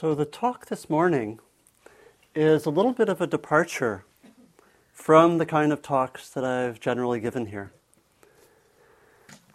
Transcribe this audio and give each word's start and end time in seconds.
So, 0.00 0.14
the 0.14 0.24
talk 0.24 0.66
this 0.66 0.88
morning 0.88 1.40
is 2.32 2.66
a 2.66 2.70
little 2.70 2.92
bit 2.92 3.08
of 3.08 3.20
a 3.20 3.26
departure 3.26 4.04
from 4.92 5.38
the 5.38 5.44
kind 5.44 5.72
of 5.72 5.82
talks 5.82 6.30
that 6.30 6.44
I've 6.44 6.78
generally 6.78 7.18
given 7.18 7.46
here. 7.46 7.72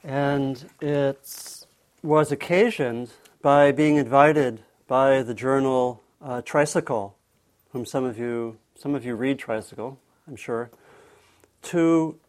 And 0.04 0.70
it 0.82 1.66
was 2.02 2.29
occasioned 2.34 3.12
by 3.42 3.71
being 3.71 3.96
invited 3.96 4.64
by 4.86 5.24
the 5.24 5.34
journal 5.34 6.04
uh, 6.21 6.42
Tricycle, 6.42 7.16
whom 7.71 7.86
some 7.86 8.04
of 8.04 8.20
you 8.20 8.57
some 8.75 8.96
of 8.96 9.05
you 9.05 9.16
read 9.16 9.39
Tricycle, 9.39 9.98
I'm 10.28 10.36
sure, 10.36 10.70
to 11.62 12.20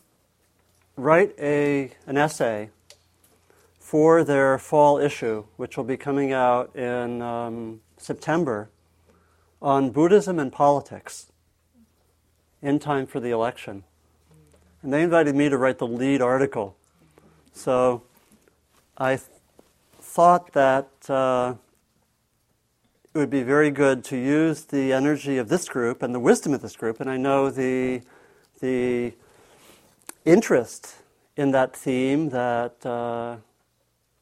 write 0.96 1.34
a 1.36 1.90
an 2.06 2.16
essay 2.16 2.70
for 3.80 4.22
their 4.22 4.56
fall 4.56 4.98
issue, 4.98 5.46
which 5.56 5.76
will 5.76 5.82
be 5.82 5.96
coming 5.96 6.32
out 6.32 6.76
in 6.76 7.20
um, 7.20 7.80
September, 8.04 8.68
on 9.62 9.90
Buddhism 9.90 10.38
and 10.38 10.52
politics 10.52 11.32
in 12.60 12.78
time 12.78 13.06
for 13.06 13.18
the 13.18 13.30
election. 13.30 13.84
And 14.82 14.92
they 14.92 15.02
invited 15.02 15.34
me 15.34 15.48
to 15.48 15.56
write 15.56 15.78
the 15.78 15.86
lead 15.86 16.20
article. 16.20 16.76
So 17.54 18.02
I 18.98 19.16
th- 19.16 19.28
thought 20.00 20.52
that 20.52 20.90
uh, 21.08 21.54
it 23.14 23.18
would 23.18 23.30
be 23.30 23.42
very 23.42 23.70
good 23.70 24.04
to 24.04 24.16
use 24.18 24.66
the 24.66 24.92
energy 24.92 25.38
of 25.38 25.48
this 25.48 25.66
group 25.66 26.02
and 26.02 26.14
the 26.14 26.20
wisdom 26.20 26.52
of 26.52 26.60
this 26.60 26.76
group, 26.76 27.00
and 27.00 27.08
I 27.08 27.16
know 27.16 27.48
the, 27.48 28.02
the 28.60 29.14
interest 30.26 30.96
in 31.36 31.52
that 31.52 31.74
theme 31.74 32.28
that 32.30 32.84
uh, 32.84 33.36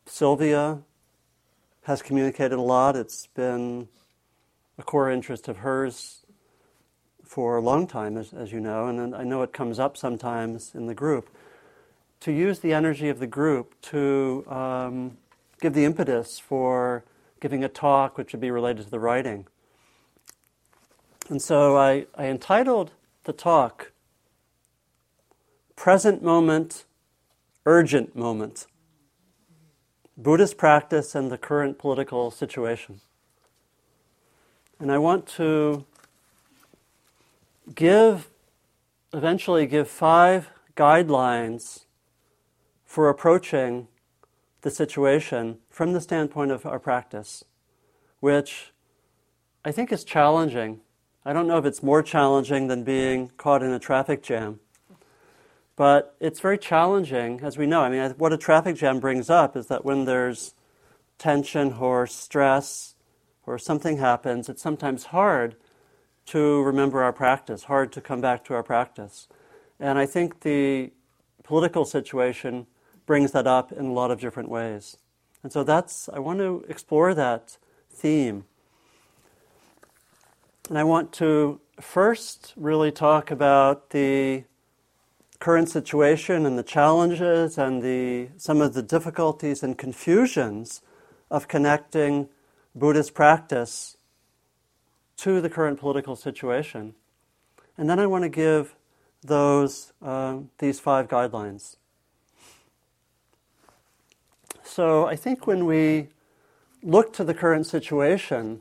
Sylvia 0.07 0.83
has 1.83 2.03
communicated 2.03 2.55
a 2.55 2.63
lot. 2.63 2.97
It's 2.97 3.27
been 3.27 3.89
a 4.79 4.83
core 4.83 5.11
interest 5.11 5.49
of 5.49 5.59
hers 5.59 6.25
for 7.25 7.57
a 7.57 7.61
long 7.61 7.87
time, 7.87 8.17
as, 8.17 8.33
as 8.33 8.53
you 8.53 8.61
know, 8.61 8.87
and 8.87 9.15
I 9.15 9.25
know 9.25 9.43
it 9.43 9.53
comes 9.53 9.79
up 9.79 9.97
sometimes 9.97 10.75
in 10.75 10.87
the 10.87 10.95
group. 10.95 11.31
To 12.21 12.33
use 12.33 12.61
the 12.61 12.73
energy 12.73 13.09
of 13.09 13.19
the 13.19 13.27
group 13.27 13.81
to 13.83 14.45
um, 14.49 15.17
give 15.61 15.73
the 15.73 15.85
impetus 15.85 16.39
for 16.39 17.05
giving 17.41 17.65
a 17.65 17.69
talk 17.69 18.17
which 18.17 18.33
would 18.33 18.41
be 18.41 18.51
related 18.51 18.85
to 18.85 18.91
the 18.91 19.01
writing. 19.01 19.47
And 21.29 21.41
so 21.41 21.77
I, 21.77 22.07
I 22.15 22.27
entitled 22.27 22.93
the 23.25 23.33
talk 23.33 23.93
Present 25.75 26.23
Moment, 26.23 26.85
Urgent 27.67 28.15
Moment. 28.15 28.67
Buddhist 30.17 30.59
practice 30.59 31.15
and 31.15 31.31
the 31.31 31.39
current 31.39 31.79
political 31.79 32.31
situation. 32.31 33.01
And 34.79 34.93
I 34.93 34.99
want 34.99 35.27
to 35.37 35.85
give, 37.75 38.31
eventually, 39.13 39.67
give 39.67 39.89
five 39.89 40.51
guidelines 40.77 41.87
for 42.85 43.09
approaching 43.09 43.89
the 44.63 44.71
situation 44.71 45.59
from 45.71 45.93
the 45.93 46.01
standpoint 46.01 46.51
of 46.51 46.67
our 46.67 46.79
practice, 46.79 47.45
which 48.21 48.73
I 49.65 49.73
think 49.73 49.93
is 49.93 50.05
challenging. 50.05 50.81
I 51.25 51.33
don't 51.33 51.47
know 51.47 51.59
if 51.59 51.65
it's 51.65 51.83
more 51.83 52.03
challenging 52.03 52.67
than 52.67 52.85
being 52.85 53.31
caught 53.37 53.63
in 53.63 53.71
a 53.71 53.79
traffic 53.79 54.23
jam. 54.23 54.61
But 55.75 56.15
it's 56.21 56.41
very 56.41 56.59
challenging, 56.59 57.41
as 57.43 57.57
we 57.57 57.67
know. 57.67 57.81
I 57.81 57.89
mean, 57.89 58.11
what 58.19 58.33
a 58.33 58.37
traffic 58.37 58.77
jam 58.77 59.01
brings 59.01 59.31
up 59.31 59.57
is 59.57 59.69
that 59.69 59.85
when 59.85 60.05
there's 60.05 60.55
tension 61.19 61.73
or 61.75 62.07
stress 62.07 62.95
or 63.47 63.59
something 63.59 63.97
happens, 63.97 64.49
it's 64.49 64.63
sometimes 64.63 65.07
hard 65.07 65.57
to 66.27 66.63
remember 66.63 67.03
our 67.03 67.13
practice, 67.13 67.65
hard 67.65 67.93
to 67.93 68.01
come 68.01 68.21
back 68.21 68.45
to 68.45 68.55
our 68.55 68.63
practice. 68.63 69.29
And 69.81 69.99
I 69.99 70.07
think 70.07 70.41
the 70.41 70.93
political 71.43 71.85
situation 71.85 72.67
brings 73.07 73.33
that 73.33 73.47
up 73.47 73.73
in 73.73 73.87
a 73.87 73.93
lot 73.93 74.11
of 74.11 74.21
different 74.21 74.49
ways. 74.49 74.97
And 75.43 75.53
so 75.53 75.65
that's, 75.65 76.09
I 76.13 76.21
want 76.21 76.39
to 76.39 76.65
explore 76.69 77.15
that 77.15 77.57
theme. 77.91 78.45
And 80.69 80.79
I 80.79 80.85
want 80.85 81.13
to 81.15 81.61
first 81.81 82.53
really 82.57 82.93
talk 82.93 83.31
about 83.31 83.91
the 83.91 84.45
current 85.43 85.69
situation 85.69 86.47
and 86.47 86.57
the 86.57 86.63
challenges 86.63 87.59
and 87.59 87.83
the, 87.83 88.29
some 88.37 88.61
of 88.61 88.75
the 88.75 88.83
difficulties 88.83 89.65
and 89.65 89.77
confusions 89.77 90.83
of 91.33 91.49
connecting 91.49 92.29
Buddhist 92.77 93.13
practice 93.13 93.97
to 95.17 95.41
the 95.41 95.51
current 95.51 95.81
political 95.81 96.15
situation. 96.15 96.95
And 97.77 97.91
then 97.91 97.99
I 97.99 98.07
want 98.07 98.23
to 98.23 98.29
give 98.29 98.77
those, 99.21 99.93
uh, 100.01 100.37
these 100.59 100.79
five 100.79 101.09
guidelines. 101.09 101.75
So 104.63 105.07
I 105.07 105.17
think 105.17 105.49
when 105.49 105.67
we 105.67 106.07
look 106.85 107.13
to 107.15 107.25
the 107.25 107.35
current 107.35 107.67
situation, 107.67 108.61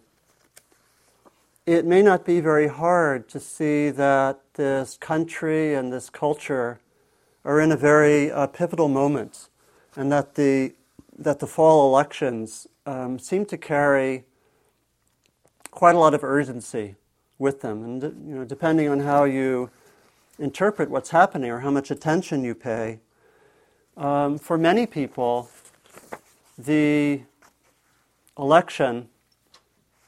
it 1.65 1.85
may 1.85 2.01
not 2.01 2.25
be 2.25 2.39
very 2.39 2.67
hard 2.67 3.29
to 3.29 3.39
see 3.39 3.89
that 3.91 4.39
this 4.55 4.97
country 4.97 5.75
and 5.75 5.93
this 5.93 6.09
culture 6.09 6.79
are 7.45 7.59
in 7.59 7.71
a 7.71 7.77
very 7.77 8.31
uh, 8.31 8.47
pivotal 8.47 8.87
moment, 8.87 9.49
and 9.95 10.11
that 10.11 10.35
the 10.35 10.73
that 11.17 11.39
the 11.39 11.47
fall 11.47 11.87
elections 11.87 12.67
um, 12.85 13.19
seem 13.19 13.45
to 13.45 13.57
carry 13.57 14.23
quite 15.69 15.93
a 15.93 15.99
lot 15.99 16.13
of 16.13 16.23
urgency 16.23 16.95
with 17.37 17.61
them, 17.61 17.83
and 17.83 18.03
you 18.03 18.35
know, 18.35 18.45
depending 18.45 18.87
on 18.89 18.99
how 18.99 19.23
you 19.23 19.69
interpret 20.39 20.89
what's 20.89 21.11
happening 21.11 21.51
or 21.51 21.59
how 21.59 21.69
much 21.69 21.91
attention 21.91 22.43
you 22.43 22.55
pay, 22.55 22.99
um, 23.97 24.37
for 24.39 24.57
many 24.57 24.87
people, 24.87 25.49
the 26.57 27.21
election 28.37 29.07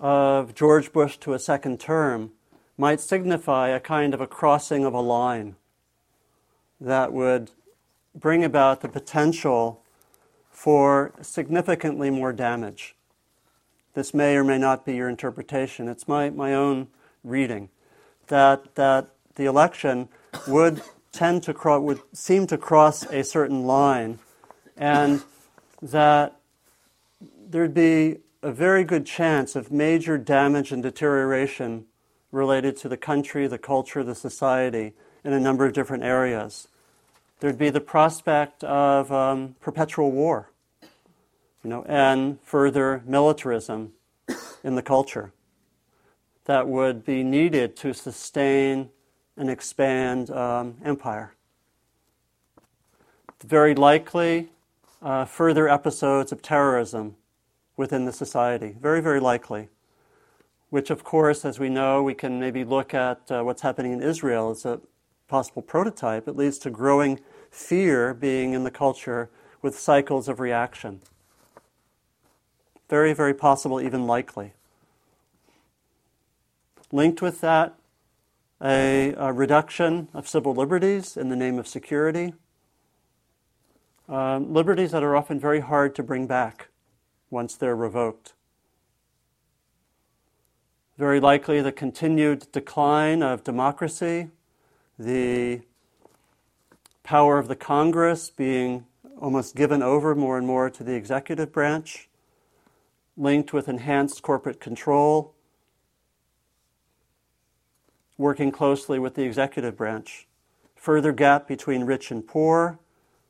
of 0.04 0.54
George 0.54 0.92
Bush 0.92 1.16
to 1.16 1.34
a 1.34 1.40
second 1.40 1.80
term 1.80 2.34
might 2.78 3.00
signify 3.00 3.70
a 3.70 3.80
kind 3.80 4.14
of 4.14 4.20
a 4.20 4.28
crossing 4.28 4.84
of 4.84 4.94
a 4.94 5.00
line 5.00 5.56
that 6.82 7.14
would 7.14 7.52
bring 8.14 8.44
about 8.44 8.82
the 8.82 8.90
potential 8.90 9.82
for 10.52 11.14
significantly 11.22 12.10
more 12.10 12.34
damage. 12.34 12.96
This 13.94 14.14
may 14.14 14.36
or 14.36 14.44
may 14.44 14.58
not 14.58 14.86
be 14.86 14.96
your 14.96 15.08
interpretation. 15.08 15.88
It's 15.88 16.06
my, 16.06 16.30
my 16.30 16.54
own 16.54 16.88
reading 17.24 17.70
that, 18.28 18.76
that 18.76 19.08
the 19.36 19.46
election 19.46 20.10
would 20.48 20.82
tend 21.14 21.44
to 21.44 21.54
cro- 21.54 21.80
would 21.80 22.02
seem 22.12 22.46
to 22.48 22.58
cross 22.58 23.04
a 23.06 23.24
certain 23.24 23.64
line 23.64 24.20
and 24.76 25.24
that 25.82 26.36
there'd 27.48 27.74
be 27.74 28.18
a 28.44 28.52
very 28.52 28.84
good 28.84 29.06
chance 29.06 29.56
of 29.56 29.72
major 29.72 30.18
damage 30.18 30.74
and 30.74 30.84
deterioration 30.84 31.86
related 32.30 32.76
to 32.76 32.90
the 32.90 32.98
country, 32.98 33.48
the 33.48 33.58
culture, 33.58 34.04
the 34.04 34.14
society 34.14 34.94
in 35.24 35.32
a 35.32 35.40
number 35.40 35.66
of 35.66 35.72
different 35.72 36.04
areas. 36.04 36.68
There'd 37.40 37.58
be 37.58 37.70
the 37.70 37.80
prospect 37.80 38.64
of 38.66 39.12
um, 39.14 39.56
perpetual 39.62 40.12
war, 40.12 40.52
you 41.64 41.70
know, 41.70 41.86
and 41.88 42.38
further 42.42 43.02
militarism 43.06 43.94
in 44.62 44.76
the 44.76 44.82
culture 44.82 45.32
that 46.44 46.68
would 46.68 47.06
be 47.06 47.24
needed 47.24 47.78
to 47.78 47.94
sustain 47.94 48.90
and 49.38 49.50
expand 49.50 50.30
um, 50.30 50.76
empire. 50.84 51.34
Very 53.46 53.74
likely, 53.74 54.50
uh, 55.02 55.24
further 55.24 55.70
episodes 55.70 56.34
of 56.34 56.42
terrorism 56.42 57.16
within 57.76 58.06
the 58.06 58.14
society. 58.14 58.76
Very, 58.80 59.02
very 59.02 59.20
likely. 59.20 59.70
Which, 60.70 60.90
of 60.90 61.04
course, 61.04 61.46
as 61.46 61.60
we 61.60 61.70
know, 61.70 62.02
we 62.02 62.14
can 62.14 62.40
maybe 62.40 62.64
look 62.64 62.94
at 62.94 63.32
uh, 63.32 63.44
what's 63.44 63.62
happening 63.62 63.92
in 63.92 64.02
Israel 64.02 64.50
as 64.52 64.66
a 64.66 64.82
possible 65.28 65.62
prototype. 65.62 66.28
It 66.28 66.36
leads 66.36 66.58
to 66.60 66.70
growing 66.70 67.20
fear 67.52 68.14
being 68.14 68.54
in 68.54 68.64
the 68.64 68.72
culture 68.72 69.30
with 69.62 69.78
cycles 69.80 70.28
of 70.28 70.40
reaction. 70.40 71.02
Very, 72.90 73.14
very 73.14 73.34
possible, 73.34 73.80
even 73.82 74.06
likely. 74.06 74.54
Linked 76.92 77.22
with 77.22 77.42
that, 77.42 77.74
a, 78.62 79.14
a 79.18 79.34
reduction 79.34 80.10
of 80.14 80.28
civil 80.28 80.54
liberties 80.54 81.18
in 81.18 81.30
the 81.30 81.36
name 81.36 81.58
of 81.58 81.68
security. 81.68 82.34
Um, 84.08 84.54
liberties 84.54 84.92
that 84.92 85.02
are 85.02 85.16
often 85.16 85.40
very 85.40 85.62
hard 85.62 85.96
to 85.96 86.04
bring 86.04 86.28
back 86.28 86.68
once 87.34 87.56
they're 87.56 87.76
revoked. 87.76 88.34
Very 90.98 91.20
likely 91.20 91.60
the 91.62 91.72
continued 91.72 92.50
decline 92.52 93.24
of 93.24 93.44
democracy, 93.44 94.30
the 95.00 95.62
power 97.02 97.40
of 97.40 97.48
the 97.48 97.56
Congress 97.56 98.30
being 98.30 98.86
almost 99.20 99.56
given 99.56 99.82
over 99.82 100.14
more 100.14 100.38
and 100.38 100.46
more 100.46 100.70
to 100.70 100.84
the 100.84 100.94
executive 100.94 101.52
branch, 101.52 102.08
linked 103.18 103.52
with 103.52 103.68
enhanced 103.68 104.22
corporate 104.22 104.60
control, 104.60 105.34
working 108.18 108.52
closely 108.52 109.00
with 109.00 109.16
the 109.16 109.24
executive 109.24 109.76
branch, 109.76 110.28
further 110.76 111.12
gap 111.12 111.48
between 111.48 111.84
rich 111.84 112.12
and 112.12 112.28
poor, 112.28 112.78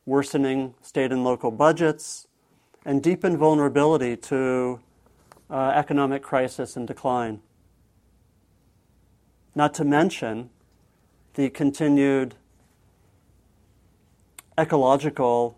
worsening 0.06 0.74
state 0.82 1.12
and 1.12 1.24
local 1.24 1.52
budgets, 1.52 2.28
and 2.86 3.02
deepened 3.02 3.38
vulnerability 3.38 4.18
to 4.18 4.80
uh, 5.50 5.72
economic 5.76 6.22
crisis 6.22 6.76
and 6.76 6.88
decline. 6.88 7.42
Not 9.56 9.74
to 9.76 9.86
mention 9.86 10.50
the 11.36 11.50
continued 11.50 12.36
ecological, 14.58 15.58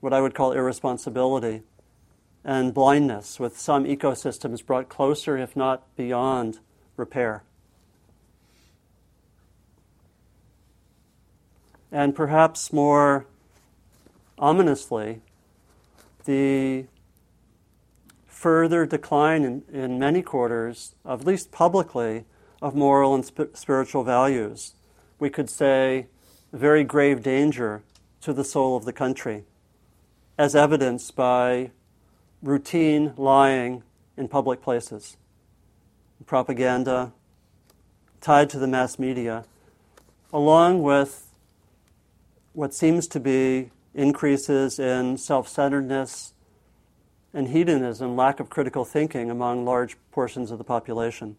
what 0.00 0.12
I 0.12 0.20
would 0.20 0.34
call 0.34 0.52
irresponsibility 0.52 1.62
and 2.44 2.72
blindness, 2.72 3.38
with 3.38 3.58
some 3.58 3.84
ecosystems 3.84 4.64
brought 4.64 4.88
closer, 4.88 5.36
if 5.36 5.54
not 5.54 5.94
beyond, 5.96 6.58
repair. 6.96 7.42
And 11.92 12.14
perhaps 12.14 12.72
more 12.72 13.26
ominously, 14.38 15.20
the 16.30 16.86
further 18.24 18.86
decline 18.86 19.42
in, 19.42 19.64
in 19.72 19.98
many 19.98 20.22
quarters, 20.22 20.94
at 21.04 21.24
least 21.24 21.50
publicly, 21.50 22.24
of 22.62 22.72
moral 22.72 23.16
and 23.16 23.24
sp- 23.26 23.50
spiritual 23.54 24.04
values. 24.04 24.74
We 25.18 25.28
could 25.28 25.50
say 25.50 26.06
very 26.52 26.84
grave 26.84 27.20
danger 27.24 27.82
to 28.20 28.32
the 28.32 28.44
soul 28.44 28.76
of 28.76 28.84
the 28.84 28.92
country, 28.92 29.42
as 30.38 30.54
evidenced 30.54 31.16
by 31.16 31.72
routine 32.42 33.12
lying 33.16 33.82
in 34.16 34.28
public 34.28 34.62
places, 34.62 35.16
propaganda 36.26 37.12
tied 38.20 38.48
to 38.50 38.58
the 38.60 38.68
mass 38.68 39.00
media, 39.00 39.46
along 40.32 40.80
with 40.80 41.32
what 42.52 42.72
seems 42.72 43.08
to 43.08 43.18
be 43.18 43.70
increases 43.94 44.78
in 44.78 45.18
self 45.18 45.48
centeredness 45.48 46.32
and 47.32 47.48
hedonism, 47.48 48.16
lack 48.16 48.40
of 48.40 48.50
critical 48.50 48.84
thinking 48.84 49.30
among 49.30 49.64
large 49.64 49.96
portions 50.10 50.50
of 50.50 50.58
the 50.58 50.64
population. 50.64 51.36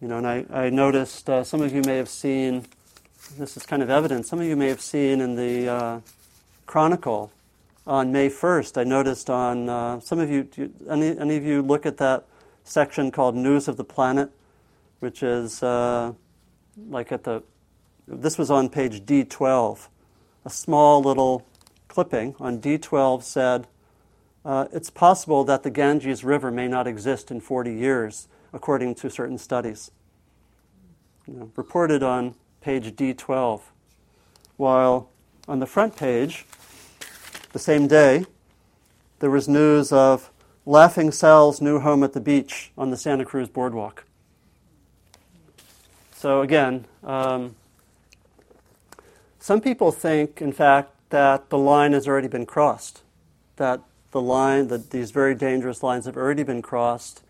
You 0.00 0.08
know, 0.08 0.18
and 0.18 0.26
I, 0.26 0.46
I 0.50 0.70
noticed 0.70 1.28
uh, 1.28 1.44
some 1.44 1.60
of 1.60 1.74
you 1.74 1.82
may 1.84 1.96
have 1.96 2.08
seen, 2.08 2.64
this 3.36 3.56
is 3.56 3.66
kind 3.66 3.82
of 3.82 3.90
evident, 3.90 4.26
some 4.26 4.40
of 4.40 4.46
you 4.46 4.56
may 4.56 4.68
have 4.68 4.80
seen 4.80 5.20
in 5.20 5.36
the 5.36 5.68
uh, 5.68 6.00
Chronicle 6.64 7.30
on 7.86 8.12
May 8.12 8.28
1st, 8.28 8.80
I 8.80 8.84
noticed 8.84 9.28
on, 9.28 9.68
uh, 9.68 10.00
some 10.00 10.18
of 10.18 10.30
you, 10.30 10.48
you, 10.56 10.72
any, 10.88 11.18
any 11.18 11.36
of 11.36 11.44
you 11.44 11.60
look 11.60 11.84
at 11.84 11.96
that 11.98 12.24
section 12.64 13.10
called 13.10 13.34
News 13.34 13.68
of 13.68 13.76
the 13.76 13.84
Planet, 13.84 14.30
which 15.00 15.22
is 15.22 15.62
uh, 15.62 16.12
like 16.88 17.10
at 17.10 17.24
the, 17.24 17.42
this 18.16 18.38
was 18.38 18.50
on 18.50 18.68
page 18.68 19.04
D12. 19.06 19.88
A 20.44 20.50
small 20.50 21.02
little 21.02 21.46
clipping 21.88 22.34
on 22.40 22.60
D12 22.60 23.22
said, 23.22 23.66
uh, 24.44 24.66
It's 24.72 24.90
possible 24.90 25.44
that 25.44 25.62
the 25.62 25.70
Ganges 25.70 26.24
River 26.24 26.50
may 26.50 26.66
not 26.66 26.86
exist 26.86 27.30
in 27.30 27.40
40 27.40 27.72
years, 27.72 28.26
according 28.52 28.96
to 28.96 29.10
certain 29.10 29.38
studies. 29.38 29.90
You 31.26 31.34
know, 31.34 31.52
reported 31.54 32.02
on 32.02 32.34
page 32.60 32.96
D12. 32.96 33.60
While 34.56 35.08
on 35.46 35.60
the 35.60 35.66
front 35.66 35.96
page, 35.96 36.46
the 37.52 37.58
same 37.58 37.86
day, 37.86 38.26
there 39.20 39.30
was 39.30 39.48
news 39.48 39.92
of 39.92 40.30
Laughing 40.66 41.10
Sal's 41.10 41.60
new 41.60 41.78
home 41.78 42.02
at 42.02 42.12
the 42.12 42.20
beach 42.20 42.72
on 42.76 42.90
the 42.90 42.96
Santa 42.96 43.24
Cruz 43.24 43.48
boardwalk. 43.48 44.04
So, 46.12 46.42
again, 46.42 46.86
um, 47.02 47.56
some 49.40 49.62
people 49.62 49.90
think, 49.90 50.42
in 50.42 50.52
fact, 50.52 50.92
that 51.08 51.48
the 51.48 51.58
line 51.58 51.92
has 51.94 52.06
already 52.06 52.28
been 52.28 52.46
crossed, 52.46 53.02
that 53.56 53.80
the 54.12 54.20
line, 54.20 54.68
that 54.68 54.90
these 54.90 55.10
very 55.10 55.34
dangerous 55.34 55.82
lines 55.82 56.04
have 56.04 56.16
already 56.16 56.42
been 56.42 56.62
crossed. 56.62 57.22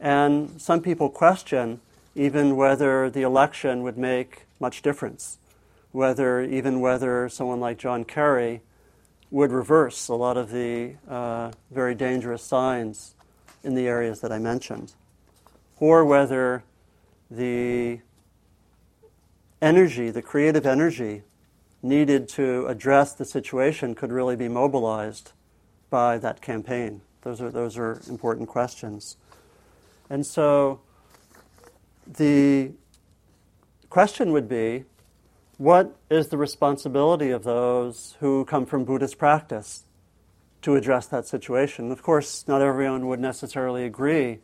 And 0.00 0.60
some 0.60 0.82
people 0.82 1.08
question 1.08 1.80
even 2.16 2.56
whether 2.56 3.08
the 3.08 3.22
election 3.22 3.82
would 3.82 3.96
make 3.96 4.42
much 4.60 4.82
difference, 4.82 5.38
whether 5.92 6.42
even 6.42 6.80
whether 6.80 7.28
someone 7.28 7.60
like 7.60 7.78
John 7.78 8.04
Kerry 8.04 8.60
would 9.30 9.52
reverse 9.52 10.08
a 10.08 10.14
lot 10.14 10.36
of 10.36 10.50
the 10.50 10.94
uh, 11.08 11.52
very 11.70 11.94
dangerous 11.94 12.42
signs 12.42 13.14
in 13.62 13.74
the 13.74 13.86
areas 13.86 14.20
that 14.20 14.32
I 14.32 14.38
mentioned, 14.38 14.92
or 15.78 16.04
whether 16.04 16.62
the 17.30 18.00
energy, 19.62 20.10
the 20.10 20.22
creative 20.22 20.66
energy 20.66 21.22
needed 21.84 22.28
to 22.30 22.66
address 22.66 23.12
the 23.12 23.24
situation 23.24 23.94
could 23.94 24.10
really 24.10 24.36
be 24.36 24.48
mobilized 24.48 25.32
by 25.90 26.18
that 26.18 26.40
campaign? 26.40 27.02
Those 27.22 27.40
are, 27.40 27.50
those 27.50 27.78
are 27.78 28.00
important 28.08 28.48
questions. 28.48 29.16
And 30.10 30.26
so 30.26 30.80
the 32.06 32.72
question 33.90 34.32
would 34.32 34.48
be 34.48 34.84
what 35.56 35.96
is 36.10 36.28
the 36.28 36.36
responsibility 36.36 37.30
of 37.30 37.44
those 37.44 38.16
who 38.18 38.44
come 38.44 38.66
from 38.66 38.84
Buddhist 38.84 39.18
practice 39.18 39.84
to 40.62 40.74
address 40.74 41.06
that 41.06 41.26
situation? 41.26 41.92
Of 41.92 42.02
course, 42.02 42.48
not 42.48 42.60
everyone 42.60 43.06
would 43.06 43.20
necessarily 43.20 43.84
agree 43.84 44.40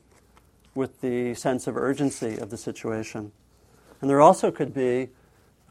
with 0.75 1.01
the 1.01 1.35
sense 1.35 1.67
of 1.67 1.77
urgency 1.77 2.39
of 2.39 2.51
the 2.51 2.57
situation. 2.57 3.33
And 4.01 4.09
there 4.09 4.21
also 4.21 4.51
could 4.51 4.73
be 4.73 5.09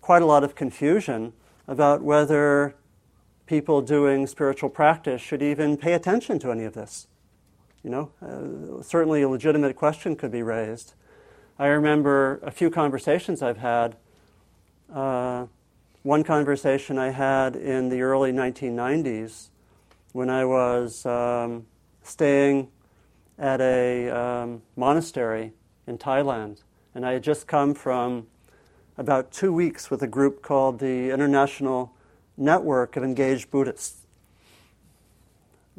quite 0.01 0.21
a 0.21 0.25
lot 0.25 0.43
of 0.43 0.55
confusion 0.55 1.33
about 1.69 2.01
whether 2.01 2.73
people 3.45 3.79
doing 3.79 4.25
spiritual 4.25 4.69
practice 4.69 5.21
should 5.21 5.43
even 5.43 5.77
pay 5.77 5.93
attention 5.93 6.39
to 6.39 6.49
any 6.49 6.63
of 6.63 6.73
this. 6.73 7.07
You 7.83 7.91
know, 7.91 8.11
uh, 8.21 8.81
certainly 8.81 9.21
a 9.21 9.29
legitimate 9.29 9.75
question 9.75 10.15
could 10.15 10.31
be 10.31 10.41
raised. 10.41 10.95
I 11.59 11.67
remember 11.67 12.39
a 12.41 12.49
few 12.49 12.71
conversations 12.71 13.43
I've 13.43 13.59
had. 13.59 13.95
Uh, 14.91 15.45
one 16.01 16.23
conversation 16.23 16.97
I 16.97 17.11
had 17.11 17.55
in 17.55 17.89
the 17.89 18.01
early 18.01 18.31
1990s 18.31 19.49
when 20.11 20.31
I 20.31 20.45
was 20.45 21.05
um, 21.05 21.67
staying 22.01 22.69
at 23.37 23.61
a 23.61 24.09
um, 24.09 24.63
monastery 24.75 25.53
in 25.85 25.99
Thailand. 25.99 26.63
And 26.95 27.05
I 27.05 27.13
had 27.13 27.23
just 27.23 27.45
come 27.45 27.75
from 27.75 28.25
about 28.99 29.31
two 29.31 29.53
weeks 29.53 29.89
with 29.89 30.03
a 30.03 30.07
group 30.07 30.41
called 30.41 30.79
the 30.79 31.09
International 31.09 31.93
Network 32.35 32.97
of 32.97 33.03
Engaged 33.03 33.49
Buddhists, 33.49 34.01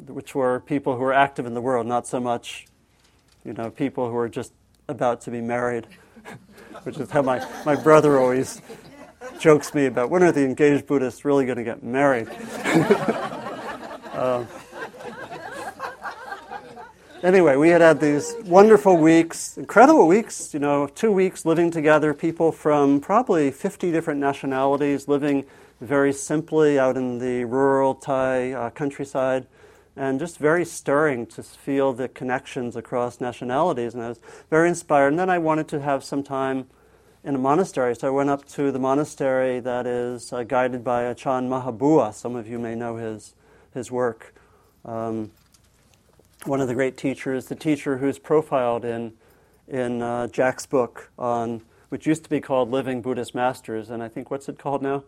which 0.07 0.33
were 0.33 0.59
people 0.59 0.95
who 0.95 1.01
were 1.01 1.13
active 1.13 1.45
in 1.45 1.53
the 1.53 1.61
world, 1.61 1.85
not 1.85 2.07
so 2.07 2.19
much, 2.19 2.65
you 3.45 3.53
know, 3.53 3.69
people 3.69 4.07
who 4.07 4.13
were 4.13 4.27
just 4.27 4.53
about 4.87 5.21
to 5.21 5.29
be 5.29 5.39
married, 5.39 5.85
which 6.81 6.97
is 6.97 7.11
how 7.11 7.21
my, 7.21 7.47
my 7.63 7.75
brother 7.75 8.19
always 8.19 8.59
jokes 9.39 9.75
me 9.75 9.85
about 9.85 10.09
when 10.09 10.23
are 10.23 10.31
the 10.31 10.43
engaged 10.43 10.87
Buddhists 10.87 11.23
really 11.23 11.45
going 11.45 11.59
to 11.59 11.63
get 11.63 11.83
married? 11.83 12.27
uh, 14.13 14.43
anyway, 17.23 17.55
we 17.55 17.69
had 17.69 17.81
had 17.81 17.99
these 17.99 18.35
wonderful 18.45 18.97
weeks, 18.97 19.57
incredible 19.57 20.07
weeks, 20.07 20.53
you 20.53 20.59
know, 20.59 20.87
two 20.87 21.11
weeks 21.11 21.45
living 21.45 21.71
together, 21.71 22.13
people 22.13 22.51
from 22.51 22.99
probably 22.99 23.51
50 23.51 23.91
different 23.91 24.19
nationalities 24.19 25.07
living 25.07 25.45
very 25.79 26.13
simply 26.13 26.77
out 26.77 26.97
in 26.97 27.19
the 27.19 27.45
rural 27.45 27.95
Thai 27.95 28.51
uh, 28.51 28.69
countryside. 28.71 29.47
And 29.95 30.19
just 30.19 30.37
very 30.37 30.63
stirring 30.63 31.25
to 31.27 31.43
feel 31.43 31.91
the 31.91 32.07
connections 32.07 32.77
across 32.77 33.19
nationalities. 33.19 33.93
And 33.93 34.01
I 34.01 34.09
was 34.09 34.21
very 34.49 34.69
inspired. 34.69 35.09
And 35.09 35.19
then 35.19 35.29
I 35.29 35.37
wanted 35.37 35.67
to 35.69 35.81
have 35.81 36.03
some 36.03 36.23
time 36.23 36.67
in 37.25 37.35
a 37.35 37.37
monastery. 37.37 37.93
So 37.95 38.07
I 38.07 38.11
went 38.11 38.29
up 38.29 38.47
to 38.49 38.71
the 38.71 38.79
monastery 38.79 39.59
that 39.59 39.85
is 39.85 40.31
uh, 40.31 40.43
guided 40.43 40.83
by 40.83 41.03
Ajahn 41.03 41.49
Mahabua. 41.49 42.13
Some 42.13 42.37
of 42.37 42.47
you 42.47 42.57
may 42.57 42.73
know 42.73 42.95
his, 42.95 43.35
his 43.73 43.91
work. 43.91 44.33
Um, 44.85 45.31
one 46.45 46.59
of 46.59 46.67
the 46.67 46.73
great 46.73 46.97
teachers, 46.97 47.45
the 47.45 47.55
teacher 47.55 47.97
who's 47.97 48.17
profiled 48.17 48.83
in, 48.83 49.13
in 49.67 50.01
uh, 50.01 50.27
Jack's 50.27 50.65
book 50.65 51.11
on, 51.17 51.61
which 51.89 52.07
used 52.07 52.23
to 52.23 52.29
be 52.29 52.41
called 52.41 52.71
Living 52.71 53.01
Buddhist 53.01 53.35
Masters, 53.35 53.89
and 53.89 54.01
I 54.01 54.07
think 54.07 54.31
what's 54.31 54.49
it 54.49 54.57
called 54.57 54.81
now? 54.81 55.03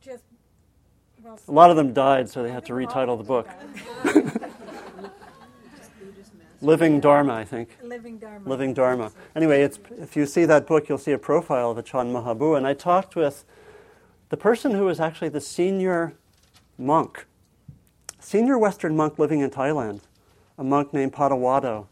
Just, 0.00 0.22
well, 1.22 1.38
A 1.46 1.52
lot 1.52 1.70
of 1.70 1.76
them 1.76 1.92
died, 1.92 2.28
so 2.30 2.42
they 2.42 2.50
had 2.50 2.64
to 2.66 2.72
retitle 2.72 3.18
the 3.18 3.24
book. 3.24 3.48
Living 6.62 7.00
Dharma, 7.00 7.34
I 7.34 7.44
think. 7.44 7.78
Living 7.82 8.18
Dharma. 8.18 8.48
Living 8.48 8.74
Dharma. 8.74 9.12
Anyway, 9.34 9.62
it's, 9.62 9.78
if 9.98 10.14
you 10.14 10.26
see 10.26 10.44
that 10.44 10.66
book, 10.66 10.88
you'll 10.88 10.98
see 10.98 11.12
a 11.12 11.18
profile 11.18 11.70
of 11.70 11.78
Ajahn 11.78 12.12
Mahabua. 12.12 12.58
And 12.58 12.66
I 12.66 12.74
talked 12.74 13.16
with 13.16 13.44
the 14.28 14.36
person 14.36 14.72
who 14.72 14.84
was 14.84 15.00
actually 15.00 15.30
the 15.30 15.40
senior 15.40 16.14
monk 16.76 17.24
senior 18.30 18.56
Western 18.56 18.94
monk 18.94 19.18
living 19.18 19.40
in 19.40 19.50
Thailand, 19.50 20.02
a 20.56 20.62
monk 20.62 20.94
named 20.94 21.12
Panyavaddho. 21.12 21.88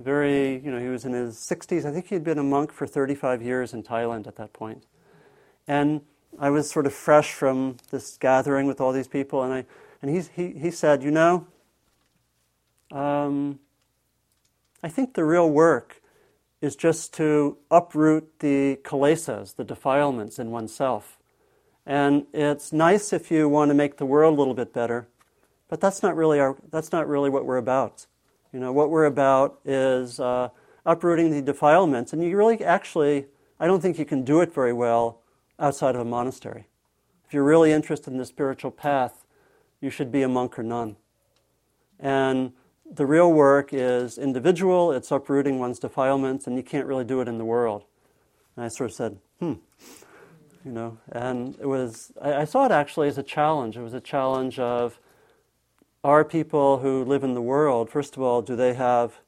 Very, 0.00 0.58
you 0.58 0.72
know, 0.72 0.80
he 0.80 0.88
was 0.88 1.04
in 1.04 1.12
his 1.12 1.36
60s. 1.36 1.84
I 1.84 1.92
think 1.92 2.08
he 2.08 2.16
had 2.16 2.24
been 2.24 2.40
a 2.40 2.42
monk 2.42 2.72
for 2.72 2.88
35 2.88 3.40
years 3.40 3.72
in 3.72 3.84
Thailand 3.84 4.26
at 4.26 4.34
that 4.34 4.52
point. 4.52 4.82
And 5.68 6.00
I 6.40 6.50
was 6.50 6.68
sort 6.68 6.86
of 6.86 6.92
fresh 6.92 7.32
from 7.32 7.76
this 7.92 8.16
gathering 8.16 8.66
with 8.66 8.80
all 8.80 8.90
these 8.90 9.06
people, 9.06 9.44
and, 9.44 9.52
I, 9.52 9.64
and 10.02 10.10
he, 10.10 10.22
he, 10.34 10.58
he 10.58 10.70
said, 10.72 11.04
You 11.04 11.12
know, 11.12 11.46
um, 12.90 13.60
I 14.82 14.88
think 14.88 15.14
the 15.14 15.24
real 15.24 15.48
work 15.48 16.02
is 16.60 16.74
just 16.74 17.14
to 17.14 17.58
uproot 17.70 18.40
the 18.40 18.80
kilesas, 18.82 19.54
the 19.54 19.62
defilements 19.62 20.40
in 20.40 20.50
oneself. 20.50 21.20
And 21.86 22.26
it's 22.32 22.72
nice 22.72 23.12
if 23.12 23.30
you 23.30 23.48
want 23.48 23.68
to 23.68 23.74
make 23.74 23.98
the 23.98 24.06
world 24.06 24.34
a 24.34 24.36
little 24.36 24.54
bit 24.54 24.72
better, 24.72 25.06
but 25.68 25.80
that's 25.80 26.02
not 26.02 26.16
really, 26.16 26.38
our, 26.40 26.56
that's 26.70 26.92
not 26.92 27.08
really 27.08 27.30
what 27.30 27.44
we're 27.44 27.56
about. 27.56 28.06
You 28.52 28.60
know, 28.60 28.72
what 28.72 28.90
we're 28.90 29.04
about 29.04 29.58
is 29.64 30.20
uh, 30.20 30.48
uprooting 30.84 31.30
the 31.30 31.42
defilements, 31.42 32.12
and 32.12 32.22
you 32.22 32.36
really 32.36 32.64
actually, 32.64 33.26
I 33.58 33.66
don't 33.66 33.80
think 33.80 33.98
you 33.98 34.04
can 34.04 34.24
do 34.24 34.40
it 34.40 34.54
very 34.54 34.72
well 34.72 35.20
outside 35.58 35.94
of 35.94 36.00
a 36.00 36.04
monastery. 36.04 36.66
If 37.26 37.34
you're 37.34 37.44
really 37.44 37.72
interested 37.72 38.12
in 38.12 38.18
the 38.18 38.26
spiritual 38.26 38.70
path, 38.70 39.24
you 39.80 39.90
should 39.90 40.12
be 40.12 40.22
a 40.22 40.28
monk 40.28 40.58
or 40.58 40.62
nun. 40.62 40.96
And 41.98 42.52
the 42.88 43.04
real 43.04 43.32
work 43.32 43.70
is 43.72 44.16
individual, 44.16 44.92
it's 44.92 45.10
uprooting 45.10 45.58
one's 45.58 45.78
defilements, 45.80 46.46
and 46.46 46.56
you 46.56 46.62
can't 46.62 46.86
really 46.86 47.04
do 47.04 47.20
it 47.20 47.28
in 47.28 47.38
the 47.38 47.44
world. 47.44 47.84
And 48.54 48.64
I 48.64 48.68
sort 48.68 48.90
of 48.90 48.96
said, 48.96 49.18
hmm, 49.40 49.54
you 50.64 50.72
know, 50.72 50.98
and 51.10 51.56
it 51.60 51.66
was, 51.66 52.12
I, 52.22 52.34
I 52.34 52.44
saw 52.44 52.64
it 52.64 52.72
actually 52.72 53.08
as 53.08 53.18
a 53.18 53.22
challenge. 53.22 53.76
It 53.76 53.82
was 53.82 53.94
a 53.94 54.00
challenge 54.00 54.58
of, 54.58 55.00
are 56.06 56.24
people 56.24 56.78
who 56.78 57.04
live 57.04 57.24
in 57.24 57.34
the 57.34 57.42
world, 57.42 57.90
first 57.90 58.16
of 58.16 58.22
all, 58.22 58.40
do 58.40 58.54
they 58.54 58.74
have, 58.74 59.18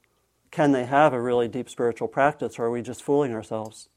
can 0.49 0.71
they 0.71 0.85
have 0.85 1.11
a 1.11 1.21
really 1.21 1.49
deep 1.49 1.69
spiritual 1.69 2.07
practice, 2.07 2.57
or 2.57 2.67
are 2.67 2.71
we 2.71 2.81
just 2.81 3.03
fooling 3.03 3.33
ourselves 3.33 3.89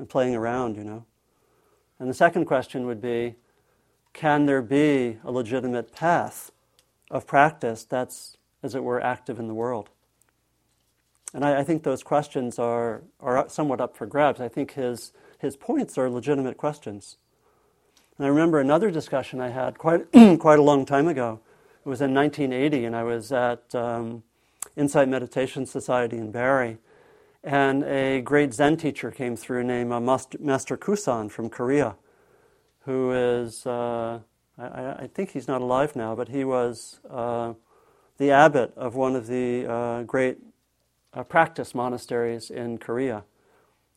and 0.00 0.08
playing 0.08 0.34
around, 0.34 0.76
you 0.76 0.82
know? 0.82 1.04
And 2.00 2.10
the 2.10 2.14
second 2.14 2.46
question 2.46 2.86
would 2.86 3.00
be, 3.00 3.36
can 4.14 4.46
there 4.46 4.62
be 4.62 5.18
a 5.22 5.30
legitimate 5.30 5.92
path 5.92 6.50
of 7.08 7.24
practice 7.24 7.84
that's 7.84 8.36
as 8.64 8.74
it 8.74 8.82
were, 8.82 9.00
active 9.00 9.38
in 9.38 9.46
the 9.46 9.54
world? 9.54 9.88
And 11.32 11.44
I, 11.44 11.60
I, 11.60 11.62
think 11.62 11.84
those 11.84 12.02
questions 12.02 12.58
are, 12.58 13.02
are 13.20 13.48
somewhat 13.48 13.80
up 13.80 13.96
for 13.96 14.06
grabs. 14.06 14.40
I 14.40 14.48
think 14.48 14.72
his, 14.72 15.12
his 15.38 15.56
points 15.56 15.96
are 15.96 16.10
legitimate 16.10 16.56
questions. 16.56 17.16
And 18.16 18.26
I 18.26 18.28
remember 18.28 18.58
another 18.58 18.90
discussion 18.90 19.40
I 19.40 19.50
had 19.50 19.78
quite, 19.78 20.10
quite 20.40 20.58
a 20.58 20.62
long 20.62 20.84
time 20.84 21.06
ago. 21.06 21.38
It 21.88 21.96
was 21.96 22.02
in 22.02 22.12
1980, 22.12 22.84
and 22.84 22.94
I 22.94 23.02
was 23.02 23.32
at 23.32 23.74
um, 23.74 24.22
Insight 24.76 25.08
Meditation 25.08 25.64
Society 25.64 26.18
in 26.18 26.30
Barre. 26.30 26.76
And 27.42 27.82
a 27.82 28.20
great 28.20 28.52
Zen 28.52 28.76
teacher 28.76 29.10
came 29.10 29.36
through 29.36 29.64
named 29.64 29.90
uh, 29.90 29.98
Master 29.98 30.76
Kusan 30.76 31.30
from 31.30 31.48
Korea, 31.48 31.96
who 32.80 33.12
is, 33.12 33.64
uh, 33.64 34.18
I, 34.58 35.04
I, 35.04 35.10
think 35.14 35.30
he's 35.30 35.48
not 35.48 35.62
alive 35.62 35.96
now, 35.96 36.14
but 36.14 36.28
he 36.28 36.44
was. 36.44 37.00
Uh, 37.08 37.54
the 38.18 38.32
abbot 38.32 38.74
of 38.76 38.94
one 38.94 39.16
of 39.16 39.26
the 39.26 39.64
uh, 39.66 40.02
great 40.02 40.36
uh, 41.14 41.22
practice 41.22 41.74
monasteries 41.74 42.50
in 42.50 42.76
Korea. 42.76 43.24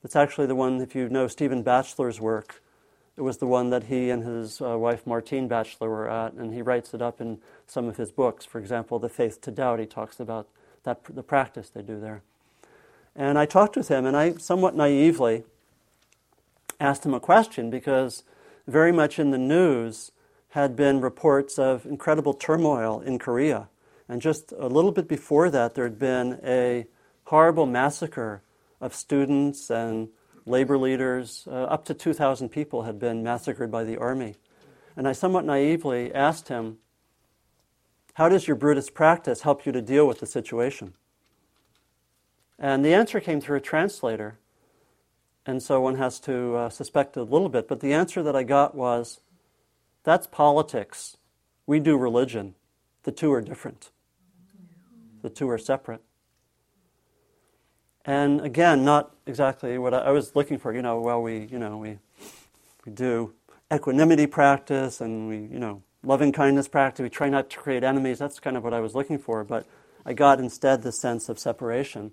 It's 0.01 0.15
actually 0.15 0.47
the 0.47 0.55
one, 0.55 0.79
if 0.79 0.95
you 0.95 1.09
know 1.09 1.27
Stephen 1.27 1.61
Batchelor's 1.61 2.21
work, 2.21 2.63
it 3.21 3.23
was 3.23 3.37
the 3.37 3.45
one 3.45 3.69
that 3.69 3.83
he 3.83 4.09
and 4.09 4.23
his 4.23 4.59
uh, 4.61 4.75
wife 4.79 5.05
Martine 5.05 5.47
Batchelor 5.47 5.87
were 5.87 6.09
at, 6.09 6.33
and 6.33 6.51
he 6.51 6.63
writes 6.63 6.95
it 6.95 7.03
up 7.03 7.21
in 7.21 7.37
some 7.67 7.87
of 7.87 7.97
his 7.97 8.11
books. 8.11 8.45
For 8.45 8.57
example, 8.57 8.97
The 8.97 9.09
Faith 9.09 9.39
to 9.41 9.51
Doubt, 9.51 9.79
he 9.79 9.85
talks 9.85 10.19
about 10.19 10.47
that, 10.85 11.03
the 11.07 11.21
practice 11.21 11.69
they 11.69 11.83
do 11.83 11.99
there. 11.99 12.23
And 13.15 13.37
I 13.37 13.45
talked 13.45 13.77
with 13.77 13.89
him, 13.89 14.07
and 14.07 14.17
I 14.17 14.33
somewhat 14.33 14.75
naively 14.75 15.43
asked 16.79 17.05
him 17.05 17.13
a 17.13 17.19
question 17.19 17.69
because 17.69 18.23
very 18.65 18.91
much 18.91 19.19
in 19.19 19.29
the 19.29 19.37
news 19.37 20.11
had 20.49 20.75
been 20.75 20.99
reports 20.99 21.59
of 21.59 21.85
incredible 21.85 22.33
turmoil 22.33 23.01
in 23.01 23.19
Korea 23.19 23.69
and 24.11 24.19
just 24.19 24.51
a 24.57 24.67
little 24.67 24.91
bit 24.91 25.07
before 25.07 25.51
that, 25.51 25.75
there 25.75 25.85
had 25.85 25.99
been 25.99 26.39
a 26.43 26.87
horrible 27.27 27.67
massacre 27.67 28.41
of 28.81 28.95
students 28.95 29.69
and 29.69 30.09
labor 30.45 30.77
leaders. 30.77 31.47
Uh, 31.49 31.63
up 31.63 31.85
to 31.85 31.93
2,000 31.93 32.49
people 32.49 32.83
had 32.83 32.99
been 32.99 33.23
massacred 33.23 33.71
by 33.71 33.83
the 33.83 33.97
army. 33.97 34.35
And 34.95 35.07
I 35.07 35.13
somewhat 35.13 35.45
naively 35.45 36.13
asked 36.13 36.47
him, 36.49 36.77
How 38.15 38.29
does 38.29 38.47
your 38.47 38.55
Buddhist 38.55 38.93
practice 38.93 39.41
help 39.41 39.65
you 39.65 39.71
to 39.71 39.81
deal 39.81 40.07
with 40.07 40.19
the 40.19 40.25
situation? 40.25 40.93
And 42.59 42.85
the 42.85 42.93
answer 42.93 43.19
came 43.19 43.41
through 43.41 43.57
a 43.57 43.61
translator. 43.61 44.37
And 45.45 45.63
so 45.63 45.81
one 45.81 45.95
has 45.95 46.19
to 46.21 46.55
uh, 46.55 46.69
suspect 46.69 47.17
a 47.17 47.23
little 47.23 47.49
bit. 47.49 47.67
But 47.67 47.79
the 47.79 47.93
answer 47.93 48.21
that 48.21 48.35
I 48.35 48.43
got 48.43 48.75
was, 48.75 49.21
That's 50.03 50.27
politics. 50.27 51.17
We 51.65 51.79
do 51.79 51.97
religion. 51.97 52.55
The 53.03 53.11
two 53.11 53.31
are 53.33 53.41
different. 53.41 53.89
The 55.21 55.29
two 55.29 55.49
are 55.49 55.57
separate. 55.57 56.01
And 58.05 58.41
again, 58.41 58.83
not 58.83 59.15
exactly 59.25 59.77
what 59.77 59.93
I, 59.93 59.99
I 59.99 60.11
was 60.11 60.35
looking 60.35 60.57
for. 60.57 60.73
You 60.73 60.81
know, 60.81 60.99
well, 60.99 61.21
we, 61.21 61.45
you 61.45 61.59
know, 61.59 61.77
we, 61.77 61.99
we 62.85 62.91
do 62.91 63.33
equanimity 63.73 64.27
practice 64.27 65.01
and 65.01 65.27
we, 65.27 65.37
you 65.37 65.59
know, 65.59 65.83
loving 66.03 66.31
kindness 66.31 66.67
practice. 66.67 67.03
We 67.03 67.09
try 67.09 67.29
not 67.29 67.49
to 67.51 67.57
create 67.57 67.83
enemies. 67.83 68.19
That's 68.19 68.39
kind 68.39 68.57
of 68.57 68.63
what 68.63 68.73
I 68.73 68.79
was 68.79 68.95
looking 68.95 69.19
for. 69.19 69.43
But 69.43 69.65
I 70.05 70.13
got 70.13 70.39
instead 70.39 70.81
the 70.81 70.91
sense 70.91 71.29
of 71.29 71.37
separation. 71.37 72.11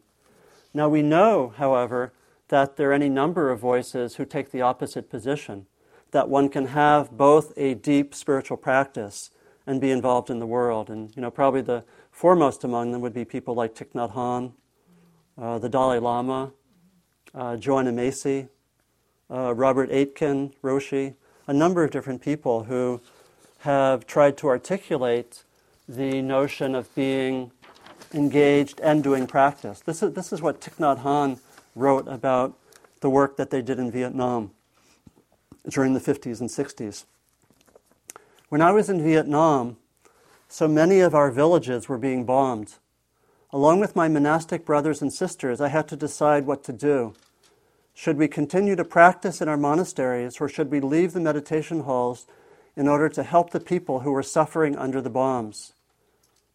Now 0.74 0.88
we 0.88 1.02
know, 1.02 1.54
however, 1.56 2.12
that 2.48 2.76
there 2.76 2.90
are 2.90 2.94
any 2.94 3.08
number 3.08 3.50
of 3.50 3.60
voices 3.60 4.16
who 4.16 4.24
take 4.24 4.50
the 4.50 4.62
opposite 4.62 5.10
position. 5.10 5.66
That 6.10 6.28
one 6.28 6.48
can 6.48 6.66
have 6.68 7.10
both 7.10 7.52
a 7.56 7.74
deep 7.74 8.14
spiritual 8.14 8.56
practice 8.56 9.30
and 9.66 9.80
be 9.80 9.90
involved 9.90 10.30
in 10.30 10.38
the 10.38 10.46
world. 10.46 10.88
And 10.88 11.14
you 11.14 11.22
know, 11.22 11.30
probably 11.30 11.60
the 11.60 11.84
Foremost 12.10 12.64
among 12.64 12.90
them 12.90 13.00
would 13.02 13.14
be 13.14 13.24
people 13.24 13.54
like 13.54 13.74
Thich 13.74 13.92
Nhat 13.92 14.14
Hanh, 14.14 14.52
uh, 15.40 15.58
the 15.58 15.68
Dalai 15.68 15.98
Lama, 15.98 16.52
uh, 17.34 17.56
Joanna 17.56 17.92
Macy, 17.92 18.48
uh, 19.30 19.54
Robert 19.54 19.90
Aitken, 19.90 20.52
Roshi, 20.62 21.14
a 21.46 21.52
number 21.52 21.84
of 21.84 21.90
different 21.90 22.22
people 22.22 22.64
who 22.64 23.00
have 23.60 24.06
tried 24.06 24.36
to 24.38 24.48
articulate 24.48 25.44
the 25.88 26.20
notion 26.22 26.74
of 26.74 26.94
being 26.94 27.50
engaged 28.12 28.80
and 28.80 29.02
doing 29.02 29.26
practice. 29.26 29.80
This 29.80 30.02
is, 30.02 30.14
this 30.14 30.32
is 30.32 30.42
what 30.42 30.60
Thich 30.60 30.76
Nhat 30.76 31.02
Hanh 31.02 31.38
wrote 31.74 32.08
about 32.08 32.58
the 33.00 33.10
work 33.10 33.36
that 33.36 33.50
they 33.50 33.62
did 33.62 33.78
in 33.78 33.90
Vietnam 33.90 34.50
during 35.68 35.94
the 35.94 36.00
50s 36.00 36.40
and 36.40 36.48
60s. 36.48 37.04
When 38.48 38.62
I 38.62 38.72
was 38.72 38.88
in 38.88 39.02
Vietnam, 39.02 39.76
so 40.48 40.66
many 40.66 41.00
of 41.00 41.14
our 41.14 41.30
villages 41.30 41.88
were 41.88 41.98
being 41.98 42.24
bombed. 42.24 42.74
Along 43.50 43.80
with 43.80 43.96
my 43.96 44.08
monastic 44.08 44.66
brothers 44.66 45.00
and 45.00 45.12
sisters, 45.12 45.60
I 45.60 45.68
had 45.68 45.88
to 45.88 45.96
decide 45.96 46.46
what 46.46 46.62
to 46.64 46.72
do. 46.72 47.14
Should 47.94 48.18
we 48.18 48.28
continue 48.28 48.76
to 48.76 48.84
practice 48.84 49.40
in 49.40 49.48
our 49.48 49.56
monasteries, 49.56 50.40
or 50.40 50.48
should 50.48 50.70
we 50.70 50.80
leave 50.80 51.14
the 51.14 51.20
meditation 51.20 51.80
halls 51.80 52.26
in 52.76 52.86
order 52.86 53.08
to 53.08 53.22
help 53.22 53.50
the 53.50 53.60
people 53.60 54.00
who 54.00 54.12
were 54.12 54.22
suffering 54.22 54.76
under 54.76 55.00
the 55.00 55.10
bombs? 55.10 55.72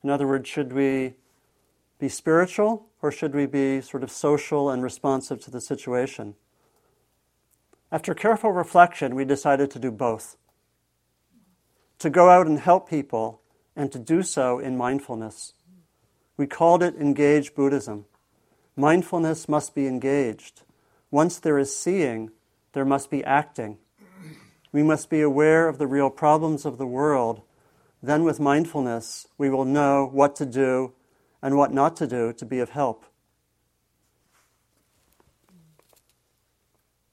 In 0.03 0.09
other 0.09 0.27
words, 0.27 0.47
should 0.47 0.71
we 0.71 1.15
be 1.99 2.09
spiritual, 2.09 2.85
or 3.01 3.11
should 3.11 3.33
we 3.33 3.47
be 3.47 3.81
sort 3.81 4.03
of 4.03 4.11
social 4.11 4.69
and 4.69 4.83
responsive 4.83 5.41
to 5.41 5.51
the 5.51 5.61
situation? 5.61 6.35
After 7.91 8.13
careful 8.13 8.51
reflection, 8.51 9.15
we 9.15 9.25
decided 9.25 9.71
to 9.71 9.79
do 9.79 9.91
both. 9.91 10.37
To 11.99 12.09
go 12.09 12.29
out 12.29 12.47
and 12.47 12.59
help 12.59 12.89
people 12.89 13.41
and 13.75 13.91
to 13.91 13.99
do 13.99 14.21
so 14.21 14.59
in 14.59 14.77
mindfulness. 14.77 15.53
We 16.37 16.47
called 16.47 16.81
it 16.81 16.95
engaged 16.95 17.55
Buddhism. 17.55 18.05
Mindfulness 18.75 19.47
must 19.47 19.75
be 19.75 19.87
engaged. 19.87 20.63
Once 21.11 21.37
there 21.37 21.59
is 21.59 21.75
seeing, 21.75 22.31
there 22.73 22.85
must 22.85 23.11
be 23.11 23.23
acting. 23.23 23.77
We 24.71 24.81
must 24.81 25.09
be 25.11 25.21
aware 25.21 25.67
of 25.67 25.77
the 25.77 25.85
real 25.85 26.09
problems 26.09 26.65
of 26.65 26.79
the 26.79 26.87
world. 26.87 27.43
Then, 28.01 28.23
with 28.23 28.39
mindfulness, 28.39 29.27
we 29.37 29.49
will 29.49 29.65
know 29.65 30.09
what 30.11 30.35
to 30.37 30.45
do 30.45 30.93
and 31.41 31.55
what 31.55 31.71
not 31.71 31.95
to 31.97 32.07
do 32.07 32.33
to 32.33 32.45
be 32.45 32.59
of 32.59 32.71
help. 32.71 33.05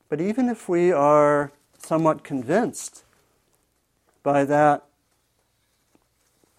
But 0.08 0.20
even 0.20 0.48
if 0.48 0.68
we 0.68 0.90
are 0.90 1.52
somewhat 1.78 2.24
convinced 2.24 3.04
by 4.22 4.44
that 4.46 4.84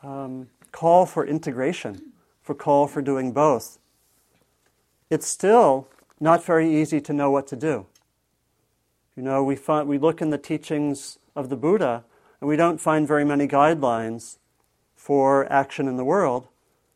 um, 0.04 0.50
call 0.72 1.06
for 1.06 1.26
integration, 1.26 2.11
for 2.42 2.56
call 2.56 2.88
for 2.88 3.02
doing 3.02 3.32
both, 3.32 3.78
it's 5.10 5.28
still 5.28 5.88
not 6.20 6.44
very 6.44 6.74
easy 6.74 7.02
to 7.02 7.14
know 7.14 7.30
what 7.32 7.48
to 7.48 7.56
do. 7.56 7.86
You 9.16 9.24
know, 9.24 9.44
we, 9.44 9.56
find, 9.56 9.88
we 9.88 9.98
look 9.98 10.22
in 10.22 10.30
the 10.30 10.38
teachings 10.38 11.20
of 11.36 11.50
the 11.50 11.58
Buddha 11.58 12.04
and 12.40 12.48
we 12.48 12.56
don't 12.56 12.80
find 12.80 13.08
very 13.08 13.26
many 13.26 13.48
guidelines 13.48 14.38
for 14.96 15.52
action 15.52 15.88
in 15.88 15.98
the 15.98 16.06
world 16.06 16.48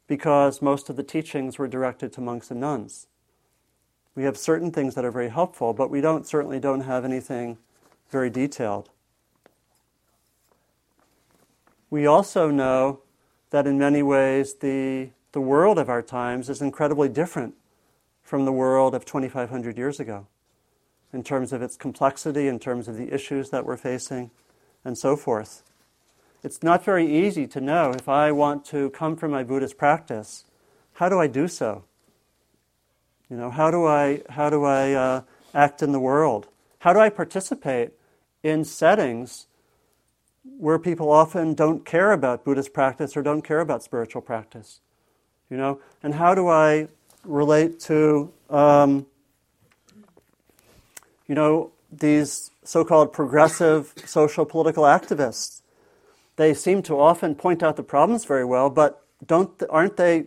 because 0.08 0.62
most 0.62 0.90
of 0.90 0.96
the 0.96 1.04
teachings 1.04 1.58
were 1.58 1.68
directed 1.68 2.14
to 2.14 2.22
monks 2.22 2.52
and 2.52 2.60
nuns. 2.60 3.08
We 4.16 4.24
have 4.24 4.38
certain 4.38 4.72
things 4.72 4.96
that 4.96 5.04
are 5.04 5.12
very 5.12 5.30
helpful, 5.30 5.74
but 5.74 5.90
we 5.90 6.02
don't 6.02 6.26
certainly 6.26 6.60
don't 6.60 6.82
have 6.82 7.04
anything 7.04 7.58
very 8.10 8.30
detailed. 8.30 8.90
We 11.90 12.06
also 12.06 12.50
know 12.50 13.02
that 13.50 13.68
in 13.68 13.78
many 13.78 14.04
ways 14.04 14.56
the, 14.56 15.10
the 15.36 15.42
world 15.42 15.78
of 15.78 15.90
our 15.90 16.02
times 16.02 16.50
is 16.50 16.62
incredibly 16.62 17.10
different 17.10 17.56
from 18.24 18.46
the 18.46 18.54
world 18.54 18.96
of 18.96 19.04
2,500 19.04 19.78
years 19.78 20.00
ago 20.00 20.28
in 21.12 21.26
terms 21.26 21.52
of 21.52 21.62
its 21.62 21.76
complexity, 21.76 22.48
in 22.48 22.58
terms 22.58 22.88
of 22.88 22.96
the 22.96 23.14
issues 23.14 23.50
that 23.50 23.66
we're 23.66 23.76
facing, 23.76 24.32
and 24.86 24.98
so 24.98 25.18
forth. 25.18 25.62
It's 26.42 26.64
not 26.64 26.86
very 26.86 27.06
easy 27.14 27.48
to 27.48 27.60
know 27.60 27.92
if 27.92 28.08
I 28.08 28.32
want 28.32 28.64
to 28.68 28.90
come 28.92 29.18
from 29.18 29.32
my 29.32 29.44
Buddhist 29.44 29.78
practice, 29.78 30.46
how 30.94 31.10
do 31.10 31.20
I 31.20 31.28
do 31.28 31.50
so? 31.50 31.84
You 33.30 33.36
know, 33.36 33.52
how 33.52 33.70
do 33.72 33.86
I, 33.86 34.22
how 34.30 34.50
do 34.50 34.64
I 34.64 34.94
uh, 34.94 35.22
act 35.54 35.84
in 35.84 35.92
the 35.92 36.00
world? 36.00 36.48
How 36.80 36.94
do 36.94 37.00
I 37.00 37.10
participate 37.10 37.92
in 38.42 38.64
settings 38.64 39.48
where 40.58 40.80
people 40.80 41.12
often 41.12 41.56
don't 41.56 41.84
care 41.84 42.14
about 42.14 42.46
Buddhist 42.46 42.72
practice 42.72 43.18
or 43.18 43.22
don't 43.22 43.42
care 43.42 43.60
about 43.60 43.84
spiritual 43.84 44.22
practice? 44.22 44.80
You 45.50 45.58
know, 45.58 45.80
and 46.02 46.14
how 46.16 46.34
do 46.34 46.48
I 46.48 46.88
relate 47.24 47.80
to, 47.82 48.32
um, 48.50 49.06
you 51.28 51.36
know, 51.36 51.72
these 51.92 52.52
so-called 52.64 53.14
progressive 53.14 53.94
social 54.06 54.46
political 54.46 54.84
activists? 54.84 55.62
They 56.36 56.54
seem 56.54 56.82
to 56.84 57.00
often 57.00 57.36
point 57.36 57.64
out 57.64 57.76
the 57.76 57.84
problems 57.84 58.26
very 58.26 58.44
well, 58.44 58.70
but 58.70 59.02
don't 59.26 59.62
aren't 59.70 59.98
they 59.98 60.26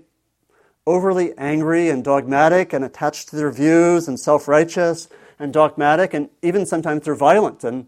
overly 0.86 1.36
angry 1.36 1.90
and 1.90 2.02
dogmatic 2.02 2.72
and 2.72 2.84
attached 2.84 3.28
to 3.28 3.36
their 3.36 3.50
views 3.50 4.08
and 4.08 4.18
self 4.18 4.48
righteous 4.48 5.08
and 5.38 5.52
dogmatic, 5.52 6.14
and 6.14 6.30
even 6.42 6.66
sometimes 6.66 7.04
they're 7.04 7.14
violent. 7.14 7.62
And 7.62 7.86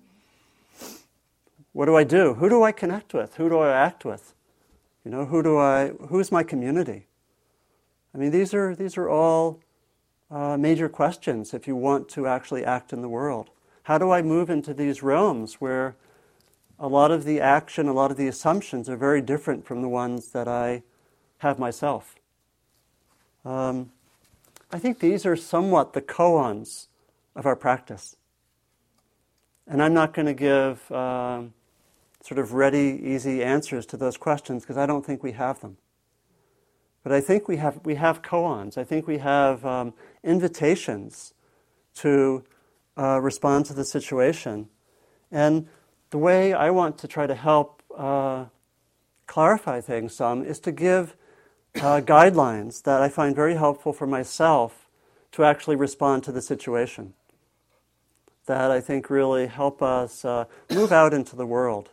what 1.72 1.86
do 1.86 1.96
I 1.96 2.04
do? 2.04 2.34
Who 2.34 2.48
do 2.48 2.62
I 2.62 2.72
connect 2.72 3.14
with? 3.14 3.36
Who 3.36 3.48
do 3.48 3.58
I 3.58 3.72
act 3.72 4.04
with? 4.04 4.34
You 5.04 5.10
know, 5.10 5.24
who 5.24 5.42
do 5.42 5.58
I, 5.58 5.88
who's 6.08 6.30
my 6.30 6.42
community? 6.42 7.06
I 8.14 8.18
mean, 8.18 8.30
these 8.30 8.52
are, 8.54 8.74
these 8.74 8.96
are 8.96 9.08
all 9.08 9.60
uh, 10.30 10.56
major 10.56 10.88
questions 10.88 11.54
if 11.54 11.66
you 11.66 11.76
want 11.76 12.08
to 12.10 12.26
actually 12.26 12.64
act 12.64 12.92
in 12.92 13.02
the 13.02 13.08
world. 13.08 13.50
How 13.84 13.98
do 13.98 14.10
I 14.10 14.22
move 14.22 14.50
into 14.50 14.74
these 14.74 15.02
realms 15.02 15.54
where 15.54 15.96
a 16.78 16.88
lot 16.88 17.10
of 17.10 17.24
the 17.24 17.40
action, 17.40 17.88
a 17.88 17.92
lot 17.92 18.10
of 18.10 18.16
the 18.16 18.28
assumptions 18.28 18.88
are 18.88 18.96
very 18.96 19.20
different 19.20 19.64
from 19.64 19.82
the 19.82 19.88
ones 19.88 20.28
that 20.32 20.48
I 20.48 20.82
have 21.38 21.58
myself? 21.58 22.16
Um, 23.44 23.90
I 24.72 24.78
think 24.78 25.00
these 25.00 25.26
are 25.26 25.36
somewhat 25.36 25.92
the 25.92 26.02
koans 26.02 26.86
of 27.34 27.46
our 27.46 27.56
practice. 27.56 28.16
And 29.66 29.82
I'm 29.82 29.94
not 29.94 30.14
going 30.14 30.26
to 30.26 30.34
give 30.34 30.90
um, 30.92 31.54
sort 32.22 32.38
of 32.38 32.52
ready, 32.52 33.00
easy 33.02 33.42
answers 33.42 33.86
to 33.86 33.96
those 33.96 34.16
questions 34.16 34.62
because 34.62 34.76
I 34.76 34.86
don't 34.86 35.04
think 35.04 35.22
we 35.22 35.32
have 35.32 35.60
them. 35.60 35.76
But 37.02 37.12
I 37.12 37.20
think 37.20 37.48
we 37.48 37.56
have, 37.56 37.80
we 37.84 37.94
have 37.94 38.22
koans. 38.22 38.76
I 38.76 38.84
think 38.84 39.06
we 39.06 39.18
have 39.18 39.64
um, 39.64 39.94
invitations 40.22 41.32
to 41.96 42.44
uh, 42.98 43.20
respond 43.20 43.66
to 43.66 43.74
the 43.74 43.84
situation. 43.84 44.68
And 45.30 45.66
the 46.10 46.18
way 46.18 46.52
I 46.52 46.70
want 46.70 46.98
to 46.98 47.08
try 47.08 47.26
to 47.26 47.34
help 47.34 47.82
uh, 47.96 48.46
clarify 49.26 49.80
things 49.80 50.14
some 50.14 50.44
is 50.44 50.58
to 50.60 50.72
give 50.72 51.16
uh, 51.76 52.00
guidelines 52.00 52.82
that 52.82 53.00
I 53.00 53.08
find 53.08 53.34
very 53.34 53.54
helpful 53.54 53.92
for 53.92 54.06
myself 54.06 54.88
to 55.32 55.44
actually 55.44 55.76
respond 55.76 56.24
to 56.24 56.32
the 56.32 56.42
situation. 56.42 57.14
That 58.46 58.70
I 58.70 58.80
think 58.80 59.08
really 59.08 59.46
help 59.46 59.80
us 59.80 60.24
uh, 60.24 60.46
move 60.70 60.90
out 60.90 61.14
into 61.14 61.36
the 61.36 61.46
world 61.46 61.90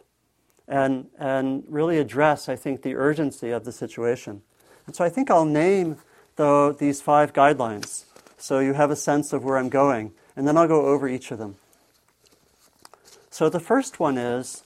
and, 0.67 1.07
and 1.17 1.63
really 1.67 1.99
address, 1.99 2.49
I 2.49 2.55
think, 2.55 2.81
the 2.81 2.95
urgency 2.95 3.51
of 3.51 3.63
the 3.63 3.71
situation. 3.71 4.41
And 4.87 4.95
so 4.95 5.05
I 5.05 5.09
think 5.09 5.29
I'll 5.29 5.45
name 5.45 5.97
these 6.37 7.01
five 7.01 7.33
guidelines 7.33 8.05
so 8.37 8.59
you 8.59 8.73
have 8.73 8.91
a 8.91 8.95
sense 8.95 9.33
of 9.33 9.43
where 9.43 9.57
I'm 9.57 9.69
going, 9.69 10.13
and 10.35 10.47
then 10.47 10.57
I'll 10.57 10.67
go 10.67 10.85
over 10.85 11.07
each 11.07 11.31
of 11.31 11.39
them. 11.39 11.55
So 13.29 13.49
the 13.49 13.59
first 13.59 13.99
one 13.99 14.17
is 14.17 14.63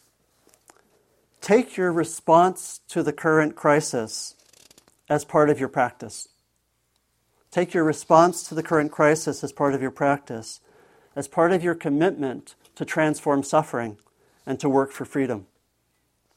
take 1.42 1.76
your 1.76 1.92
response 1.92 2.82
to 2.90 3.02
the 3.04 3.14
current 3.14 3.56
crisis 3.56 4.36
as 5.10 5.26
part 5.26 5.50
of 5.50 5.60
your 5.60 5.70
practice. 5.70 6.28
Take 7.50 7.74
your 7.74 7.84
response 7.84 8.44
to 8.48 8.56
the 8.56 8.64
current 8.64 8.92
crisis 8.92 9.44
as 9.44 9.52
part 9.52 9.74
of 9.74 9.82
your 9.82 9.92
practice, 9.92 10.62
as 11.16 11.28
part 11.28 11.52
of 11.52 11.64
your 11.64 11.76
commitment 11.76 12.56
to 12.76 12.86
transform 12.86 13.44
suffering 13.44 13.98
and 14.46 14.60
to 14.60 14.70
work 14.70 14.92
for 14.92 15.04
freedom, 15.04 15.48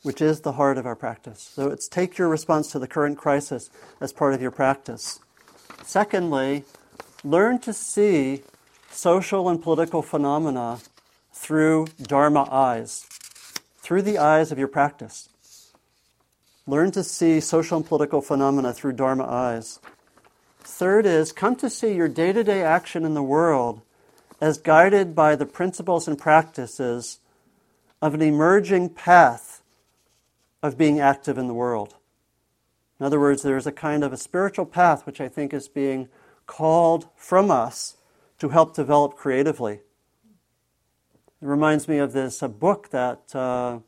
which 0.05 0.21
is 0.21 0.43
the 0.43 0.53
heart 0.53 0.77
of 0.77 0.87
our 0.87 0.95
practice. 0.95 1.41
So 1.41 1.69
it's 1.71 1.89
take 1.89 2.19
your 2.19 2.29
response 2.29 2.71
to 2.73 2.79
the 2.79 2.87
current 2.87 3.17
crisis 3.17 3.71
as 4.01 4.13
part 4.13 4.35
of 4.35 4.43
your 4.43 4.51
practice. 4.51 5.19
Secondly, 5.83 6.65
learn 7.25 7.59
to 7.61 7.73
see 7.73 8.43
social 8.91 9.49
and 9.49 9.61
political 9.61 10.03
phenomena 10.03 10.79
through 11.33 11.87
Dharma 12.01 12.47
eyes, 12.51 13.07
through 13.79 14.03
the 14.03 14.19
eyes 14.19 14.53
of 14.53 14.59
your 14.59 14.69
practice. 14.69 15.31
Learn 16.67 16.91
to 16.93 17.03
see 17.03 17.41
social 17.41 17.79
and 17.79 17.87
political 17.87 18.21
phenomena 18.21 18.75
through 18.75 18.93
Dharma 18.93 19.25
eyes. 19.27 19.81
Third 20.61 21.07
is 21.07 21.33
come 21.33 21.57
to 21.57 21.71
see 21.71 21.95
your 21.95 22.09
day 22.09 22.33
to 22.33 22.45
day 22.45 22.63
action 22.63 23.07
in 23.07 23.15
the 23.15 23.23
world 23.23 23.81
as 24.39 24.59
guided 24.59 25.15
by 25.15 25.35
the 25.35 25.47
principles 25.47 26.07
and 26.07 26.19
practices 26.19 27.21
of 28.03 28.13
an 28.13 28.21
emerging 28.21 28.91
path 28.91 29.54
of 30.65 30.79
being 30.79 30.99
active 30.99 31.37
in 31.37 31.47
the 31.47 31.53
world. 31.53 31.95
In 32.99 33.05
other 33.05 33.21
words, 33.21 33.43
there's 33.43 33.67
a 33.67 33.73
kind 33.73 34.03
of 34.03 34.15
a 34.15 34.17
spiritual 34.17 34.65
path 34.65 35.05
which 35.05 35.21
I 35.21 35.29
think 35.29 35.53
is 35.53 35.69
being 35.69 36.09
called 36.47 37.07
from 37.17 37.51
us 37.51 37.97
to 38.39 38.49
help 38.49 38.75
develop 38.75 39.15
creatively. 39.15 39.75
It 39.75 41.47
reminds 41.47 41.87
me 41.87 41.99
of 41.99 42.15
this 42.15 42.41
a 42.41 42.49
book 42.49 42.89
that 42.93 43.37
uh, 43.37 43.81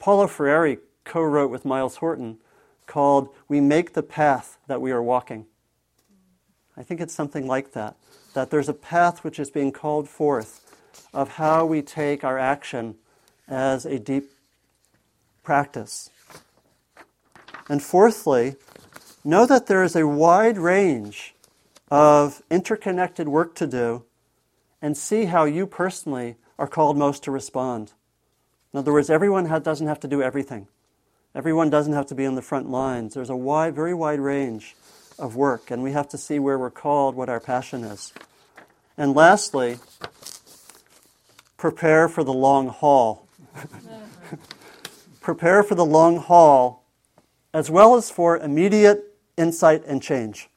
Paulo 0.00 0.26
Freire 0.26 0.78
co 1.04 1.22
wrote 1.22 1.52
with 1.52 1.64
Myles 1.64 1.98
Horton 1.98 2.38
called 2.86 3.28
We 3.46 3.60
Make 3.60 3.92
the 3.92 4.02
Path 4.02 4.58
That 4.66 4.80
We 4.80 4.90
Are 4.90 5.02
Walking. 5.02 5.46
I 6.76 6.82
think 6.82 7.00
it's 7.00 7.14
something 7.14 7.46
like 7.46 7.74
that. 7.74 7.94
That 8.34 8.50
there's 8.50 8.68
a 8.68 8.74
path 8.74 9.22
which 9.22 9.38
is 9.38 9.50
being 9.50 9.70
called 9.70 10.08
forth 10.08 10.76
of 11.14 11.34
how 11.34 11.64
we 11.64 11.80
take 11.80 12.24
our 12.24 12.40
action 12.40 12.96
as 13.46 13.86
a 13.86 14.00
deep 14.00 14.32
practice. 15.42 16.10
And 17.68 17.82
fourthly, 17.82 18.56
know 19.24 19.46
that 19.46 19.66
there 19.66 19.82
is 19.82 19.96
a 19.96 20.06
wide 20.06 20.58
range 20.58 21.34
of 21.90 22.42
interconnected 22.50 23.28
work 23.28 23.54
to 23.56 23.66
do 23.66 24.04
and 24.80 24.96
see 24.96 25.26
how 25.26 25.44
you 25.44 25.66
personally 25.66 26.36
are 26.58 26.66
called 26.66 26.96
most 26.96 27.22
to 27.24 27.30
respond. 27.30 27.92
In 28.72 28.78
other 28.78 28.92
words, 28.92 29.10
everyone 29.10 29.46
doesn't 29.62 29.86
have 29.86 30.00
to 30.00 30.08
do 30.08 30.22
everything. 30.22 30.66
Everyone 31.34 31.70
doesn't 31.70 31.92
have 31.92 32.06
to 32.06 32.14
be 32.14 32.26
on 32.26 32.34
the 32.34 32.42
front 32.42 32.70
lines. 32.70 33.14
There's 33.14 33.30
a 33.30 33.36
wide, 33.36 33.74
very 33.74 33.94
wide 33.94 34.20
range 34.20 34.74
of 35.18 35.36
work, 35.36 35.70
and 35.70 35.82
we 35.82 35.92
have 35.92 36.08
to 36.10 36.18
see 36.18 36.38
where 36.38 36.58
we're 36.58 36.70
called, 36.70 37.14
what 37.14 37.28
our 37.28 37.40
passion 37.40 37.84
is. 37.84 38.12
And 38.98 39.14
lastly, 39.14 39.78
prepare 41.56 42.08
for 42.08 42.24
the 42.24 42.32
long 42.32 42.68
haul. 42.68 43.26
prepare 45.22 45.62
for 45.62 45.74
the 45.74 45.84
long 45.84 46.18
haul, 46.18 46.84
as 47.54 47.70
well 47.70 47.94
as 47.94 48.10
for 48.10 48.36
immediate 48.38 49.16
insight 49.36 49.84
and 49.86 50.02
change. 50.02 50.48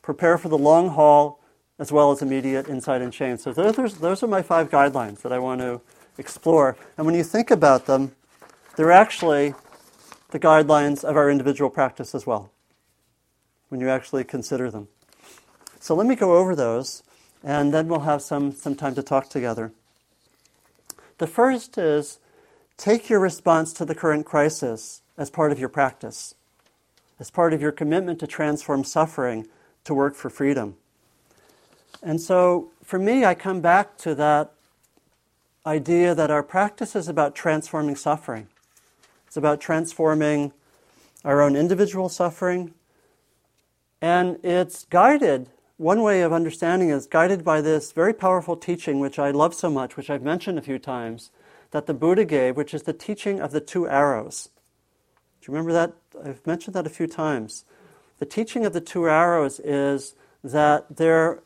Prepare 0.00 0.38
for 0.38 0.48
the 0.48 0.58
long 0.58 0.90
haul, 0.90 1.40
as 1.78 1.90
well 1.90 2.12
as 2.12 2.22
immediate 2.22 2.68
insight 2.68 3.02
and 3.02 3.12
change. 3.12 3.40
So 3.40 3.52
those, 3.52 3.98
those 3.98 4.22
are 4.22 4.26
my 4.28 4.42
five 4.42 4.70
guidelines 4.70 5.22
that 5.22 5.32
I 5.32 5.38
want 5.38 5.60
to 5.60 5.80
explore. 6.18 6.76
And 6.96 7.04
when 7.06 7.14
you 7.14 7.24
think 7.24 7.50
about 7.50 7.86
them, 7.86 8.12
they're 8.76 8.92
actually 8.92 9.54
the 10.30 10.38
guidelines 10.38 11.04
of 11.04 11.16
our 11.16 11.30
individual 11.30 11.68
practice 11.68 12.14
as 12.14 12.26
well, 12.26 12.50
when 13.68 13.80
you 13.80 13.88
actually 13.88 14.24
consider 14.24 14.70
them. 14.70 14.88
So 15.80 15.94
let 15.94 16.06
me 16.06 16.14
go 16.14 16.36
over 16.36 16.54
those, 16.54 17.02
and 17.42 17.74
then 17.74 17.88
we'll 17.88 18.00
have 18.00 18.22
some, 18.22 18.52
some 18.52 18.76
time 18.76 18.94
to 18.94 19.02
talk 19.02 19.28
together. 19.28 19.72
The 21.18 21.26
first 21.26 21.76
is 21.76 22.18
take 22.76 23.08
your 23.08 23.20
response 23.20 23.72
to 23.74 23.84
the 23.84 23.94
current 23.94 24.26
crisis 24.26 25.02
as 25.16 25.30
part 25.30 25.52
of 25.52 25.58
your 25.58 25.68
practice, 25.68 26.34
as 27.18 27.30
part 27.30 27.52
of 27.52 27.60
your 27.60 27.72
commitment 27.72 28.18
to 28.20 28.26
transform 28.26 28.84
suffering 28.84 29.46
to 29.84 29.94
work 29.94 30.14
for 30.14 30.30
freedom. 30.30 30.76
And 32.02 32.20
so 32.20 32.70
for 32.82 32.98
me, 32.98 33.24
I 33.24 33.34
come 33.34 33.60
back 33.60 33.96
to 33.98 34.14
that 34.16 34.52
idea 35.64 36.14
that 36.14 36.30
our 36.30 36.42
practice 36.42 36.96
is 36.96 37.08
about 37.08 37.34
transforming 37.34 37.96
suffering. 37.96 38.48
It's 39.26 39.36
about 39.36 39.60
transforming 39.60 40.52
our 41.24 41.40
own 41.40 41.54
individual 41.54 42.08
suffering. 42.08 42.74
And 44.00 44.38
it's 44.44 44.84
guided, 44.86 45.48
one 45.76 46.02
way 46.02 46.22
of 46.22 46.32
understanding 46.32 46.90
is 46.90 47.06
guided 47.06 47.44
by 47.44 47.60
this 47.60 47.92
very 47.92 48.12
powerful 48.12 48.56
teaching, 48.56 49.00
which 49.00 49.18
I 49.18 49.30
love 49.30 49.54
so 49.54 49.70
much, 49.70 49.96
which 49.96 50.10
I've 50.10 50.22
mentioned 50.22 50.58
a 50.58 50.62
few 50.62 50.78
times, 50.78 51.30
that 51.72 51.86
the 51.86 51.94
Buddha 51.94 52.24
gave, 52.24 52.56
which 52.56 52.72
is 52.72 52.84
the 52.84 52.92
teaching 52.92 53.40
of 53.40 53.50
the 53.50 53.60
two 53.60 53.88
arrows. 53.88 54.50
Do 55.40 55.50
you 55.50 55.56
remember 55.56 55.72
that? 55.72 55.94
I've 56.24 56.46
mentioned 56.46 56.74
that 56.74 56.86
a 56.86 56.90
few 56.90 57.06
times. 57.06 57.64
The 58.18 58.26
teaching 58.26 58.64
of 58.64 58.72
the 58.72 58.80
two 58.80 59.08
arrows 59.08 59.58
is 59.58 60.14
that 60.44 60.96
there, 60.96 61.42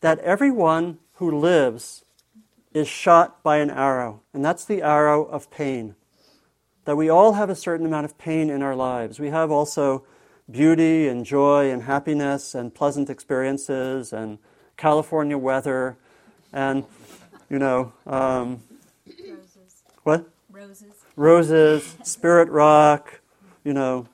that 0.00 0.18
everyone 0.20 0.98
who 1.14 1.30
lives 1.30 2.04
is 2.72 2.88
shot 2.88 3.42
by 3.42 3.58
an 3.58 3.70
arrow, 3.70 4.22
and 4.32 4.44
that's 4.44 4.64
the 4.64 4.80
arrow 4.80 5.24
of 5.24 5.50
pain. 5.50 5.96
That 6.84 6.96
we 6.96 7.08
all 7.08 7.34
have 7.34 7.50
a 7.50 7.54
certain 7.54 7.86
amount 7.86 8.04
of 8.04 8.16
pain 8.16 8.50
in 8.50 8.62
our 8.62 8.76
lives. 8.76 9.18
We 9.18 9.30
have 9.30 9.50
also 9.50 10.04
beauty 10.50 11.08
and 11.08 11.24
joy 11.24 11.70
and 11.70 11.82
happiness 11.82 12.54
and 12.54 12.74
pleasant 12.74 13.10
experiences 13.10 14.12
and 14.12 14.38
California 14.76 15.36
weather 15.36 15.96
and, 16.52 16.84
you 17.50 17.58
know, 17.58 17.92
um. 18.06 18.62
What? 20.04 20.30
Roses. 20.50 20.92
Roses, 21.16 21.96
spirit 22.04 22.48
rock, 22.48 23.20
you 23.64 23.72
know, 23.72 24.06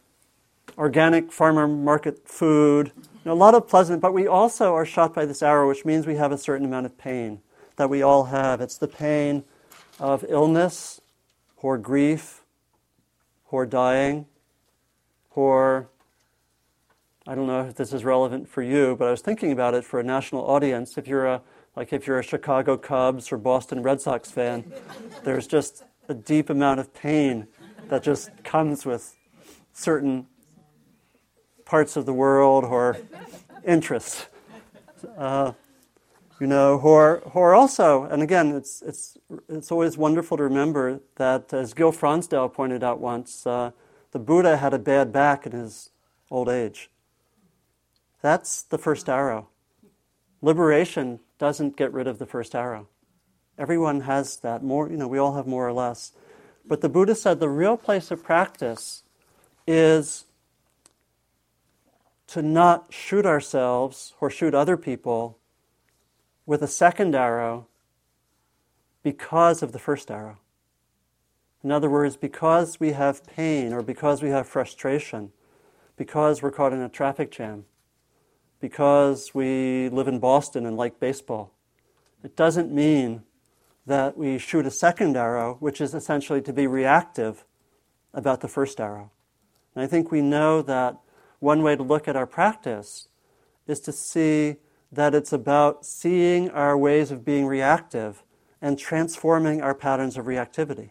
organic 0.78 1.30
farmer 1.30 1.68
market 1.68 2.26
food. 2.26 2.92
You 2.96 3.20
know, 3.26 3.32
a 3.32 3.34
lot 3.34 3.54
of 3.54 3.68
pleasant, 3.68 4.00
but 4.00 4.14
we 4.14 4.26
also 4.26 4.74
are 4.74 4.86
shot 4.86 5.14
by 5.14 5.26
this 5.26 5.42
arrow, 5.42 5.68
which 5.68 5.84
means 5.84 6.06
we 6.06 6.16
have 6.16 6.32
a 6.32 6.38
certain 6.38 6.66
amount 6.66 6.86
of 6.86 6.96
pain 6.96 7.40
that 7.76 7.90
we 7.90 8.02
all 8.02 8.24
have. 8.24 8.60
It's 8.60 8.78
the 8.78 8.88
pain 8.88 9.44
of 9.98 10.24
illness 10.28 11.00
or 11.58 11.76
grief 11.76 12.42
or 13.50 13.66
dying 13.66 14.26
or 15.32 15.88
I 17.26 17.34
don't 17.34 17.46
know 17.46 17.60
if 17.62 17.74
this 17.74 17.92
is 17.92 18.04
relevant 18.04 18.48
for 18.48 18.62
you, 18.62 18.96
but 18.96 19.08
I 19.08 19.10
was 19.10 19.20
thinking 19.20 19.52
about 19.52 19.74
it 19.74 19.84
for 19.84 20.00
a 20.00 20.02
national 20.02 20.42
audience. 20.42 20.98
If 20.98 21.06
you're 21.06 21.26
a 21.26 21.42
like 21.76 21.92
if 21.92 22.06
you're 22.06 22.18
a 22.18 22.22
Chicago 22.22 22.76
Cubs 22.76 23.30
or 23.32 23.38
Boston 23.38 23.82
Red 23.82 24.00
Sox 24.00 24.30
fan, 24.30 24.72
there's 25.24 25.46
just 25.46 25.84
a 26.08 26.14
deep 26.14 26.50
amount 26.50 26.80
of 26.80 26.92
pain 26.92 27.46
that 27.88 28.02
just 28.02 28.30
comes 28.42 28.84
with 28.84 29.16
certain 29.72 30.26
parts 31.64 31.96
of 31.96 32.06
the 32.06 32.12
world 32.12 32.64
or 32.64 32.98
interests. 33.64 34.26
Uh, 35.16 35.52
you 36.40 36.46
know, 36.46 36.78
who 36.78 36.88
are, 36.88 37.20
who 37.32 37.38
are 37.38 37.54
also, 37.54 38.04
and 38.04 38.22
again, 38.22 38.52
it's, 38.52 38.80
it's, 38.82 39.18
it's 39.48 39.70
always 39.70 39.98
wonderful 39.98 40.38
to 40.38 40.42
remember 40.42 41.00
that, 41.16 41.52
as 41.52 41.74
Gil 41.74 41.92
Fronsdal 41.92 42.52
pointed 42.52 42.82
out 42.82 42.98
once, 42.98 43.46
uh, 43.46 43.72
the 44.12 44.18
Buddha 44.18 44.56
had 44.56 44.72
a 44.72 44.78
bad 44.78 45.12
back 45.12 45.44
in 45.44 45.52
his 45.52 45.90
old 46.30 46.48
age. 46.48 46.90
That's 48.22 48.62
the 48.62 48.78
first 48.78 49.08
arrow. 49.08 49.49
Liberation 50.42 51.20
doesn't 51.38 51.76
get 51.76 51.92
rid 51.92 52.06
of 52.06 52.18
the 52.18 52.26
first 52.26 52.54
arrow. 52.54 52.88
Everyone 53.58 54.02
has 54.02 54.36
that. 54.38 54.62
More, 54.62 54.90
you 54.90 54.96
know, 54.96 55.08
we 55.08 55.18
all 55.18 55.34
have 55.34 55.46
more 55.46 55.66
or 55.66 55.72
less. 55.72 56.12
But 56.64 56.80
the 56.80 56.88
Buddha 56.88 57.14
said 57.14 57.40
the 57.40 57.48
real 57.48 57.76
place 57.76 58.10
of 58.10 58.22
practice 58.22 59.02
is 59.66 60.24
to 62.28 62.42
not 62.42 62.92
shoot 62.92 63.26
ourselves 63.26 64.14
or 64.20 64.30
shoot 64.30 64.54
other 64.54 64.76
people 64.76 65.38
with 66.46 66.62
a 66.62 66.68
second 66.68 67.14
arrow 67.14 67.66
because 69.02 69.62
of 69.62 69.72
the 69.72 69.78
first 69.78 70.10
arrow. 70.10 70.38
In 71.62 71.70
other 71.70 71.90
words, 71.90 72.16
because 72.16 72.80
we 72.80 72.92
have 72.92 73.26
pain 73.26 73.72
or 73.72 73.82
because 73.82 74.22
we 74.22 74.30
have 74.30 74.48
frustration, 74.48 75.32
because 75.96 76.42
we're 76.42 76.50
caught 76.50 76.72
in 76.72 76.80
a 76.80 76.88
traffic 76.88 77.30
jam, 77.30 77.66
because 78.60 79.34
we 79.34 79.88
live 79.88 80.06
in 80.06 80.18
Boston 80.18 80.66
and 80.66 80.76
like 80.76 81.00
baseball, 81.00 81.52
it 82.22 82.36
doesn't 82.36 82.70
mean 82.70 83.22
that 83.86 84.16
we 84.16 84.38
shoot 84.38 84.66
a 84.66 84.70
second 84.70 85.16
arrow, 85.16 85.56
which 85.60 85.80
is 85.80 85.94
essentially 85.94 86.42
to 86.42 86.52
be 86.52 86.66
reactive 86.66 87.44
about 88.12 88.40
the 88.40 88.48
first 88.48 88.80
arrow. 88.80 89.10
And 89.74 89.82
I 89.82 89.86
think 89.86 90.10
we 90.10 90.20
know 90.20 90.62
that 90.62 90.98
one 91.38 91.62
way 91.62 91.74
to 91.74 91.82
look 91.82 92.06
at 92.06 92.16
our 92.16 92.26
practice 92.26 93.08
is 93.66 93.80
to 93.80 93.92
see 93.92 94.56
that 94.92 95.14
it's 95.14 95.32
about 95.32 95.86
seeing 95.86 96.50
our 96.50 96.76
ways 96.76 97.10
of 97.10 97.24
being 97.24 97.46
reactive 97.46 98.22
and 98.60 98.78
transforming 98.78 99.62
our 99.62 99.74
patterns 99.74 100.18
of 100.18 100.26
reactivity. 100.26 100.90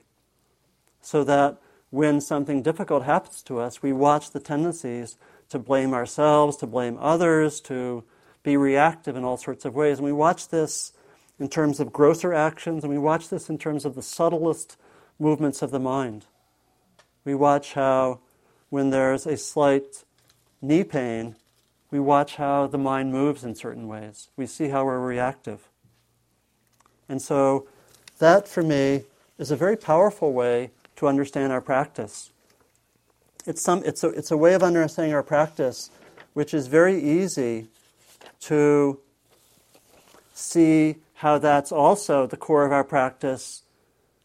So 1.01 1.23
that 1.25 1.59
when 1.91 2.21
something 2.21 2.61
difficult 2.61 3.03
happens 3.03 3.41
to 3.43 3.59
us, 3.59 3.83
we 3.83 3.93
watch 3.93 4.31
the 4.31 4.39
tendencies 4.39 5.17
to 5.49 5.59
blame 5.59 5.93
ourselves, 5.93 6.57
to 6.57 6.67
blame 6.67 6.97
others, 6.99 7.59
to 7.61 8.03
be 8.43 8.55
reactive 8.55 9.15
in 9.15 9.23
all 9.23 9.37
sorts 9.37 9.65
of 9.65 9.75
ways. 9.75 9.97
And 9.97 10.05
we 10.05 10.11
watch 10.11 10.49
this 10.49 10.93
in 11.39 11.49
terms 11.49 11.79
of 11.79 11.93
grosser 11.93 12.33
actions, 12.33 12.83
and 12.83 12.91
we 12.91 12.99
watch 12.99 13.29
this 13.29 13.49
in 13.49 13.57
terms 13.57 13.85
of 13.85 13.95
the 13.95 14.01
subtlest 14.01 14.77
movements 15.17 15.61
of 15.61 15.71
the 15.71 15.79
mind. 15.79 16.25
We 17.25 17.35
watch 17.35 17.73
how, 17.73 18.19
when 18.69 18.89
there's 18.89 19.25
a 19.25 19.37
slight 19.37 20.03
knee 20.61 20.83
pain, 20.83 21.35
we 21.91 21.99
watch 21.99 22.35
how 22.35 22.67
the 22.67 22.77
mind 22.77 23.11
moves 23.11 23.43
in 23.43 23.55
certain 23.55 23.87
ways. 23.87 24.29
We 24.35 24.45
see 24.45 24.69
how 24.69 24.85
we're 24.85 24.99
reactive. 24.99 25.69
And 27.07 27.21
so, 27.21 27.67
that 28.19 28.47
for 28.47 28.61
me 28.61 29.05
is 29.37 29.49
a 29.49 29.55
very 29.55 29.77
powerful 29.77 30.33
way 30.33 30.71
to 30.97 31.07
understand 31.07 31.51
our 31.51 31.61
practice. 31.61 32.31
It's, 33.45 33.61
some, 33.61 33.83
it's, 33.85 34.03
a, 34.03 34.09
it's 34.09 34.31
a 34.31 34.37
way 34.37 34.53
of 34.53 34.63
understanding 34.63 35.13
our 35.13 35.23
practice 35.23 35.89
which 36.33 36.53
is 36.53 36.67
very 36.67 37.01
easy 37.01 37.67
to 38.41 38.99
see 40.33 40.95
how 41.15 41.37
that's 41.37 41.71
also 41.71 42.25
the 42.25 42.37
core 42.37 42.65
of 42.65 42.71
our 42.71 42.83
practice 42.83 43.63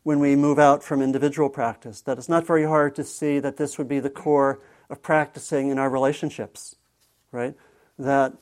when 0.04 0.20
we 0.20 0.36
move 0.36 0.58
out 0.58 0.84
from 0.84 1.02
individual 1.02 1.48
practice. 1.48 2.00
That 2.02 2.18
it's 2.18 2.28
not 2.28 2.46
very 2.46 2.64
hard 2.64 2.94
to 2.96 3.04
see 3.04 3.40
that 3.40 3.56
this 3.56 3.78
would 3.78 3.88
be 3.88 4.00
the 4.00 4.10
core 4.10 4.60
of 4.90 5.02
practicing 5.02 5.70
in 5.70 5.78
our 5.78 5.90
relationships, 5.90 6.76
right? 7.32 7.54
That 7.98 8.34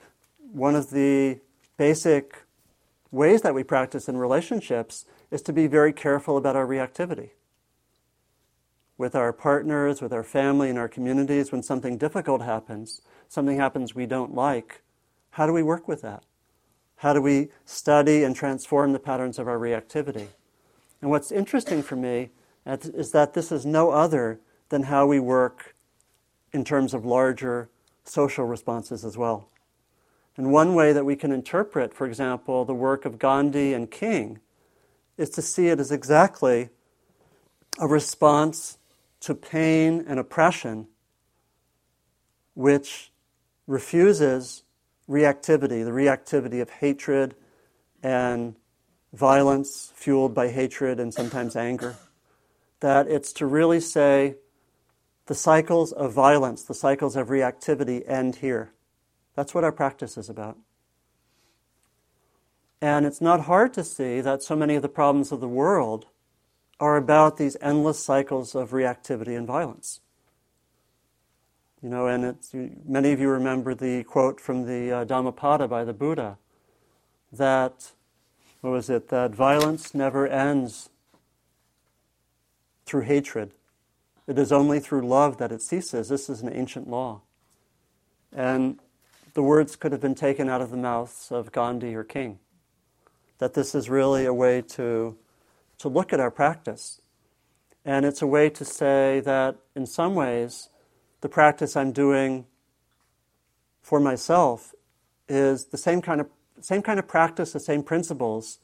one 0.53 0.75
of 0.75 0.91
the 0.91 1.39
basic 1.77 2.43
ways 3.11 3.43
that 3.43 3.55
we 3.55 3.63
practice 3.63 4.09
in 4.09 4.17
relationships 4.17 5.05
is 5.31 5.41
to 5.43 5.53
be 5.53 5.67
very 5.67 5.93
careful 5.93 6.37
about 6.37 6.57
our 6.57 6.67
reactivity. 6.67 7.31
With 9.03 9.17
our 9.17 9.33
partners, 9.33 10.01
with 10.01 10.13
our 10.13 10.23
family, 10.23 10.71
in 10.71 10.79
our 10.79 10.87
communities, 10.87 11.51
when 11.51 11.65
something 11.65 11.99
difficult 11.99 12.41
happens, 12.41 13.03
something 13.29 13.57
happens 13.57 13.97
we 13.97 14.07
don't 14.07 14.33
like, 14.33 14.83
how 15.31 15.45
do 15.45 15.53
we 15.53 15.65
work 15.65 15.89
with 15.89 16.03
that? 16.03 16.23
How 16.99 17.13
do 17.13 17.21
we 17.21 17.49
study 17.65 18.23
and 18.23 18.37
transform 18.37 18.93
the 18.93 19.01
patterns 19.01 19.41
of 19.41 19.49
our 19.49 19.59
reactivity? 19.59 20.29
And 21.01 21.11
what's 21.11 21.33
interesting 21.33 21.83
for 21.83 21.97
me 21.97 22.31
is 22.65 23.11
that 23.11 23.35
this 23.35 23.51
is 23.51 23.67
no 23.67 23.91
other 23.91 24.39
than 24.69 24.85
how 24.85 25.09
we 25.09 25.19
work 25.19 25.75
in 26.53 26.65
terms 26.65 26.95
of 26.95 27.05
larger 27.05 27.71
social 28.05 28.45
responses 28.45 29.05
as 29.05 29.19
well. 29.19 29.49
And 30.37 30.53
one 30.53 30.77
way 30.77 30.93
that 30.93 31.05
we 31.05 31.17
can 31.17 31.33
interpret, 31.33 31.93
for 31.93 32.07
example, 32.07 32.65
the 32.65 32.73
work 32.73 33.05
of 33.05 33.19
Gandhi 33.19 33.75
and 33.75 33.91
King 33.91 34.39
is 35.19 35.29
to 35.31 35.43
see 35.43 35.67
it 35.67 35.81
as 35.81 35.91
exactly 35.91 36.69
a 37.81 37.89
response 37.89 38.79
to 39.23 39.35
pain 39.35 40.05
and 40.07 40.19
oppression 40.21 40.87
which 42.55 43.13
refuses 43.67 44.65
reactivity, 45.09 45.85
the 45.85 45.91
reactivity 45.91 46.61
of 46.61 46.69
hatred 46.71 47.35
and 48.03 48.55
violence 49.13 49.93
fueled 49.95 50.35
by 50.35 50.49
hatred 50.49 50.99
and 50.99 51.15
sometimes 51.15 51.57
anger. 51.57 51.97
That 52.81 53.07
it's 53.09 53.33
to 53.35 53.47
really 53.47 53.81
say 53.81 54.37
the 55.27 55.35
cycles 55.35 55.93
of 55.93 56.13
violence, 56.13 56.65
the 56.65 56.75
cycles 56.75 57.17
of 57.17 57.29
reactivity 57.29 58.03
end 58.09 58.37
here. 58.37 58.73
That's 59.35 59.55
what 59.55 59.65
our 59.65 59.73
practice 59.73 60.19
is 60.19 60.29
about. 60.29 60.59
And 62.81 63.07
it's 63.07 63.21
not 63.21 63.43
hard 63.43 63.73
to 63.75 63.85
see 63.85 64.21
that 64.21 64.43
so 64.43 64.57
many 64.57 64.75
of 64.75 64.83
the 64.83 64.89
problems 64.89 65.31
of 65.31 65.41
the 65.41 65.49
world 65.49 66.07
are 66.83 66.97
about 66.97 67.37
these 67.37 67.57
endless 67.61 68.05
cycles 68.05 68.57
of 68.57 68.73
reactivity 68.73 69.39
and 69.39 69.47
violence. 69.47 70.01
You 71.81 71.89
know, 71.89 72.09
and 72.09 72.25
it's, 72.25 72.53
many 72.53 73.13
of 73.13 73.21
you 73.21 73.29
remember 73.29 73.73
the 73.73 74.03
quote 74.03 74.41
from 74.41 74.67
the 74.67 74.91
uh, 74.91 75.05
Dhammapada 75.05 75.69
by 75.69 75.85
the 75.85 75.93
Buddha 75.93 76.39
that, 77.31 77.93
what 78.63 78.71
was 78.71 78.91
it, 78.91 79.11
that 79.11 79.31
violence 79.31 79.95
never 79.95 80.27
ends 80.27 80.91
through 82.85 83.03
hatred. 83.03 83.53
It 84.27 84.37
is 84.37 84.51
only 84.51 84.81
through 84.81 85.07
love 85.07 85.39
that 85.39 85.53
it 85.53 85.63
ceases. 85.63 86.09
This 86.09 86.29
is 86.29 86.43
an 86.43 86.53
ancient 86.53 86.91
law. 86.91 87.21
And 88.33 88.81
the 89.35 89.43
words 89.43 89.77
could 89.77 89.93
have 89.93 90.01
been 90.01 90.17
taken 90.17 90.49
out 90.49 90.61
of 90.61 90.73
the 90.73 90.77
mouths 90.77 91.31
of 91.31 91.53
Gandhi 91.53 91.95
or 91.95 92.03
King. 92.03 92.41
That 93.39 93.55
this 93.55 93.73
is 93.73 93.89
really 93.89 94.25
a 94.27 94.35
way 94.35 94.63
to, 94.63 95.17
to 95.83 95.89
look 95.89 96.13
at 96.13 96.21
our 96.21 96.31
practice. 96.31 97.01
And 97.85 98.07
it's 98.07 98.23
a 98.23 98.27
way 98.27 98.49
to 98.51 98.65
say 98.65 99.21
that 99.21 99.57
in 99.75 99.87
some 99.87 100.15
ways, 100.15 100.69
the 101.21 101.29
practice 101.29 101.77
I'm 101.77 101.93
doing 101.93 102.47
for 103.83 103.99
myself 103.99 104.75
is 105.29 105.67
the 105.67 105.77
same 105.77 106.01
kind 106.01 106.21
of, 106.21 106.29
same 106.61 106.83
kind 106.83 107.01
of 107.01 107.09
practice, 107.09 107.53
the 107.53 107.61
same 107.61 107.83
principles 107.83 108.61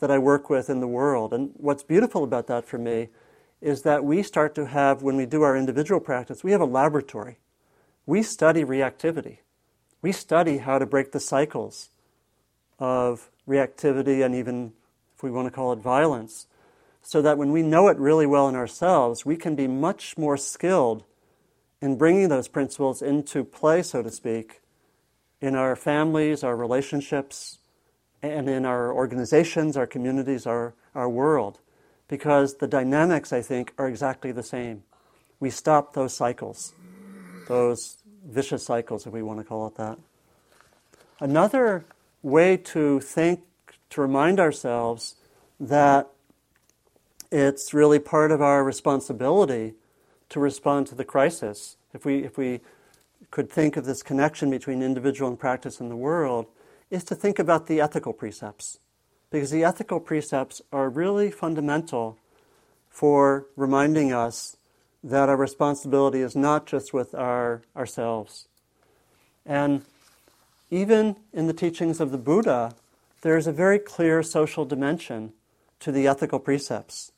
that 0.00 0.10
I 0.10 0.18
work 0.18 0.50
with 0.50 0.68
in 0.68 0.80
the 0.80 0.86
world. 0.86 1.32
And 1.32 1.52
what's 1.54 1.82
beautiful 1.82 2.22
about 2.22 2.48
that 2.48 2.66
for 2.66 2.76
me 2.76 3.08
is 3.62 3.82
that 3.82 4.04
we 4.04 4.22
start 4.22 4.54
to 4.56 4.66
have, 4.66 5.02
when 5.02 5.16
we 5.16 5.24
do 5.24 5.42
our 5.42 5.56
individual 5.56 6.00
practice, 6.00 6.44
we 6.44 6.52
have 6.52 6.60
a 6.60 6.66
laboratory. 6.66 7.38
We 8.04 8.22
study 8.22 8.62
reactivity. 8.62 9.38
We 10.02 10.12
study 10.12 10.58
how 10.58 10.78
to 10.78 10.84
break 10.84 11.12
the 11.12 11.20
cycles 11.20 11.88
of 12.78 13.30
reactivity 13.48 14.22
and 14.22 14.34
even, 14.34 14.74
we 15.22 15.30
want 15.30 15.46
to 15.46 15.50
call 15.50 15.72
it 15.72 15.78
violence, 15.78 16.46
so 17.02 17.20
that 17.22 17.38
when 17.38 17.52
we 17.52 17.62
know 17.62 17.88
it 17.88 17.98
really 17.98 18.26
well 18.26 18.48
in 18.48 18.54
ourselves, 18.54 19.26
we 19.26 19.36
can 19.36 19.54
be 19.54 19.66
much 19.66 20.16
more 20.16 20.36
skilled 20.36 21.04
in 21.80 21.96
bringing 21.96 22.28
those 22.28 22.48
principles 22.48 23.02
into 23.02 23.42
play, 23.42 23.82
so 23.82 24.02
to 24.02 24.10
speak, 24.10 24.60
in 25.40 25.56
our 25.56 25.74
families, 25.74 26.44
our 26.44 26.56
relationships, 26.56 27.58
and 28.22 28.48
in 28.48 28.64
our 28.64 28.92
organizations, 28.92 29.76
our 29.76 29.86
communities, 29.86 30.46
our, 30.46 30.74
our 30.94 31.08
world. 31.08 31.58
Because 32.06 32.56
the 32.58 32.68
dynamics, 32.68 33.32
I 33.32 33.42
think, 33.42 33.74
are 33.78 33.88
exactly 33.88 34.30
the 34.30 34.44
same. 34.44 34.84
We 35.40 35.50
stop 35.50 35.94
those 35.94 36.14
cycles, 36.14 36.72
those 37.48 37.96
vicious 38.24 38.64
cycles, 38.64 39.06
if 39.06 39.12
we 39.12 39.22
want 39.22 39.40
to 39.40 39.44
call 39.44 39.66
it 39.66 39.74
that. 39.74 39.98
Another 41.18 41.84
way 42.22 42.56
to 42.56 43.00
think, 43.00 43.40
to 43.92 44.00
remind 44.00 44.40
ourselves 44.40 45.16
that 45.60 46.08
it's 47.30 47.72
really 47.72 47.98
part 47.98 48.32
of 48.32 48.42
our 48.42 48.64
responsibility 48.64 49.74
to 50.28 50.40
respond 50.40 50.86
to 50.86 50.94
the 50.94 51.04
crisis. 51.04 51.76
If 51.92 52.04
we, 52.04 52.24
if 52.24 52.36
we 52.36 52.60
could 53.30 53.50
think 53.50 53.76
of 53.76 53.84
this 53.84 54.02
connection 54.02 54.50
between 54.50 54.82
individual 54.82 55.30
and 55.30 55.38
practice 55.38 55.78
in 55.78 55.88
the 55.88 55.96
world, 55.96 56.46
is 56.90 57.04
to 57.04 57.14
think 57.14 57.38
about 57.38 57.66
the 57.66 57.80
ethical 57.80 58.12
precepts. 58.12 58.78
Because 59.30 59.50
the 59.50 59.64
ethical 59.64 60.00
precepts 60.00 60.60
are 60.72 60.88
really 60.88 61.30
fundamental 61.30 62.18
for 62.88 63.46
reminding 63.56 64.12
us 64.12 64.56
that 65.04 65.28
our 65.28 65.36
responsibility 65.36 66.20
is 66.20 66.34
not 66.34 66.66
just 66.66 66.94
with 66.94 67.14
our, 67.14 67.62
ourselves. 67.76 68.46
And 69.44 69.82
even 70.70 71.16
in 71.32 71.46
the 71.46 71.54
teachings 71.54 72.00
of 72.00 72.10
the 72.10 72.18
Buddha, 72.18 72.74
there 73.22 73.36
is 73.36 73.46
a 73.46 73.52
very 73.52 73.78
clear 73.78 74.22
social 74.22 74.64
dimension 74.64 75.32
to 75.80 75.90
the 75.90 76.06
ethical 76.06 76.38
precepts. 76.38 77.12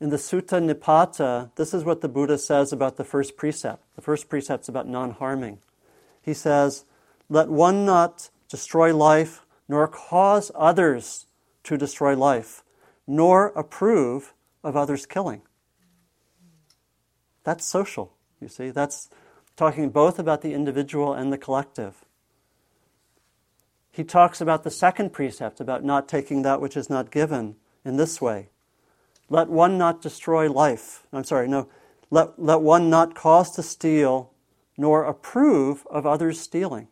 In 0.00 0.10
the 0.10 0.16
Sutta 0.16 0.62
Nipata, 0.62 1.50
this 1.56 1.74
is 1.74 1.84
what 1.84 2.00
the 2.00 2.08
Buddha 2.08 2.38
says 2.38 2.72
about 2.72 2.96
the 2.96 3.04
first 3.04 3.36
precept. 3.36 3.84
The 3.96 4.02
first 4.02 4.28
precept 4.28 4.64
is 4.64 4.68
about 4.68 4.88
non 4.88 5.10
harming. 5.10 5.58
He 6.22 6.32
says, 6.32 6.84
Let 7.28 7.48
one 7.48 7.84
not 7.84 8.30
destroy 8.48 8.94
life, 8.96 9.44
nor 9.68 9.88
cause 9.88 10.50
others 10.54 11.26
to 11.64 11.76
destroy 11.76 12.16
life, 12.16 12.62
nor 13.06 13.48
approve 13.48 14.32
of 14.64 14.76
others 14.76 15.04
killing. 15.04 15.42
That's 17.44 17.66
social, 17.66 18.14
you 18.40 18.48
see. 18.48 18.70
That's 18.70 19.08
talking 19.56 19.90
both 19.90 20.18
about 20.18 20.40
the 20.40 20.54
individual 20.54 21.12
and 21.12 21.32
the 21.32 21.38
collective. 21.38 22.04
He 23.90 24.04
talks 24.04 24.40
about 24.40 24.62
the 24.62 24.70
second 24.70 25.12
precept, 25.12 25.60
about 25.60 25.84
not 25.84 26.08
taking 26.08 26.42
that 26.42 26.60
which 26.60 26.76
is 26.76 26.88
not 26.88 27.10
given, 27.10 27.56
in 27.84 27.96
this 27.96 28.20
way 28.20 28.50
Let 29.28 29.48
one 29.48 29.78
not 29.78 30.02
destroy 30.02 30.50
life. 30.50 31.06
I'm 31.12 31.24
sorry, 31.24 31.48
no. 31.48 31.68
Let, 32.10 32.42
let 32.42 32.60
one 32.60 32.90
not 32.90 33.14
cause 33.14 33.52
to 33.52 33.62
steal, 33.62 34.32
nor 34.76 35.04
approve 35.04 35.86
of 35.88 36.04
others 36.06 36.40
stealing. 36.40 36.88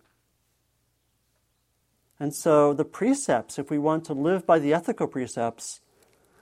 And 2.20 2.34
so, 2.34 2.72
the 2.72 2.84
precepts, 2.84 3.58
if 3.58 3.70
we 3.70 3.78
want 3.78 4.04
to 4.06 4.12
live 4.12 4.46
by 4.46 4.58
the 4.58 4.72
ethical 4.72 5.06
precepts, 5.06 5.80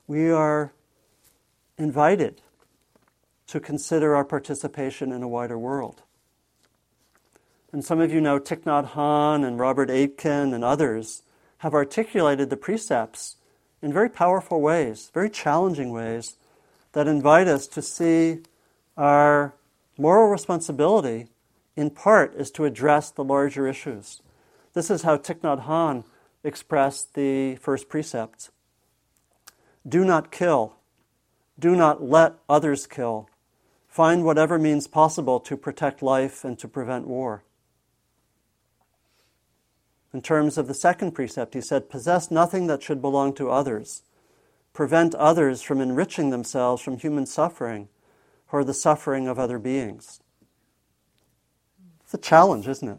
we 0.07 0.31
are 0.31 0.73
invited 1.79 2.43
to 3.49 3.61
consider 3.61 4.15
our 4.15 4.25
participation 4.25 5.13
in 5.13 5.23
a 5.23 5.29
wider 5.29 5.59
world. 5.59 6.03
And 7.77 7.85
some 7.85 8.01
of 8.01 8.11
you 8.11 8.23
know 8.23 8.41
Thich 8.41 8.63
Nhat 8.63 8.93
Hanh 8.93 9.47
and 9.47 9.59
Robert 9.59 9.91
Aitken 9.91 10.55
and 10.55 10.65
others 10.65 11.25
have 11.59 11.75
articulated 11.75 12.49
the 12.49 12.57
precepts 12.57 13.37
in 13.83 13.93
very 13.93 14.09
powerful 14.09 14.63
ways, 14.63 15.11
very 15.13 15.29
challenging 15.29 15.93
ways, 15.93 16.37
that 16.93 17.07
invite 17.07 17.49
us 17.49 17.67
to 17.67 17.83
see 17.83 18.39
our 18.97 19.55
moral 19.99 20.31
responsibility 20.31 21.27
in 21.77 21.91
part 21.91 22.35
is 22.35 22.51
to 22.53 22.65
address 22.65 23.11
the 23.11 23.23
larger 23.23 23.69
issues. 23.69 24.23
This 24.73 24.91
is 24.91 25.03
how 25.03 25.19
Thich 25.19 25.41
Nhat 25.41 25.67
Hanh 25.67 26.05
expressed 26.43 27.13
the 27.13 27.57
first 27.57 27.91
precept. 27.91 28.49
Do 29.87 30.03
not 30.03 30.33
kill. 30.33 30.77
Do 31.59 31.77
not 31.77 32.03
let 32.03 32.37
others 32.49 32.87
kill. 32.87 33.29
Find 33.87 34.25
whatever 34.25 34.59
means 34.59 34.87
possible 34.87 35.41
to 35.41 35.59
protect 35.59 36.01
life 36.01 36.43
and 36.43 36.59
to 36.59 36.67
prevent 36.67 37.07
war. 37.07 37.43
In 40.17 40.23
terms 40.23 40.57
of 40.57 40.67
the 40.67 40.73
second 40.73 41.13
precept, 41.13 41.53
he 41.53 41.61
said, 41.61 41.91
Possess 41.91 42.31
nothing 42.31 42.69
that 42.69 42.83
should 42.83 43.03
belong 43.03 43.35
to 43.35 43.51
others. 43.51 44.03
Prevent 44.73 45.15
others 45.15 45.61
from 45.61 45.79
enriching 45.79 46.31
themselves 46.31 46.81
from 46.81 46.97
human 46.97 47.27
suffering 47.27 47.91
or 48.51 48.65
the 48.65 48.73
suffering 48.73 49.29
of 49.29 49.39
other 49.39 49.59
beings. 49.59 50.21
It's 52.03 52.15
a 52.15 52.19
challenge, 52.19 52.67
isn't 52.67 52.89
it? 52.89 52.99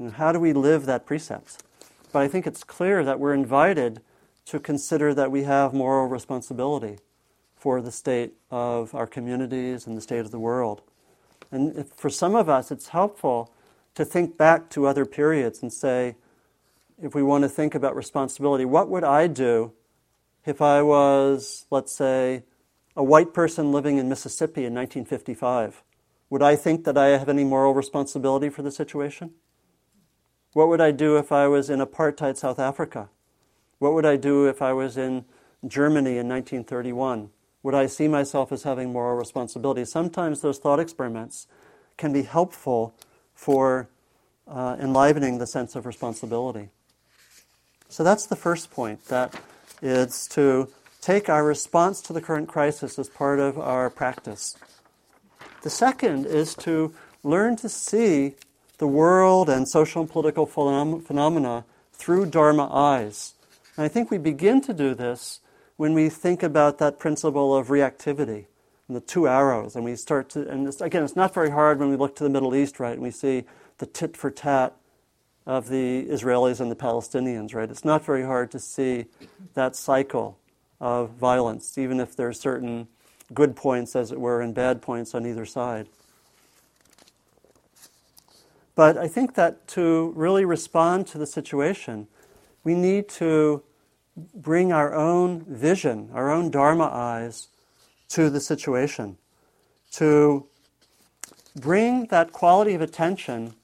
And 0.00 0.14
how 0.14 0.32
do 0.32 0.40
we 0.40 0.52
live 0.52 0.84
that 0.86 1.06
precept? 1.06 1.62
But 2.12 2.22
I 2.22 2.26
think 2.26 2.44
it's 2.44 2.64
clear 2.64 3.04
that 3.04 3.20
we're 3.20 3.32
invited 3.32 4.00
to 4.46 4.58
consider 4.58 5.14
that 5.14 5.30
we 5.30 5.44
have 5.44 5.72
moral 5.72 6.08
responsibility 6.08 6.98
for 7.54 7.80
the 7.80 7.92
state 7.92 8.32
of 8.50 8.96
our 8.96 9.06
communities 9.06 9.86
and 9.86 9.96
the 9.96 10.00
state 10.00 10.18
of 10.18 10.32
the 10.32 10.40
world. 10.40 10.82
And 11.52 11.88
for 11.94 12.10
some 12.10 12.34
of 12.34 12.48
us, 12.48 12.72
it's 12.72 12.88
helpful 12.88 13.52
to 13.96 14.04
think 14.04 14.36
back 14.36 14.70
to 14.70 14.86
other 14.86 15.04
periods 15.04 15.62
and 15.62 15.72
say, 15.72 16.14
if 17.02 17.14
we 17.14 17.22
want 17.22 17.42
to 17.42 17.48
think 17.48 17.74
about 17.74 17.96
responsibility, 17.96 18.64
what 18.64 18.88
would 18.88 19.04
I 19.04 19.26
do 19.26 19.72
if 20.44 20.62
I 20.62 20.82
was, 20.82 21.66
let's 21.70 21.92
say, 21.92 22.44
a 22.94 23.02
white 23.02 23.34
person 23.34 23.72
living 23.72 23.98
in 23.98 24.08
Mississippi 24.08 24.64
in 24.64 24.74
1955? 24.74 25.82
Would 26.28 26.42
I 26.42 26.56
think 26.56 26.84
that 26.84 26.96
I 26.96 27.08
have 27.08 27.28
any 27.28 27.44
moral 27.44 27.74
responsibility 27.74 28.48
for 28.48 28.62
the 28.62 28.70
situation? 28.70 29.32
What 30.52 30.68
would 30.68 30.80
I 30.80 30.90
do 30.90 31.16
if 31.16 31.32
I 31.32 31.48
was 31.48 31.70
in 31.70 31.80
apartheid 31.80 32.36
South 32.36 32.58
Africa? 32.58 33.08
What 33.78 33.92
would 33.92 34.06
I 34.06 34.16
do 34.16 34.46
if 34.46 34.60
I 34.60 34.72
was 34.72 34.96
in 34.96 35.24
Germany 35.66 36.18
in 36.18 36.28
1931? 36.28 37.30
Would 37.62 37.74
I 37.74 37.86
see 37.86 38.08
myself 38.08 38.52
as 38.52 38.62
having 38.62 38.92
moral 38.92 39.16
responsibility? 39.16 39.84
Sometimes 39.84 40.40
those 40.40 40.58
thought 40.58 40.80
experiments 40.80 41.46
can 41.96 42.12
be 42.12 42.22
helpful 42.22 42.94
for 43.36 43.88
uh, 44.48 44.76
enlivening 44.80 45.38
the 45.38 45.46
sense 45.46 45.76
of 45.76 45.86
responsibility. 45.86 46.70
So 47.88 48.02
that's 48.02 48.26
the 48.26 48.34
first 48.34 48.72
point, 48.72 49.04
that 49.06 49.40
is 49.80 50.26
to 50.32 50.68
take 51.00 51.28
our 51.28 51.44
response 51.44 52.00
to 52.02 52.12
the 52.12 52.20
current 52.20 52.48
crisis 52.48 52.98
as 52.98 53.08
part 53.08 53.38
of 53.38 53.58
our 53.58 53.88
practice. 53.90 54.56
The 55.62 55.70
second 55.70 56.26
is 56.26 56.54
to 56.56 56.92
learn 57.22 57.54
to 57.56 57.68
see 57.68 58.34
the 58.78 58.88
world 58.88 59.48
and 59.48 59.68
social 59.68 60.02
and 60.02 60.10
political 60.10 60.46
phenom- 60.46 61.04
phenomena 61.04 61.64
through 61.92 62.26
Dharma 62.26 62.68
eyes. 62.72 63.34
And 63.76 63.84
I 63.84 63.88
think 63.88 64.10
we 64.10 64.18
begin 64.18 64.60
to 64.62 64.74
do 64.74 64.94
this 64.94 65.40
when 65.76 65.92
we 65.94 66.08
think 66.08 66.42
about 66.42 66.78
that 66.78 66.98
principle 66.98 67.54
of 67.54 67.68
reactivity 67.68 68.46
the 68.88 69.00
two 69.00 69.26
arrows. 69.28 69.74
And 69.76 69.84
we 69.84 69.96
start 69.96 70.30
to, 70.30 70.48
and 70.48 70.68
again, 70.80 71.02
it's 71.02 71.16
not 71.16 71.34
very 71.34 71.50
hard 71.50 71.78
when 71.78 71.90
we 71.90 71.96
look 71.96 72.16
to 72.16 72.24
the 72.24 72.30
Middle 72.30 72.54
East, 72.54 72.78
right? 72.78 72.92
And 72.92 73.02
we 73.02 73.10
see 73.10 73.44
the 73.78 73.86
tit 73.86 74.16
for 74.16 74.30
tat 74.30 74.74
of 75.46 75.68
the 75.68 76.06
Israelis 76.06 76.60
and 76.60 76.70
the 76.70 76.76
Palestinians, 76.76 77.54
right? 77.54 77.70
It's 77.70 77.84
not 77.84 78.04
very 78.04 78.24
hard 78.24 78.50
to 78.52 78.58
see 78.58 79.06
that 79.54 79.76
cycle 79.76 80.38
of 80.80 81.10
violence, 81.10 81.78
even 81.78 82.00
if 82.00 82.16
there 82.16 82.28
are 82.28 82.32
certain 82.32 82.88
good 83.32 83.56
points, 83.56 83.96
as 83.96 84.12
it 84.12 84.20
were, 84.20 84.40
and 84.40 84.54
bad 84.54 84.82
points 84.82 85.14
on 85.14 85.26
either 85.26 85.46
side. 85.46 85.88
But 88.74 88.98
I 88.98 89.08
think 89.08 89.34
that 89.34 89.66
to 89.68 90.12
really 90.14 90.44
respond 90.44 91.06
to 91.08 91.18
the 91.18 91.26
situation, 91.26 92.08
we 92.62 92.74
need 92.74 93.08
to 93.10 93.62
bring 94.34 94.72
our 94.72 94.94
own 94.94 95.44
vision, 95.48 96.10
our 96.12 96.30
own 96.30 96.50
Dharma 96.50 96.84
eyes 96.84 97.48
to 98.08 98.30
the 98.30 98.40
situation, 98.40 99.16
to 99.92 100.46
bring 101.54 102.06
that 102.06 102.32
quality 102.32 102.74
of 102.74 102.80
attention 102.80 103.54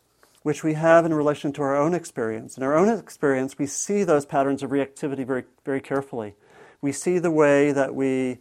which 0.43 0.65
we 0.65 0.75
have 0.75 1.07
in 1.07 1.15
relation 1.15 1.53
to 1.53 1.63
our 1.63 1.77
own 1.77 1.95
experience. 1.95 2.57
In 2.57 2.63
our 2.63 2.77
own 2.77 2.89
experience, 2.89 3.59
we 3.59 3.67
see 3.67 4.03
those 4.03 4.27
patterns 4.27 4.63
of 4.63 4.71
reactivity 4.71 5.25
very, 5.27 5.45
very 5.65 5.81
carefully. 5.81 6.35
we 6.81 6.91
see 6.91 7.21
the 7.21 7.31
way 7.31 7.71
that 7.71 7.95
we, 7.95 8.39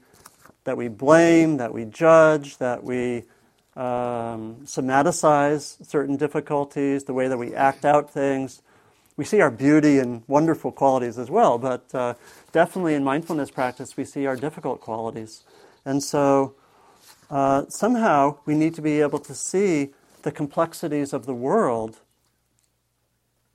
that 0.64 0.76
we 0.76 0.88
blame, 0.88 1.58
that 1.58 1.72
we 1.72 1.86
judge, 1.86 2.58
that 2.58 2.84
we 2.84 3.24
um, 3.76 4.58
somaticize 4.66 5.86
certain 5.86 6.18
difficulties, 6.18 7.04
the 7.04 7.14
way 7.14 7.28
that 7.28 7.38
we 7.38 7.54
act 7.54 7.86
out 7.86 8.10
things. 8.10 8.64
We 9.16 9.26
see 9.26 9.42
our 9.42 9.52
beauty 9.52 10.00
and 10.00 10.24
wonderful 10.28 10.72
qualities 10.72 11.20
as 11.20 11.30
well, 11.30 11.60
but 11.60 11.94
uh, 11.94 12.16
definitely 12.52 12.96
in 12.96 13.04
mindfulness 13.04 13.52
practice, 13.52 13.96
we 13.96 14.06
see 14.06 14.26
our 14.26 14.36
difficult 14.36 14.82
qualities. 14.82 15.44
And 15.86 16.04
so 16.04 16.56
uh, 17.30 17.66
somehow 17.70 18.38
we 18.46 18.56
need 18.56 18.76
to 18.76 18.82
be 18.82 19.02
able 19.02 19.20
to 19.20 19.34
see 19.34 19.94
the 20.24 20.32
complexities 20.32 21.14
of 21.14 21.26
the 21.26 21.34
world 21.34 22.00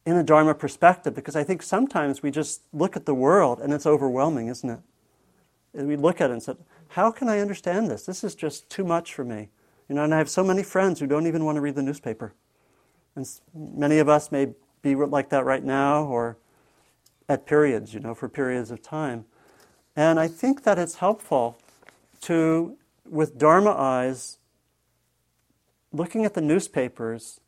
in 0.05 0.17
a 0.17 0.23
Dharma 0.23 0.55
perspective, 0.55 1.15
because 1.15 1.35
I 1.35 1.43
think 1.43 1.63
sometimes 1.63 2.23
we 2.23 2.31
just 2.31 2.63
look 2.73 2.97
at 2.97 3.07
the 3.07 3.15
world 3.15 3.61
and 3.61 3.73
it's 3.73 3.87
overwhelming, 3.87 4.47
isn't 4.47 4.71
it? 4.71 4.79
And 5.75 5.89
we 5.89 5.97
look 5.97 6.21
at 6.21 6.31
it 6.31 6.33
and 6.33 6.43
say, 6.43 6.55
How 6.89 7.11
can 7.11 7.29
I 7.29 7.41
understand 7.41 7.91
this? 7.91 8.07
This 8.07 8.23
is 8.23 8.35
just 8.35 8.71
too 8.71 8.85
much 8.85 9.13
for 9.13 9.25
me. 9.25 9.51
You 9.89 9.95
know, 9.95 10.05
and 10.05 10.15
I 10.15 10.19
have 10.19 10.31
so 10.31 10.45
many 10.45 10.63
friends 10.63 11.01
who 11.01 11.07
don't 11.07 11.27
even 11.27 11.45
want 11.45 11.57
to 11.57 11.61
read 11.61 11.75
the 11.75 11.83
newspaper. 11.83 12.35
And 13.15 13.27
many 13.55 13.99
of 13.99 14.09
us 14.09 14.31
may 14.31 14.55
be 14.83 14.95
like 14.95 15.29
that 15.31 15.45
right 15.45 15.65
now 15.65 16.05
or 16.05 16.39
at 17.29 17.47
periods, 17.47 17.93
you 17.93 18.01
know, 18.01 18.15
for 18.15 18.29
periods 18.29 18.71
of 18.71 18.83
time. 18.83 19.25
And 19.97 20.21
I 20.21 20.29
think 20.29 20.63
that 20.65 20.79
it's 20.79 20.97
helpful 20.97 21.59
to, 22.23 22.77
with 23.09 23.39
Dharma 23.39 23.71
eyes, 23.71 24.39
looking 25.93 26.25
at 26.25 26.35
the 26.35 26.41
newspapers 26.41 27.41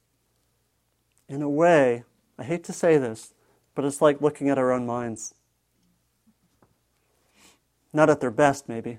in 1.28 1.42
a 1.42 1.48
way, 1.48 2.04
I 2.38 2.44
hate 2.44 2.64
to 2.64 2.72
say 2.72 2.98
this, 2.98 3.34
but 3.74 3.84
it's 3.84 4.00
like 4.00 4.20
looking 4.20 4.48
at 4.48 4.58
our 4.58 4.72
own 4.72 4.86
minds. 4.86 5.34
Not 7.92 8.10
at 8.10 8.20
their 8.20 8.30
best, 8.30 8.68
maybe. 8.68 8.98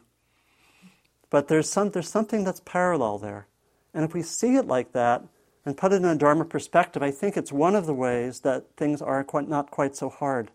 But 1.29 1.47
there's, 1.47 1.69
some, 1.69 1.91
there's 1.91 2.09
something 2.09 2.43
that's 2.43 2.61
parallel 2.65 3.17
there. 3.17 3.47
And 3.93 4.03
if 4.03 4.13
we 4.13 4.21
see 4.21 4.55
it 4.55 4.67
like 4.67 4.93
that 4.93 5.23
and 5.65 5.77
put 5.77 5.93
it 5.93 5.97
in 5.97 6.05
a 6.05 6.15
Dharma 6.15 6.45
perspective, 6.45 7.03
I 7.03 7.11
think 7.11 7.37
it's 7.37 7.51
one 7.51 7.75
of 7.75 7.85
the 7.85 7.93
ways 7.93 8.41
that 8.41 8.65
things 8.77 9.01
are 9.01 9.23
quite, 9.23 9.47
not 9.47 9.71
quite 9.71 9.95
so 9.95 10.09
hard, 10.09 10.51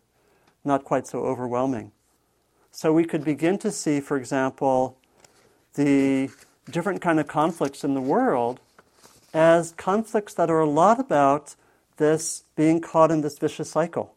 not 0.65 0.85
quite 0.85 1.07
so 1.07 1.21
overwhelming. 1.21 1.93
So 2.71 2.93
we 2.93 3.05
could 3.05 3.25
begin 3.25 3.59
to 3.59 3.71
see, 3.71 4.01
for 4.01 4.17
example, 4.17 4.99
the 5.75 6.31
different 6.71 7.01
kind 7.01 7.21
of 7.21 7.27
conflicts 7.27 7.85
in 7.85 7.95
the 7.95 8.01
world 8.01 8.61
as 9.33 9.73
conflicts 9.77 10.35
that 10.35 10.51
are 10.51 10.61
a 10.61 10.69
lot 10.69 10.99
about 10.99 11.55
this 11.97 12.45
being 12.57 12.81
caught 12.81 13.11
in 13.11 13.21
this 13.21 13.39
vicious 13.39 13.71
cycle. 13.71 14.15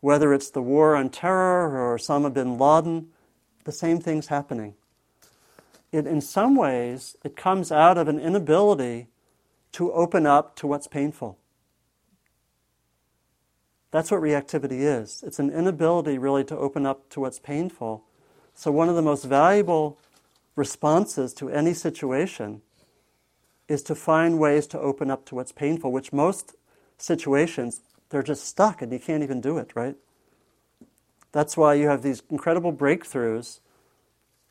Whether 0.00 0.32
it's 0.32 0.50
the 0.50 0.62
war 0.62 0.96
on 0.96 1.10
terror 1.10 1.70
or 1.70 1.96
Osama 1.96 2.32
bin 2.32 2.58
Laden, 2.58 3.08
the 3.64 3.72
same 3.72 4.00
thing's 4.00 4.28
happening 4.28 4.74
it, 5.92 6.06
in 6.06 6.20
some 6.20 6.54
ways, 6.54 7.16
it 7.24 7.36
comes 7.36 7.72
out 7.72 7.96
of 7.98 8.08
an 8.08 8.20
inability 8.20 9.08
to 9.72 9.92
open 9.92 10.26
up 10.26 10.56
to 10.56 10.66
what's 10.66 10.86
painful. 10.86 11.38
That's 13.90 14.10
what 14.10 14.20
reactivity 14.20 14.80
is. 14.80 15.22
It's 15.26 15.38
an 15.38 15.50
inability 15.50 16.18
really 16.18 16.44
to 16.44 16.56
open 16.56 16.84
up 16.84 17.08
to 17.10 17.20
what's 17.20 17.38
painful. 17.38 18.04
So, 18.54 18.70
one 18.70 18.88
of 18.88 18.96
the 18.96 19.02
most 19.02 19.24
valuable 19.24 19.98
responses 20.58 21.32
to 21.34 21.48
any 21.48 21.72
situation 21.72 22.60
is 23.68 23.82
to 23.84 23.94
find 23.94 24.38
ways 24.38 24.66
to 24.66 24.78
open 24.78 25.10
up 25.10 25.24
to 25.26 25.34
what's 25.34 25.52
painful, 25.52 25.92
which 25.92 26.12
most 26.12 26.54
situations, 26.98 27.80
they're 28.08 28.22
just 28.22 28.44
stuck 28.44 28.82
and 28.82 28.92
you 28.92 28.98
can't 28.98 29.22
even 29.22 29.40
do 29.40 29.56
it, 29.56 29.70
right? 29.74 29.94
That's 31.32 31.56
why 31.56 31.74
you 31.74 31.86
have 31.88 32.02
these 32.02 32.22
incredible 32.28 32.72
breakthroughs 32.72 33.60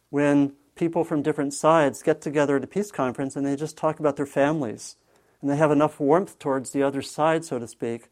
when 0.10 0.54
people 0.76 1.04
from 1.04 1.22
different 1.24 1.54
sides 1.54 2.04
get 2.04 2.22
together 2.22 2.56
at 2.56 2.64
a 2.64 2.68
peace 2.68 2.92
conference 2.92 3.36
and 3.36 3.46
they 3.46 3.56
just 3.56 3.76
talk 3.76 4.00
about 4.00 4.16
their 4.16 4.28
families. 4.28 4.96
And 5.42 5.50
they 5.50 5.58
have 5.58 5.72
enough 5.72 6.00
warmth 6.00 6.40
towards 6.40 6.72
the 6.72 6.84
other 6.84 7.02
side, 7.02 7.44
so 7.44 7.60
to 7.60 7.68
speak, 7.68 8.10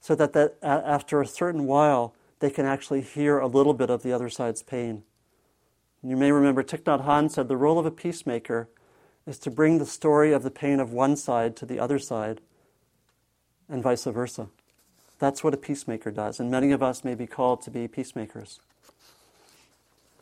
so 0.00 0.14
that, 0.14 0.32
that 0.32 0.56
after 0.62 1.20
a 1.20 1.26
certain 1.26 1.66
while, 1.66 2.14
they 2.38 2.50
can 2.50 2.64
actually 2.64 3.02
hear 3.02 3.38
a 3.38 3.46
little 3.46 3.74
bit 3.74 3.90
of 3.90 4.02
the 4.02 4.12
other 4.12 4.30
side's 4.30 4.62
pain. 4.62 5.02
You 6.02 6.16
may 6.16 6.32
remember 6.32 6.62
Thich 6.62 6.82
Nhat 6.84 7.04
Hanh 7.04 7.30
said 7.30 7.48
the 7.48 7.56
role 7.56 7.78
of 7.78 7.86
a 7.86 7.90
peacemaker 7.90 8.68
is 9.26 9.38
to 9.40 9.50
bring 9.50 9.78
the 9.78 9.86
story 9.86 10.32
of 10.32 10.42
the 10.42 10.50
pain 10.50 10.80
of 10.80 10.92
one 10.92 11.14
side 11.14 11.56
to 11.56 11.66
the 11.66 11.78
other 11.78 11.98
side, 11.98 12.40
and 13.68 13.82
vice 13.82 14.04
versa. 14.04 14.48
That's 15.18 15.44
what 15.44 15.52
a 15.52 15.58
peacemaker 15.58 16.10
does, 16.10 16.40
and 16.40 16.50
many 16.50 16.72
of 16.72 16.82
us 16.82 17.04
may 17.04 17.14
be 17.14 17.26
called 17.26 17.60
to 17.62 17.70
be 17.70 17.86
peacemakers. 17.86 18.60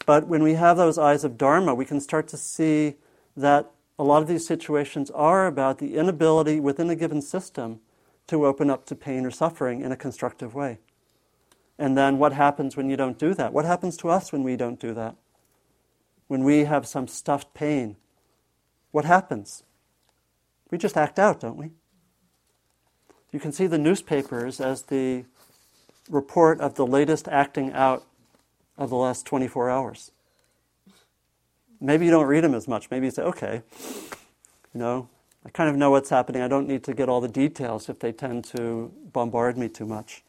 But 0.04 0.26
when 0.26 0.42
we 0.42 0.54
have 0.54 0.76
those 0.76 0.98
eyes 0.98 1.22
of 1.22 1.38
Dharma, 1.38 1.74
we 1.74 1.84
can 1.84 2.00
start 2.00 2.26
to 2.28 2.36
see 2.36 2.96
that 3.36 3.70
a 3.98 4.04
lot 4.04 4.22
of 4.22 4.28
these 4.28 4.46
situations 4.46 5.10
are 5.12 5.46
about 5.46 5.78
the 5.78 5.96
inability 5.96 6.58
within 6.58 6.90
a 6.90 6.96
given 6.96 7.22
system 7.22 7.80
to 8.26 8.46
open 8.46 8.68
up 8.68 8.84
to 8.86 8.96
pain 8.96 9.24
or 9.24 9.30
suffering 9.30 9.80
in 9.80 9.92
a 9.92 9.96
constructive 9.96 10.54
way. 10.54 10.78
And 11.78 11.96
then 11.96 12.18
what 12.18 12.32
happens 12.32 12.76
when 12.76 12.90
you 12.90 12.96
don't 12.96 13.18
do 13.18 13.32
that? 13.34 13.52
What 13.52 13.64
happens 13.64 13.96
to 13.98 14.08
us 14.08 14.32
when 14.32 14.42
we 14.42 14.56
don't 14.56 14.80
do 14.80 14.92
that? 14.94 15.14
When 16.28 16.44
we 16.44 16.64
have 16.64 16.86
some 16.86 17.08
stuffed 17.08 17.52
pain, 17.54 17.96
what 18.92 19.04
happens? 19.04 19.64
We 20.70 20.78
just 20.78 20.96
act 20.96 21.18
out, 21.18 21.40
don't 21.40 21.56
we? 21.56 21.70
You 23.32 23.40
can 23.40 23.52
see 23.52 23.66
the 23.66 23.78
newspapers 23.78 24.60
as 24.60 24.82
the 24.82 25.24
report 26.08 26.60
of 26.60 26.74
the 26.74 26.86
latest 26.86 27.28
acting 27.28 27.72
out 27.72 28.06
of 28.76 28.90
the 28.90 28.96
last 28.96 29.26
24 29.26 29.68
hours. 29.68 30.12
Maybe 31.80 32.06
you 32.06 32.10
don't 32.10 32.26
read 32.26 32.44
them 32.44 32.54
as 32.54 32.66
much. 32.66 32.90
Maybe 32.90 33.06
you 33.06 33.10
say, 33.10 33.22
okay, 33.22 33.62
you 34.74 34.80
know, 34.80 35.08
I 35.44 35.50
kind 35.50 35.70
of 35.70 35.76
know 35.76 35.90
what's 35.90 36.10
happening. 36.10 36.42
I 36.42 36.48
don't 36.48 36.66
need 36.66 36.84
to 36.84 36.94
get 36.94 37.08
all 37.08 37.20
the 37.20 37.28
details 37.28 37.88
if 37.88 38.00
they 38.00 38.12
tend 38.12 38.44
to 38.46 38.92
bombard 39.12 39.56
me 39.56 39.68
too 39.68 39.86
much. 39.86 40.22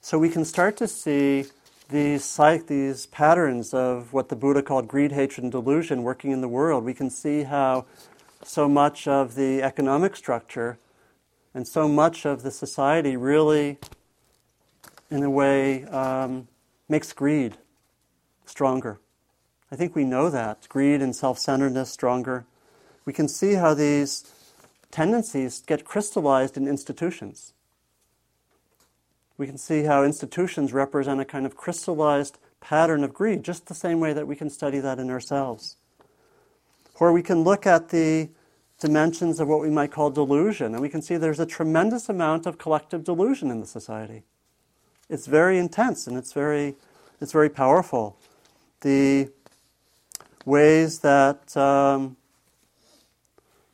So 0.00 0.18
we 0.18 0.28
can 0.28 0.44
start 0.44 0.76
to 0.78 0.88
see 0.88 1.46
these, 1.90 2.38
these 2.66 3.06
patterns 3.06 3.72
of 3.72 4.12
what 4.12 4.28
the 4.28 4.36
Buddha 4.36 4.62
called 4.62 4.88
greed, 4.88 5.12
hatred, 5.12 5.44
and 5.44 5.52
delusion 5.52 6.02
working 6.02 6.30
in 6.30 6.40
the 6.40 6.48
world. 6.48 6.84
We 6.84 6.94
can 6.94 7.10
see 7.10 7.44
how 7.44 7.86
so 8.42 8.68
much 8.68 9.08
of 9.08 9.34
the 9.34 9.62
economic 9.62 10.16
structure 10.16 10.78
and 11.54 11.66
so 11.66 11.88
much 11.88 12.24
of 12.24 12.42
the 12.42 12.50
society 12.50 13.16
really 13.16 13.78
in 15.10 15.22
a 15.22 15.30
way, 15.30 15.84
um, 15.84 16.48
makes 16.88 17.12
greed 17.12 17.56
stronger. 18.44 18.98
I 19.70 19.76
think 19.76 19.94
we 19.94 20.04
know 20.04 20.30
that. 20.30 20.68
Greed 20.68 21.02
and 21.02 21.14
self 21.14 21.38
centeredness 21.38 21.90
stronger. 21.90 22.44
We 23.04 23.12
can 23.12 23.28
see 23.28 23.54
how 23.54 23.74
these 23.74 24.30
tendencies 24.90 25.62
get 25.66 25.84
crystallized 25.84 26.56
in 26.56 26.66
institutions. 26.68 27.52
We 29.38 29.46
can 29.46 29.56
see 29.56 29.84
how 29.84 30.04
institutions 30.04 30.74
represent 30.74 31.20
a 31.20 31.24
kind 31.24 31.46
of 31.46 31.56
crystallized 31.56 32.38
pattern 32.60 33.02
of 33.02 33.14
greed, 33.14 33.42
just 33.42 33.66
the 33.66 33.74
same 33.74 34.00
way 34.00 34.12
that 34.12 34.26
we 34.26 34.36
can 34.36 34.50
study 34.50 34.80
that 34.80 34.98
in 34.98 35.08
ourselves. 35.08 35.76
Or 37.00 37.12
we 37.12 37.22
can 37.22 37.42
look 37.42 37.66
at 37.66 37.88
the 37.88 38.28
dimensions 38.78 39.40
of 39.40 39.48
what 39.48 39.60
we 39.60 39.70
might 39.70 39.92
call 39.92 40.10
delusion, 40.10 40.74
and 40.74 40.82
we 40.82 40.90
can 40.90 41.00
see 41.00 41.16
there's 41.16 41.40
a 41.40 41.46
tremendous 41.46 42.10
amount 42.10 42.44
of 42.44 42.58
collective 42.58 43.04
delusion 43.04 43.50
in 43.50 43.60
the 43.60 43.66
society 43.66 44.24
it's 45.08 45.26
very 45.26 45.58
intense 45.58 46.06
and 46.06 46.16
it's 46.16 46.32
very, 46.32 46.74
it's 47.20 47.32
very 47.32 47.48
powerful. 47.48 48.16
The 48.80 49.30
ways 50.44 51.00
that 51.00 51.56
um, 51.56 52.16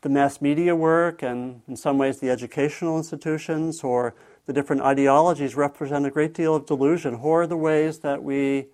the 0.03 0.09
mass 0.09 0.40
media 0.40 0.77
work 0.77 1.22
and 1.22 1.62
in 1.68 1.77
some 1.77 1.98
ways 1.98 2.20
the 2.20 2.31
educational 2.31 2.96
institutions 2.96 3.83
or 3.83 4.14
the 4.46 4.52
different 4.52 4.83
ideologies 4.83 5.54
represent 5.54 6.06
a 6.06 6.10
great 6.10 6.35
deal 6.35 6.54
of 6.54 6.66
delusion 6.66 7.14
or 7.14 7.46
the 7.46 7.56
ways 7.56 8.00
that 8.00 8.23
we 8.23 8.66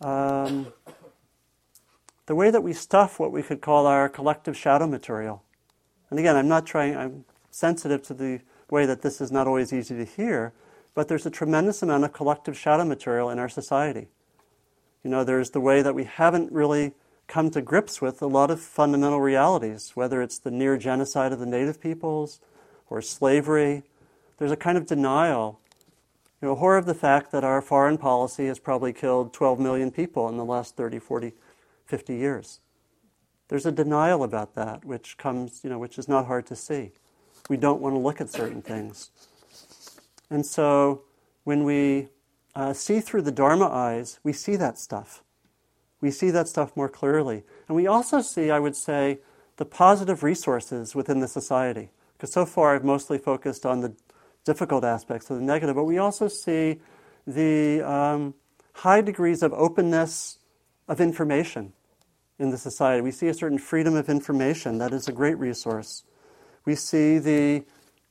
um, 0.00 0.72
the 2.26 2.34
way 2.34 2.50
that 2.50 2.62
we 2.62 2.72
stuff 2.72 3.20
what 3.20 3.32
we 3.32 3.42
could 3.42 3.60
call 3.60 3.86
our 3.86 4.08
collective 4.08 4.56
shadow 4.56 4.86
material 4.86 5.42
and 6.10 6.18
again 6.18 6.36
i'm 6.36 6.48
not 6.48 6.66
trying 6.66 6.96
i'm 6.96 7.24
sensitive 7.50 8.02
to 8.02 8.14
the 8.14 8.40
way 8.70 8.86
that 8.86 9.02
this 9.02 9.20
is 9.20 9.30
not 9.30 9.46
always 9.46 9.72
easy 9.72 9.94
to 9.94 10.04
hear 10.04 10.52
but 10.94 11.08
there's 11.08 11.26
a 11.26 11.30
tremendous 11.30 11.82
amount 11.82 12.04
of 12.04 12.12
collective 12.12 12.56
shadow 12.56 12.84
material 12.84 13.30
in 13.30 13.38
our 13.38 13.48
society. 13.48 14.08
You 15.02 15.10
know, 15.10 15.24
there's 15.24 15.50
the 15.50 15.60
way 15.60 15.82
that 15.82 15.94
we 15.94 16.04
haven't 16.04 16.52
really 16.52 16.92
come 17.26 17.50
to 17.50 17.62
grips 17.62 18.00
with 18.00 18.20
a 18.20 18.26
lot 18.26 18.50
of 18.50 18.60
fundamental 18.60 19.20
realities, 19.20 19.92
whether 19.94 20.20
it's 20.20 20.38
the 20.38 20.50
near 20.50 20.76
genocide 20.76 21.32
of 21.32 21.38
the 21.38 21.46
native 21.46 21.80
peoples 21.80 22.40
or 22.90 23.00
slavery. 23.00 23.84
There's 24.38 24.50
a 24.50 24.56
kind 24.56 24.76
of 24.76 24.86
denial, 24.86 25.60
you 26.40 26.48
know, 26.48 26.54
horror 26.54 26.78
of 26.78 26.86
the 26.86 26.94
fact 26.94 27.30
that 27.32 27.44
our 27.44 27.62
foreign 27.62 27.98
policy 27.98 28.46
has 28.46 28.58
probably 28.58 28.92
killed 28.92 29.32
12 29.32 29.60
million 29.60 29.90
people 29.90 30.28
in 30.28 30.36
the 30.36 30.44
last 30.44 30.76
30, 30.76 30.98
40, 30.98 31.32
50 31.86 32.14
years. 32.14 32.60
There's 33.48 33.66
a 33.66 33.72
denial 33.72 34.24
about 34.24 34.54
that, 34.54 34.84
which 34.84 35.18
comes, 35.18 35.60
you 35.62 35.70
know, 35.70 35.78
which 35.78 35.98
is 35.98 36.08
not 36.08 36.26
hard 36.26 36.46
to 36.46 36.56
see. 36.56 36.92
We 37.48 37.56
don't 37.56 37.80
want 37.80 37.94
to 37.94 37.98
look 37.98 38.20
at 38.20 38.30
certain 38.30 38.62
things. 38.62 39.10
And 40.30 40.46
so 40.46 41.02
when 41.44 41.64
we 41.64 42.08
uh, 42.54 42.72
see 42.72 43.00
through 43.00 43.22
the 43.22 43.32
Dharma 43.32 43.68
eyes, 43.68 44.18
we 44.22 44.32
see 44.32 44.56
that 44.56 44.78
stuff. 44.78 45.22
We 46.00 46.10
see 46.10 46.30
that 46.30 46.48
stuff 46.48 46.76
more 46.76 46.88
clearly. 46.88 47.44
And 47.68 47.76
we 47.76 47.86
also 47.86 48.20
see, 48.22 48.50
I 48.50 48.58
would 48.58 48.76
say, 48.76 49.18
the 49.56 49.64
positive 49.64 50.22
resources 50.22 50.94
within 50.94 51.20
the 51.20 51.28
society. 51.28 51.90
Because 52.16 52.32
so 52.32 52.46
far 52.46 52.74
I've 52.74 52.84
mostly 52.84 53.18
focused 53.18 53.66
on 53.66 53.80
the 53.80 53.94
difficult 54.44 54.84
aspects 54.84 55.30
of 55.30 55.36
the 55.38 55.42
negative, 55.42 55.76
but 55.76 55.84
we 55.84 55.98
also 55.98 56.28
see 56.28 56.80
the 57.26 57.80
um, 57.82 58.34
high 58.74 59.00
degrees 59.00 59.42
of 59.42 59.52
openness 59.52 60.38
of 60.88 61.00
information 61.00 61.72
in 62.38 62.50
the 62.50 62.58
society. 62.58 63.00
We 63.00 63.12
see 63.12 63.28
a 63.28 63.34
certain 63.34 63.58
freedom 63.58 63.94
of 63.94 64.08
information 64.08 64.78
that 64.78 64.92
is 64.92 65.06
a 65.08 65.12
great 65.12 65.38
resource. 65.38 66.04
We 66.64 66.74
see 66.74 67.18
the 67.18 67.64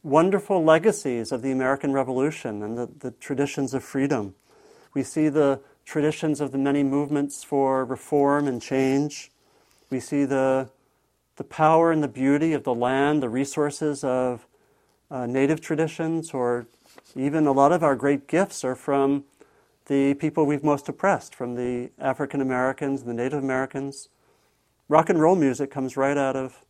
wonderful 0.04 0.64
legacies 0.64 1.32
of 1.32 1.42
the 1.42 1.52
American 1.52 1.94
Revolution 1.94 2.64
and 2.64 2.78
the, 2.78 2.90
the 3.00 3.12
traditions 3.12 3.74
of 3.74 3.84
freedom. 3.84 4.36
We 4.94 5.04
see 5.04 5.30
the 5.30 5.62
traditions 5.86 6.42
of 6.42 6.52
the 6.52 6.58
many 6.58 6.84
movements 6.84 7.44
for 7.44 7.86
reform 7.86 8.48
and 8.48 8.62
change. 8.62 9.32
We 9.90 10.00
see 10.00 10.26
the, 10.26 10.70
the 11.36 11.44
power 11.44 11.92
and 11.92 12.02
the 12.02 12.08
beauty 12.08 12.54
of 12.54 12.64
the 12.64 12.74
land, 12.74 13.22
the 13.22 13.30
resources 13.30 14.04
of 14.04 14.48
uh, 15.12 15.26
native 15.26 15.60
traditions, 15.60 16.32
or 16.34 16.66
even 17.16 17.46
a 17.46 17.52
lot 17.52 17.72
of 17.72 17.84
our 17.84 17.96
great 17.96 18.28
gifts 18.28 18.64
are 18.64 18.76
from 18.76 19.26
the 19.88 20.14
people 20.16 20.46
we've 20.46 20.64
most 20.64 20.88
oppressed, 20.88 21.36
from 21.36 21.56
the 21.56 21.92
African 22.00 22.40
Americans, 22.40 23.04
the 23.04 23.14
Native 23.14 23.40
Americans. 23.44 24.08
Rock 24.88 25.10
and 25.10 25.20
roll 25.20 25.36
music 25.36 25.70
comes 25.70 25.98
right 25.98 26.18
out 26.18 26.36
of 26.36 26.64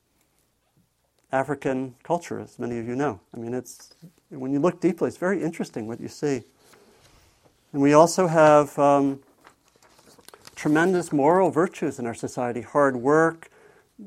African 1.32 1.96
culture, 2.04 2.40
as 2.40 2.58
many 2.58 2.80
of 2.80 2.88
you 2.88 2.96
know. 2.96 3.20
I 3.34 3.38
mean, 3.38 3.54
it's 3.54 3.94
when 4.30 4.52
you 4.52 4.60
look 4.60 4.82
deeply, 4.82 5.08
it's 5.08 5.18
very 5.18 5.44
interesting 5.44 5.88
what 5.88 6.02
you 6.02 6.08
see. 6.08 6.44
And 7.74 7.82
we 7.82 7.94
also 7.94 8.28
have 8.28 8.78
um, 8.80 9.22
tremendous 10.56 11.14
moral 11.14 11.52
virtues 11.52 12.00
in 12.00 12.06
our 12.06 12.14
society: 12.14 12.62
hard 12.62 12.98
work, 12.98 13.50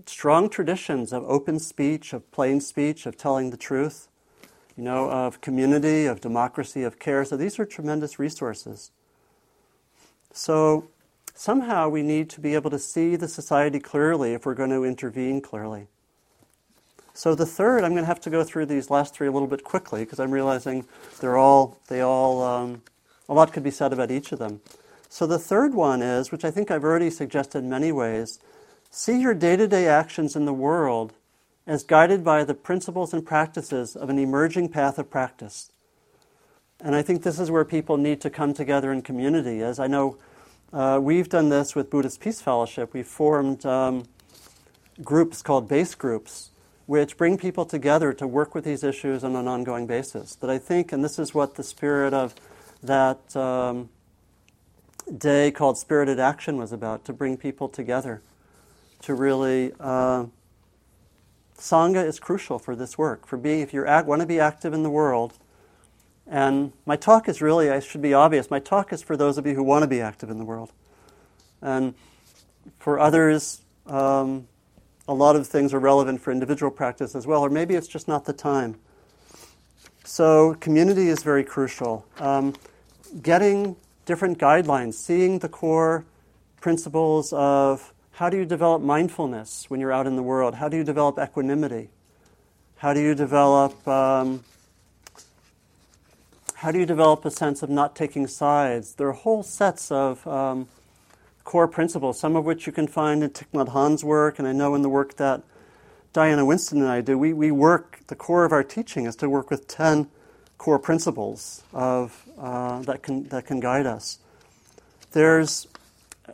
strong 0.07 0.49
traditions 0.49 1.12
of 1.12 1.22
open 1.24 1.59
speech, 1.59 2.12
of 2.12 2.30
plain 2.30 2.61
speech, 2.61 3.07
of 3.07 3.16
telling 3.16 3.51
the 3.51 3.57
truth. 3.57 4.09
You 4.77 4.83
know, 4.85 5.11
of 5.11 5.41
community, 5.41 6.07
of 6.07 6.20
democracy, 6.20 6.83
of 6.83 6.99
care. 6.99 7.25
So 7.25 7.37
these 7.37 7.59
are 7.59 7.64
tremendous 7.64 8.18
resources. 8.18 8.91
So 10.33 10.89
somehow 11.35 11.89
we 11.89 12.03
need 12.03 12.29
to 12.31 12.41
be 12.41 12.55
able 12.55 12.70
to 12.70 12.79
see 12.79 13.14
the 13.14 13.29
society 13.29 13.79
clearly 13.79 14.35
if 14.35 14.45
we're 14.45 14.55
going 14.55 14.70
to 14.70 14.85
intervene 14.85 15.41
clearly. 15.41 15.87
So 17.16 17.37
the 17.37 17.47
third, 17.47 17.85
I'm 17.85 17.93
going 17.93 18.03
to 18.03 18.09
have 18.09 18.20
to 18.22 18.31
go 18.31 18.43
through 18.43 18.66
these 18.66 18.91
last 18.91 19.14
three 19.14 19.29
a 19.29 19.33
little 19.33 19.47
bit 19.47 19.62
quickly 19.62 20.01
because 20.01 20.18
I'm 20.18 20.33
realizing 20.33 20.85
they're 21.20 21.39
all 21.39 21.79
they 21.87 22.01
all 22.01 22.43
um, 22.43 22.83
a 23.29 23.35
lot 23.35 23.53
could 23.53 23.62
be 23.62 23.70
said 23.70 23.93
about 23.93 24.11
each 24.11 24.33
of 24.33 24.41
them. 24.41 24.61
So 25.09 25.25
the 25.25 25.39
third 25.39 25.75
one 25.75 26.03
is, 26.03 26.33
which 26.33 26.45
I 26.45 26.51
think 26.51 26.72
I've 26.72 26.83
already 26.83 27.11
suggested 27.11 27.59
in 27.59 27.70
many 27.70 27.93
ways, 27.93 28.41
see 28.91 29.20
your 29.20 29.33
day-to-day 29.33 29.87
actions 29.87 30.35
in 30.35 30.45
the 30.45 30.53
world 30.53 31.12
as 31.67 31.83
guided 31.83 32.23
by 32.23 32.45
the 32.45 32.55
principles 32.55 33.15
and 33.15 33.25
practices 33.25 33.97
of 33.97 34.11
an 34.11 34.19
emerging 34.19 34.69
path 34.69 34.99
of 34.99 35.11
practice. 35.11 35.71
And 36.81 36.95
I 36.95 37.03
think 37.03 37.23
this 37.23 37.39
is 37.39 37.51
where 37.51 37.65
people 37.65 37.97
need 37.97 38.21
to 38.21 38.31
come 38.31 38.53
together 38.53 38.93
in 38.93 39.01
community. 39.01 39.62
As 39.62 39.79
I 39.79 39.87
know, 39.87 40.19
uh, 40.73 40.99
we've 41.01 41.29
done 41.29 41.49
this 41.49 41.75
with 41.75 41.89
Buddhist 41.89 42.21
Peace 42.21 42.43
Fellowship. 42.43 42.93
We've 42.93 43.07
formed 43.07 43.65
um, 43.65 44.05
groups 45.03 45.41
called 45.41 45.69
base 45.69 45.95
groups, 45.95 46.51
which 46.87 47.17
bring 47.17 47.39
people 47.39 47.65
together 47.65 48.12
to 48.12 48.27
work 48.27 48.55
with 48.55 48.65
these 48.65 48.85
issues 48.85 49.25
on 49.25 49.35
an 49.35 49.49
ongoing 49.49 49.87
basis. 49.87 50.35
That 50.35 50.51
I 50.51 50.59
think, 50.59 50.93
and 50.93 51.03
this 51.03 51.19
is 51.19 51.33
what 51.33 51.55
the 51.55 51.62
spirit 51.62 52.12
of 52.12 52.35
that 52.83 53.35
um, 53.35 53.89
day 55.17 55.51
called 55.51 55.79
Spirited 55.79 56.21
Action 56.21 56.59
was 56.59 56.73
about, 56.73 57.07
to 57.07 57.15
bring 57.15 57.39
people 57.39 57.69
together, 57.71 58.21
to 59.03 59.15
really. 59.15 59.73
Uh, 59.81 60.27
Sangha 61.59 62.05
is 62.05 62.19
crucial 62.19 62.59
for 62.59 62.75
this 62.77 62.99
work. 62.99 63.27
For 63.27 63.37
being, 63.37 63.61
if 63.61 63.73
you 63.73 63.85
want 63.85 64.21
to 64.21 64.27
be 64.27 64.41
active 64.41 64.73
in 64.73 64.83
the 64.83 64.91
world, 64.91 65.35
and 66.27 66.73
my 66.87 66.97
talk 66.97 67.29
is 67.29 67.41
really, 67.41 67.71
I 67.71 67.81
should 67.81 68.03
be 68.03 68.15
obvious, 68.15 68.51
my 68.51 68.61
talk 68.61 68.93
is 68.93 69.03
for 69.03 69.17
those 69.17 69.39
of 69.39 69.47
you 69.47 69.55
who 69.55 69.63
want 69.63 69.83
to 69.83 69.89
be 69.89 70.01
active 70.01 70.31
in 70.31 70.39
the 70.39 70.45
world. 70.45 70.73
And 71.61 71.95
for 72.79 72.99
others, 72.99 73.63
um, 73.87 74.49
a 75.07 75.15
lot 75.15 75.37
of 75.37 75.47
things 75.47 75.75
are 75.75 75.79
relevant 75.79 76.21
for 76.21 76.33
individual 76.33 76.71
practice 76.71 77.15
as 77.15 77.27
well, 77.27 77.41
or 77.41 77.51
maybe 77.51 77.75
it's 77.75 77.89
just 77.89 78.09
not 78.09 78.25
the 78.25 78.33
time. 78.33 78.77
So, 80.05 80.55
community 80.61 81.09
is 81.09 81.23
very 81.23 81.45
crucial. 81.45 82.07
Um, 82.19 82.55
getting 83.23 83.77
different 84.05 84.39
guidelines, 84.39 84.95
seeing 84.95 85.39
the 85.39 85.49
core 85.49 86.05
principles 86.61 87.33
of 87.33 87.94
how 88.15 88.31
do 88.31 88.37
you 88.37 88.45
develop 88.45 88.81
mindfulness 88.81 89.69
when 89.69 89.81
you're 89.81 89.93
out 89.93 90.07
in 90.07 90.15
the 90.15 90.23
world? 90.23 90.55
How 90.55 90.69
do 90.69 90.77
you 90.77 90.85
develop 90.85 91.19
equanimity? 91.19 91.91
How 92.77 92.95
do 92.95 93.01
you 93.01 93.15
develop 93.15 93.87
um, 93.89 94.45
how 96.55 96.71
do 96.71 96.79
you 96.79 96.87
develop 96.87 97.25
a 97.25 97.31
sense 97.31 97.62
of 97.62 97.69
not 97.69 97.95
taking 97.95 98.27
sides? 98.27 98.95
There 98.95 99.09
are 99.09 99.12
whole 99.12 99.43
sets 99.43 99.91
of 99.91 100.27
um, 100.27 100.69
core 101.43 101.69
principles, 101.69 102.19
some 102.19 102.37
of 102.37 102.45
which 102.45 102.67
you 102.67 102.73
can 102.73 102.87
find 102.87 103.23
in 103.23 103.31
Thich 103.31 103.47
Nhat 103.53 103.69
Hanh's 103.69 104.05
work, 104.05 104.39
and 104.39 104.49
I 104.49 104.53
know 104.53 104.75
in 104.75 104.83
the 104.83 104.89
work 104.89 105.17
that 105.17 105.43
Diana 106.12 106.45
Winston 106.45 106.81
and 106.81 106.89
I 106.89 107.01
do. 107.01 107.19
We, 107.19 107.33
we 107.33 107.51
work, 107.51 107.99
the 108.07 108.15
core 108.15 108.45
of 108.45 108.53
our 108.53 108.62
teaching 108.62 109.05
is 109.05 109.17
to 109.17 109.29
work 109.29 109.51
with 109.51 109.67
10 109.67 110.09
core 110.57 110.79
principles 110.79 111.65
of, 111.73 112.25
uh, 112.39 112.81
that, 112.83 113.03
can, 113.03 113.29
that 113.29 113.45
can 113.45 113.61
guide 113.61 113.85
us. 113.85 114.21
There's, 115.12 115.67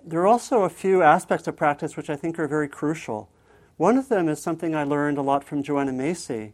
there 0.04 0.20
are 0.20 0.26
also 0.26 0.62
a 0.62 0.68
few 0.68 1.02
aspects 1.02 1.46
of 1.46 1.56
practice 1.56 1.96
which 1.96 2.10
I 2.10 2.16
think 2.16 2.38
are 2.38 2.48
very 2.48 2.68
crucial. 2.68 3.28
One 3.76 3.96
of 3.96 4.08
them 4.08 4.28
is 4.28 4.42
something 4.42 4.74
I 4.74 4.84
learned 4.84 5.18
a 5.18 5.22
lot 5.22 5.42
from 5.42 5.62
Joanna 5.62 5.92
Macy, 5.92 6.52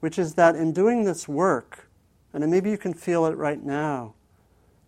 which 0.00 0.18
is 0.18 0.34
that 0.34 0.54
in 0.54 0.72
doing 0.72 1.04
this 1.04 1.26
work, 1.26 1.88
and 2.32 2.48
maybe 2.50 2.70
you 2.70 2.78
can 2.78 2.94
feel 2.94 3.26
it 3.26 3.36
right 3.36 3.62
now. 3.62 4.14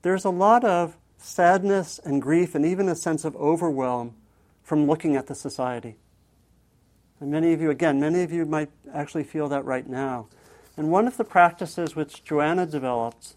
There's 0.02 0.24
a 0.24 0.30
lot 0.30 0.64
of 0.64 0.96
sadness 1.18 1.98
and 2.04 2.22
grief 2.22 2.54
and 2.54 2.64
even 2.64 2.88
a 2.88 2.94
sense 2.94 3.24
of 3.24 3.34
overwhelm 3.36 4.14
from 4.62 4.86
looking 4.86 5.16
at 5.16 5.26
the 5.26 5.34
society. 5.34 5.96
And 7.18 7.30
many 7.30 7.52
of 7.52 7.60
you, 7.60 7.70
again, 7.70 8.00
many 8.00 8.22
of 8.22 8.32
you 8.32 8.46
might 8.46 8.70
actually 8.94 9.24
feel 9.24 9.48
that 9.48 9.64
right 9.64 9.86
now. 9.86 10.28
And 10.76 10.90
one 10.90 11.06
of 11.06 11.16
the 11.16 11.24
practices 11.24 11.94
which 11.94 12.24
Joanna 12.24 12.66
developed 12.66 13.34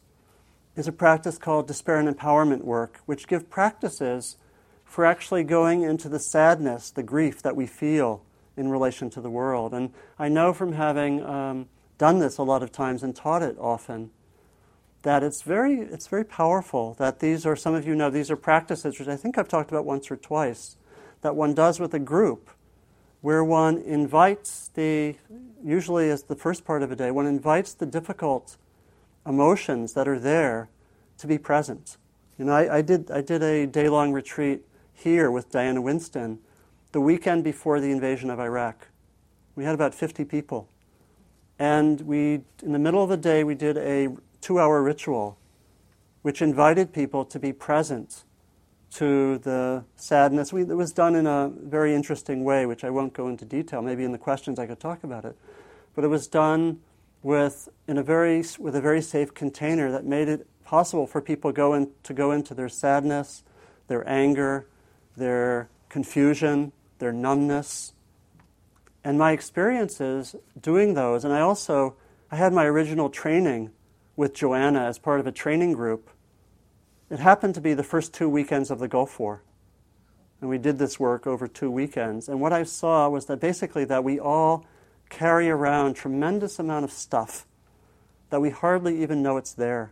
is 0.75 0.87
a 0.87 0.91
practice 0.91 1.37
called 1.37 1.67
despair 1.67 1.97
and 1.97 2.07
empowerment 2.07 2.63
work, 2.63 2.99
which 3.05 3.27
give 3.27 3.49
practices 3.49 4.37
for 4.93 5.07
actually 5.07 5.43
going 5.43 5.81
into 5.81 6.07
the 6.07 6.19
sadness, 6.19 6.91
the 6.91 7.01
grief 7.01 7.41
that 7.41 7.55
we 7.55 7.65
feel 7.65 8.21
in 8.55 8.69
relation 8.69 9.09
to 9.09 9.19
the 9.19 9.29
world. 9.29 9.73
And 9.73 9.91
I 10.19 10.29
know 10.29 10.53
from 10.53 10.73
having 10.73 11.25
um, 11.25 11.67
done 11.97 12.19
this 12.19 12.37
a 12.37 12.43
lot 12.43 12.61
of 12.61 12.71
times 12.71 13.01
and 13.01 13.15
taught 13.15 13.41
it 13.41 13.57
often, 13.59 14.11
that 15.01 15.23
it's 15.23 15.41
very, 15.41 15.79
it's 15.79 16.05
very 16.05 16.23
powerful. 16.23 16.93
That 16.99 17.21
these 17.21 17.43
are, 17.43 17.55
some 17.55 17.73
of 17.73 17.87
you 17.87 17.95
know, 17.95 18.11
these 18.11 18.29
are 18.29 18.35
practices 18.35 18.99
which 18.99 19.07
I 19.07 19.15
think 19.15 19.35
I've 19.35 19.47
talked 19.47 19.71
about 19.71 19.83
once 19.83 20.11
or 20.11 20.15
twice, 20.15 20.77
that 21.21 21.35
one 21.35 21.55
does 21.55 21.79
with 21.79 21.95
a 21.95 21.99
group, 21.99 22.51
where 23.21 23.43
one 23.43 23.79
invites 23.79 24.69
the, 24.75 25.15
usually 25.65 26.11
as 26.11 26.21
the 26.21 26.35
first 26.35 26.65
part 26.65 26.83
of 26.83 26.91
a 26.91 26.95
day, 26.95 27.09
one 27.09 27.25
invites 27.25 27.73
the 27.73 27.87
difficult 27.87 28.57
emotions 29.25 29.93
that 29.93 30.07
are 30.07 30.19
there 30.19 30.69
to 31.17 31.25
be 31.25 31.39
present. 31.39 31.97
You 32.37 32.45
know, 32.45 32.53
I, 32.53 32.77
I 32.77 32.81
did, 32.83 33.09
I 33.09 33.21
did 33.21 33.41
a 33.41 33.65
day 33.65 33.89
long 33.89 34.13
retreat 34.13 34.61
here 35.03 35.29
with 35.29 35.51
Diana 35.51 35.81
Winston 35.81 36.39
the 36.93 37.01
weekend 37.01 37.43
before 37.43 37.79
the 37.81 37.91
invasion 37.91 38.29
of 38.29 38.39
Iraq. 38.39 38.87
We 39.55 39.65
had 39.65 39.75
about 39.75 39.93
50 39.93 40.23
people. 40.25 40.69
And 41.59 42.01
we, 42.01 42.41
in 42.63 42.71
the 42.71 42.79
middle 42.79 43.03
of 43.03 43.09
the 43.09 43.17
day, 43.17 43.43
we 43.43 43.53
did 43.53 43.77
a 43.77 44.15
two 44.41 44.59
hour 44.59 44.81
ritual 44.81 45.37
which 46.21 46.41
invited 46.41 46.93
people 46.93 47.25
to 47.25 47.37
be 47.37 47.51
present 47.51 48.23
to 48.91 49.39
the 49.39 49.83
sadness. 49.97 50.53
We, 50.53 50.61
it 50.61 50.77
was 50.77 50.93
done 50.93 51.15
in 51.15 51.27
a 51.27 51.51
very 51.53 51.93
interesting 51.93 52.45
way, 52.45 52.65
which 52.65 52.83
I 52.85 52.89
won't 52.89 53.13
go 53.13 53.27
into 53.27 53.43
detail. 53.43 53.81
Maybe 53.81 54.05
in 54.05 54.13
the 54.13 54.17
questions 54.17 54.57
I 54.57 54.67
could 54.67 54.79
talk 54.79 55.03
about 55.03 55.25
it. 55.25 55.35
But 55.95 56.05
it 56.05 56.07
was 56.07 56.27
done 56.27 56.79
with, 57.21 57.67
in 57.87 57.97
a 57.97 58.03
very, 58.03 58.43
with 58.57 58.75
a 58.75 58.81
very 58.81 59.01
safe 59.01 59.33
container 59.33 59.91
that 59.91 60.05
made 60.05 60.29
it 60.29 60.47
possible 60.63 61.07
for 61.07 61.21
people 61.21 61.51
go 61.51 61.73
in, 61.73 61.91
to 62.03 62.13
go 62.13 62.31
into 62.31 62.53
their 62.53 62.69
sadness, 62.69 63.43
their 63.87 64.07
anger, 64.07 64.65
their 65.15 65.69
confusion, 65.89 66.71
their 66.99 67.11
numbness, 67.11 67.93
and 69.03 69.17
my 69.17 69.31
experiences 69.31 70.35
doing 70.59 70.93
those, 70.93 71.25
and 71.25 71.33
I 71.33 71.41
also 71.41 71.95
I 72.31 72.35
had 72.35 72.53
my 72.53 72.65
original 72.65 73.09
training 73.09 73.71
with 74.15 74.33
Joanna 74.33 74.85
as 74.85 74.97
part 74.97 75.19
of 75.19 75.27
a 75.27 75.31
training 75.31 75.73
group. 75.73 76.09
It 77.09 77.19
happened 77.19 77.53
to 77.55 77.61
be 77.61 77.73
the 77.73 77.83
first 77.83 78.13
two 78.13 78.27
weekends 78.27 78.71
of 78.71 78.79
the 78.79 78.87
Gulf 78.87 79.19
War. 79.19 79.43
And 80.41 80.49
we 80.49 80.57
did 80.57 80.79
this 80.79 80.99
work 80.99 81.27
over 81.27 81.47
two 81.47 81.69
weekends. 81.69 82.27
And 82.27 82.41
what 82.41 82.51
I 82.51 82.63
saw 82.63 83.07
was 83.07 83.27
that 83.27 83.39
basically 83.39 83.85
that 83.85 84.03
we 84.03 84.19
all 84.19 84.65
carry 85.09 85.49
around 85.49 85.93
tremendous 85.93 86.57
amount 86.57 86.85
of 86.85 86.91
stuff 86.91 87.45
that 88.29 88.41
we 88.41 88.49
hardly 88.49 89.03
even 89.03 89.21
know 89.21 89.37
it's 89.37 89.53
there. 89.53 89.91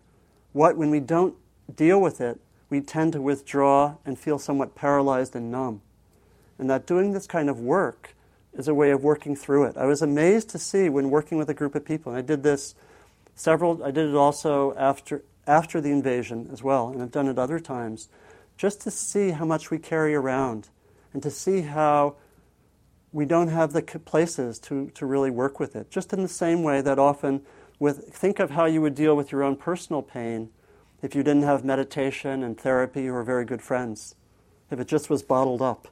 What 0.51 0.77
when 0.77 0.89
we 0.89 0.99
don't 0.99 1.35
deal 1.73 2.01
with 2.01 2.19
it, 2.21 2.39
we 2.71 2.79
tend 2.81 3.11
to 3.13 3.21
withdraw 3.21 3.97
and 4.05 4.17
feel 4.17 4.39
somewhat 4.39 4.73
paralyzed 4.73 5.35
and 5.35 5.51
numb. 5.51 5.81
And 6.57 6.69
that 6.69 6.87
doing 6.87 7.11
this 7.11 7.27
kind 7.27 7.49
of 7.49 7.59
work 7.59 8.15
is 8.53 8.67
a 8.67 8.73
way 8.73 8.91
of 8.91 9.03
working 9.03 9.35
through 9.35 9.65
it. 9.65 9.77
I 9.77 9.85
was 9.85 10.01
amazed 10.01 10.49
to 10.51 10.57
see 10.57 10.87
when 10.87 11.09
working 11.09 11.37
with 11.37 11.49
a 11.49 11.53
group 11.53 11.75
of 11.75 11.83
people, 11.83 12.13
and 12.13 12.17
I 12.17 12.21
did 12.21 12.43
this 12.43 12.73
several, 13.35 13.83
I 13.83 13.91
did 13.91 14.07
it 14.07 14.15
also 14.15 14.73
after, 14.75 15.21
after 15.45 15.81
the 15.81 15.91
invasion 15.91 16.49
as 16.51 16.63
well, 16.63 16.87
and 16.89 17.01
I've 17.01 17.11
done 17.11 17.27
it 17.27 17.37
other 17.37 17.59
times, 17.59 18.07
just 18.57 18.81
to 18.81 18.91
see 18.91 19.31
how 19.31 19.43
much 19.45 19.69
we 19.69 19.77
carry 19.77 20.15
around 20.15 20.69
and 21.13 21.21
to 21.23 21.29
see 21.29 21.61
how 21.61 22.15
we 23.11 23.25
don't 23.25 23.49
have 23.49 23.73
the 23.73 23.81
places 23.81 24.59
to, 24.59 24.89
to 24.91 25.05
really 25.05 25.29
work 25.29 25.59
with 25.59 25.75
it. 25.75 25.91
Just 25.91 26.13
in 26.13 26.21
the 26.21 26.29
same 26.29 26.63
way 26.63 26.79
that 26.79 26.97
often, 26.97 27.41
with, 27.79 28.13
think 28.13 28.39
of 28.39 28.51
how 28.51 28.63
you 28.63 28.81
would 28.81 28.95
deal 28.95 29.17
with 29.17 29.31
your 29.31 29.43
own 29.43 29.57
personal 29.57 30.01
pain 30.01 30.51
if 31.01 31.15
you 31.15 31.23
didn't 31.23 31.43
have 31.43 31.63
meditation 31.63 32.43
and 32.43 32.59
therapy 32.59 33.03
you 33.03 33.13
were 33.13 33.23
very 33.23 33.45
good 33.45 33.61
friends, 33.61 34.15
if 34.69 34.79
it 34.79 34.87
just 34.87 35.09
was 35.09 35.23
bottled 35.23 35.61
up. 35.61 35.87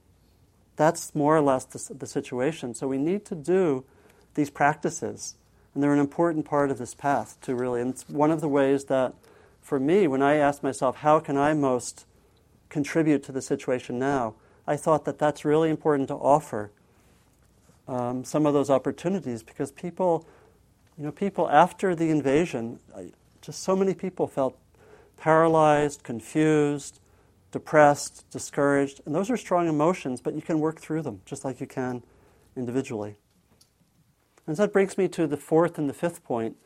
That's 0.75 1.13
more 1.13 1.35
or 1.35 1.41
less 1.41 1.65
the, 1.65 1.93
the 1.93 2.07
situation. 2.07 2.73
So 2.73 2.87
we 2.87 2.97
need 2.97 3.25
to 3.25 3.35
do 3.35 3.83
these 4.35 4.49
practices, 4.49 5.35
and 5.73 5.83
they're 5.83 5.93
an 5.93 5.99
important 5.99 6.45
part 6.45 6.71
of 6.71 6.77
this 6.77 6.93
path 6.93 7.37
to 7.41 7.55
really. 7.55 7.81
And 7.81 7.91
it's 7.91 8.07
one 8.07 8.31
of 8.31 8.39
the 8.39 8.47
ways 8.47 8.85
that, 8.85 9.13
for 9.61 9.79
me, 9.79 10.07
when 10.07 10.21
I 10.21 10.35
ask 10.35 10.63
myself, 10.63 10.97
how 10.97 11.19
can 11.19 11.37
I 11.37 11.53
most 11.53 12.05
contribute 12.69 13.23
to 13.23 13.31
the 13.31 13.41
situation 13.41 13.99
now, 13.99 14.35
I 14.65 14.77
thought 14.77 15.05
that 15.05 15.17
that's 15.17 15.43
really 15.43 15.69
important 15.69 16.07
to 16.09 16.13
offer 16.13 16.71
um, 17.87 18.23
some 18.23 18.45
of 18.45 18.53
those 18.53 18.69
opportunities 18.69 19.41
because 19.41 19.71
people, 19.71 20.25
you 20.97 21.03
know, 21.03 21.11
people 21.11 21.49
after 21.49 21.95
the 21.95 22.11
invasion, 22.11 22.79
just 23.41 23.63
so 23.63 23.75
many 23.75 23.95
people 23.95 24.27
felt 24.27 24.55
paralyzed, 25.19 26.03
confused, 26.03 26.99
depressed, 27.51 28.29
discouraged. 28.31 29.01
And 29.05 29.13
those 29.13 29.29
are 29.29 29.37
strong 29.37 29.67
emotions, 29.67 30.21
but 30.21 30.33
you 30.33 30.41
can 30.41 30.59
work 30.59 30.79
through 30.79 31.01
them 31.01 31.21
just 31.25 31.43
like 31.43 31.59
you 31.59 31.67
can 31.67 32.03
individually. 32.55 33.17
And 34.47 34.57
so 34.57 34.63
that 34.63 34.73
brings 34.73 34.97
me 34.97 35.07
to 35.09 35.27
the 35.27 35.37
fourth 35.37 35.77
and 35.77 35.89
the 35.89 35.93
fifth 35.93 36.23
point, 36.23 36.57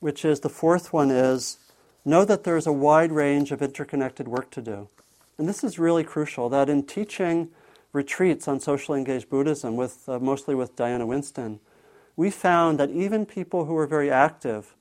which 0.00 0.24
is 0.24 0.40
the 0.40 0.48
fourth 0.48 0.92
one 0.92 1.10
is 1.10 1.58
know 2.04 2.24
that 2.24 2.44
there's 2.44 2.66
a 2.66 2.72
wide 2.72 3.12
range 3.12 3.52
of 3.52 3.62
interconnected 3.62 4.28
work 4.28 4.50
to 4.50 4.60
do. 4.60 4.88
And 5.38 5.48
this 5.48 5.64
is 5.64 5.78
really 5.78 6.04
crucial 6.04 6.48
that 6.50 6.68
in 6.68 6.84
teaching 6.84 7.50
retreats 7.92 8.46
on 8.48 8.60
socially 8.60 8.98
engaged 8.98 9.30
Buddhism, 9.30 9.76
with, 9.76 10.08
uh, 10.08 10.18
mostly 10.18 10.54
with 10.54 10.76
Diana 10.76 11.06
Winston, 11.06 11.60
we 12.16 12.30
found 12.30 12.78
that 12.78 12.90
even 12.90 13.24
people 13.24 13.64
who 13.64 13.74
were 13.74 13.86
very 13.86 14.10
active 14.10 14.74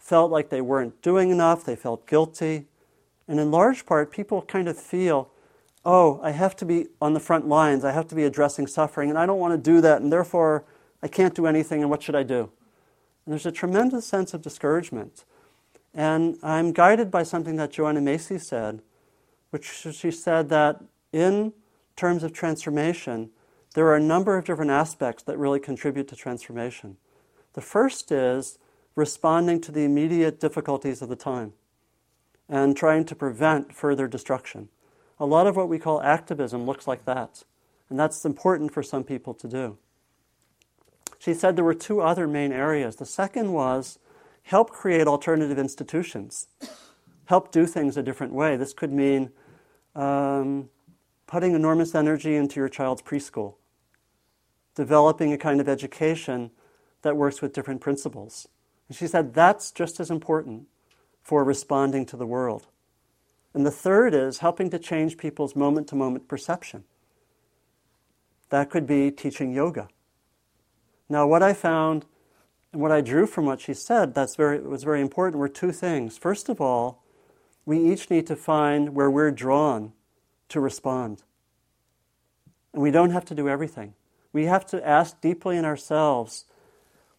felt 0.00 0.32
like 0.32 0.48
they 0.48 0.60
weren't 0.60 1.00
doing 1.02 1.30
enough, 1.30 1.64
they 1.64 1.76
felt 1.76 2.06
guilty, 2.06 2.66
and 3.28 3.38
in 3.38 3.52
large 3.52 3.86
part, 3.86 4.10
people 4.10 4.42
kind 4.42 4.66
of 4.66 4.76
feel, 4.76 5.30
oh, 5.84 6.18
I 6.20 6.32
have 6.32 6.56
to 6.56 6.64
be 6.64 6.88
on 7.00 7.14
the 7.14 7.20
front 7.20 7.46
lines, 7.46 7.84
I 7.84 7.92
have 7.92 8.08
to 8.08 8.16
be 8.16 8.24
addressing 8.24 8.66
suffering, 8.66 9.08
and 9.08 9.18
I 9.18 9.26
don't 9.26 9.38
want 9.38 9.52
to 9.52 9.70
do 9.70 9.80
that, 9.82 10.02
and 10.02 10.12
therefore 10.12 10.64
I 11.02 11.06
can't 11.06 11.34
do 11.34 11.46
anything, 11.46 11.80
and 11.80 11.90
what 11.90 12.02
should 12.02 12.16
I 12.16 12.24
do? 12.24 12.50
And 13.24 13.32
there's 13.32 13.46
a 13.46 13.52
tremendous 13.52 14.06
sense 14.06 14.34
of 14.34 14.42
discouragement. 14.42 15.24
And 15.94 16.38
I'm 16.42 16.72
guided 16.72 17.10
by 17.10 17.22
something 17.22 17.56
that 17.56 17.70
Joanna 17.70 18.00
Macy 18.00 18.38
said, 18.38 18.82
which 19.50 19.86
she 19.92 20.10
said 20.10 20.48
that 20.48 20.82
in 21.12 21.52
terms 21.96 22.22
of 22.22 22.32
transformation, 22.32 23.30
there 23.74 23.86
are 23.86 23.96
a 23.96 24.00
number 24.00 24.36
of 24.36 24.44
different 24.44 24.70
aspects 24.70 25.22
that 25.24 25.38
really 25.38 25.60
contribute 25.60 26.08
to 26.08 26.16
transformation. 26.16 26.96
The 27.52 27.60
first 27.60 28.10
is 28.10 28.58
responding 28.94 29.60
to 29.60 29.72
the 29.72 29.84
immediate 29.84 30.40
difficulties 30.40 31.02
of 31.02 31.08
the 31.08 31.16
time 31.16 31.52
and 32.48 32.76
trying 32.76 33.04
to 33.04 33.14
prevent 33.14 33.74
further 33.74 34.08
destruction. 34.08 34.68
A 35.18 35.26
lot 35.26 35.46
of 35.46 35.56
what 35.56 35.68
we 35.68 35.78
call 35.78 36.02
activism 36.02 36.64
looks 36.64 36.88
like 36.88 37.04
that, 37.04 37.44
and 37.88 37.98
that's 37.98 38.24
important 38.24 38.72
for 38.72 38.82
some 38.82 39.04
people 39.04 39.34
to 39.34 39.48
do. 39.48 39.78
She 41.18 41.34
said 41.34 41.54
there 41.54 41.64
were 41.64 41.74
two 41.74 42.00
other 42.00 42.26
main 42.26 42.50
areas. 42.50 42.96
The 42.96 43.06
second 43.06 43.52
was 43.52 43.98
help 44.42 44.70
create 44.70 45.06
alternative 45.06 45.58
institutions, 45.58 46.48
help 47.26 47.52
do 47.52 47.66
things 47.66 47.96
a 47.96 48.02
different 48.02 48.32
way. 48.32 48.56
This 48.56 48.72
could 48.72 48.90
mean 48.90 49.30
um, 49.94 50.70
putting 51.26 51.52
enormous 51.52 51.94
energy 51.94 52.34
into 52.34 52.58
your 52.58 52.68
child's 52.68 53.02
preschool, 53.02 53.54
developing 54.74 55.32
a 55.32 55.38
kind 55.38 55.60
of 55.60 55.68
education 55.68 56.50
that 57.02 57.16
works 57.16 57.40
with 57.40 57.52
different 57.52 57.80
principles. 57.80 58.48
And 58.90 58.96
she 58.96 59.06
said 59.06 59.34
that's 59.34 59.70
just 59.70 60.00
as 60.00 60.10
important 60.10 60.66
for 61.22 61.44
responding 61.44 62.04
to 62.06 62.16
the 62.16 62.26
world. 62.26 62.66
And 63.54 63.64
the 63.64 63.70
third 63.70 64.14
is 64.14 64.38
helping 64.38 64.68
to 64.70 64.80
change 64.80 65.16
people's 65.16 65.54
moment 65.54 65.86
to 65.88 65.94
moment 65.94 66.26
perception. 66.26 66.82
That 68.48 68.68
could 68.68 68.88
be 68.88 69.12
teaching 69.12 69.52
yoga. 69.52 69.86
Now, 71.08 71.24
what 71.24 71.40
I 71.40 71.52
found 71.52 72.04
and 72.72 72.82
what 72.82 72.90
I 72.90 73.00
drew 73.00 73.28
from 73.28 73.46
what 73.46 73.60
she 73.60 73.74
said 73.74 74.12
that's 74.12 74.34
very, 74.34 74.58
was 74.58 74.82
very 74.82 75.00
important 75.00 75.38
were 75.38 75.48
two 75.48 75.70
things. 75.70 76.18
First 76.18 76.48
of 76.48 76.60
all, 76.60 77.04
we 77.64 77.78
each 77.78 78.10
need 78.10 78.26
to 78.26 78.34
find 78.34 78.96
where 78.96 79.10
we're 79.10 79.30
drawn 79.30 79.92
to 80.48 80.58
respond. 80.58 81.22
And 82.72 82.82
we 82.82 82.90
don't 82.90 83.10
have 83.10 83.24
to 83.26 83.36
do 83.36 83.48
everything. 83.48 83.94
We 84.32 84.46
have 84.46 84.66
to 84.66 84.84
ask 84.84 85.20
deeply 85.20 85.56
in 85.56 85.64
ourselves 85.64 86.46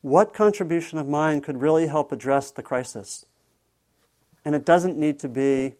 what 0.02 0.34
contribution 0.34 0.98
of 0.98 1.08
mine 1.08 1.42
could 1.42 1.62
really 1.62 1.88
help 1.88 2.12
address 2.12 2.52
the 2.52 2.64
crisis? 2.64 3.26
And 4.44 4.56
it 4.56 4.66
doesn't 4.66 4.98
need 4.98 5.20
to 5.20 5.30
be 5.30 5.76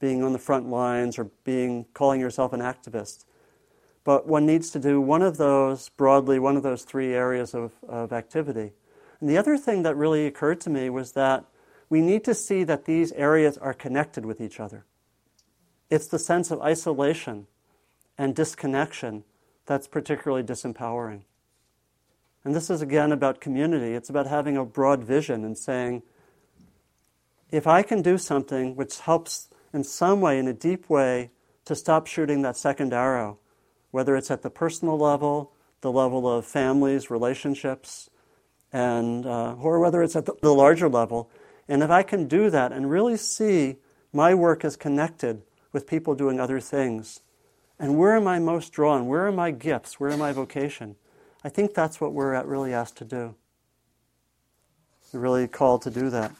being 0.00 0.22
on 0.22 0.32
the 0.32 0.38
front 0.38 0.68
lines 0.68 1.18
or 1.18 1.24
being 1.44 1.86
calling 1.92 2.20
yourself 2.20 2.52
an 2.52 2.60
activist. 2.60 3.24
But 4.04 4.26
one 4.26 4.46
needs 4.46 4.70
to 4.70 4.78
do 4.78 5.00
one 5.00 5.22
of 5.22 5.36
those 5.36 5.88
broadly, 5.90 6.38
one 6.38 6.56
of 6.56 6.62
those 6.62 6.84
three 6.84 7.12
areas 7.12 7.54
of, 7.54 7.72
of 7.88 8.12
activity. 8.12 8.72
And 9.20 9.28
the 9.28 9.36
other 9.36 9.58
thing 9.58 9.82
that 9.82 9.96
really 9.96 10.26
occurred 10.26 10.60
to 10.62 10.70
me 10.70 10.88
was 10.88 11.12
that 11.12 11.44
we 11.90 12.00
need 12.00 12.24
to 12.24 12.34
see 12.34 12.64
that 12.64 12.84
these 12.84 13.12
areas 13.12 13.58
are 13.58 13.74
connected 13.74 14.24
with 14.24 14.40
each 14.40 14.60
other. 14.60 14.84
It's 15.90 16.06
the 16.06 16.18
sense 16.18 16.50
of 16.50 16.60
isolation 16.60 17.46
and 18.16 18.34
disconnection 18.34 19.24
that's 19.66 19.88
particularly 19.88 20.42
disempowering. 20.42 21.22
And 22.44 22.54
this 22.54 22.70
is 22.70 22.80
again 22.82 23.12
about 23.12 23.40
community. 23.40 23.94
It's 23.94 24.08
about 24.08 24.26
having 24.26 24.56
a 24.56 24.64
broad 24.64 25.04
vision 25.04 25.44
and 25.44 25.56
saying, 25.58 26.02
if 27.50 27.66
I 27.66 27.82
can 27.82 28.02
do 28.02 28.18
something 28.18 28.76
which 28.76 29.00
helps 29.00 29.48
in 29.72 29.84
some 29.84 30.20
way, 30.20 30.38
in 30.38 30.48
a 30.48 30.52
deep 30.52 30.88
way, 30.88 31.30
to 31.64 31.74
stop 31.74 32.06
shooting 32.06 32.42
that 32.42 32.56
second 32.56 32.92
arrow, 32.92 33.38
whether 33.90 34.16
it's 34.16 34.30
at 34.30 34.42
the 34.42 34.50
personal 34.50 34.98
level, 34.98 35.52
the 35.80 35.92
level 35.92 36.28
of 36.28 36.46
families, 36.46 37.10
relationships, 37.10 38.10
and 38.72 39.26
uh, 39.26 39.54
or 39.54 39.78
whether 39.78 40.02
it's 40.02 40.16
at 40.16 40.26
the, 40.26 40.34
the 40.42 40.52
larger 40.52 40.88
level, 40.88 41.30
and 41.68 41.82
if 41.82 41.90
I 41.90 42.02
can 42.02 42.26
do 42.26 42.50
that 42.50 42.72
and 42.72 42.90
really 42.90 43.16
see 43.16 43.76
my 44.12 44.34
work 44.34 44.64
is 44.64 44.76
connected 44.76 45.42
with 45.72 45.86
people 45.86 46.14
doing 46.14 46.40
other 46.40 46.60
things, 46.60 47.20
and 47.78 47.98
where 47.98 48.16
am 48.16 48.26
I 48.26 48.38
most 48.38 48.72
drawn? 48.72 49.06
Where 49.06 49.26
are 49.26 49.32
my 49.32 49.50
gifts? 49.50 50.00
Where 50.00 50.10
are 50.10 50.16
my 50.16 50.32
vocation? 50.32 50.96
I 51.44 51.48
think 51.48 51.74
that's 51.74 52.00
what 52.00 52.12
we're 52.12 52.42
really 52.44 52.72
asked 52.74 52.96
to 52.96 53.04
do. 53.04 53.34
We're 55.12 55.20
really 55.20 55.48
called 55.48 55.82
to 55.82 55.90
do 55.90 56.10
that. 56.10 56.32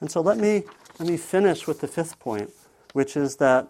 And 0.00 0.10
so 0.10 0.20
let 0.20 0.38
me, 0.38 0.64
let 0.98 1.08
me 1.08 1.16
finish 1.16 1.66
with 1.66 1.80
the 1.80 1.88
fifth 1.88 2.18
point, 2.18 2.50
which 2.92 3.16
is 3.16 3.36
that 3.36 3.68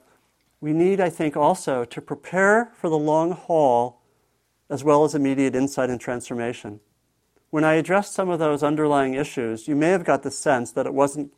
we 0.60 0.72
need, 0.72 1.00
I 1.00 1.10
think, 1.10 1.36
also 1.36 1.84
to 1.84 2.00
prepare 2.00 2.70
for 2.74 2.88
the 2.88 2.98
long 2.98 3.32
haul 3.32 4.00
as 4.68 4.82
well 4.82 5.04
as 5.04 5.14
immediate 5.14 5.54
insight 5.54 5.90
and 5.90 6.00
transformation. 6.00 6.80
When 7.50 7.64
I 7.64 7.74
addressed 7.74 8.14
some 8.14 8.28
of 8.28 8.38
those 8.38 8.62
underlying 8.62 9.14
issues, 9.14 9.68
you 9.68 9.76
may 9.76 9.90
have 9.90 10.04
got 10.04 10.22
the 10.22 10.30
sense 10.30 10.72
that 10.72 10.86
it 10.86 10.94
wasn't, 10.94 11.32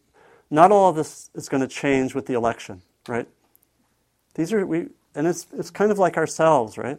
not 0.50 0.72
all 0.72 0.90
of 0.90 0.96
this 0.96 1.30
is 1.34 1.48
going 1.48 1.60
to 1.60 1.68
change 1.68 2.14
with 2.14 2.26
the 2.26 2.34
election, 2.34 2.82
right? 3.06 3.28
These 4.34 4.52
are, 4.52 4.64
we, 4.64 4.86
and 5.14 5.26
it's, 5.26 5.46
it's 5.52 5.70
kind 5.70 5.90
of 5.90 5.98
like 5.98 6.16
ourselves, 6.16 6.78
right? 6.78 6.98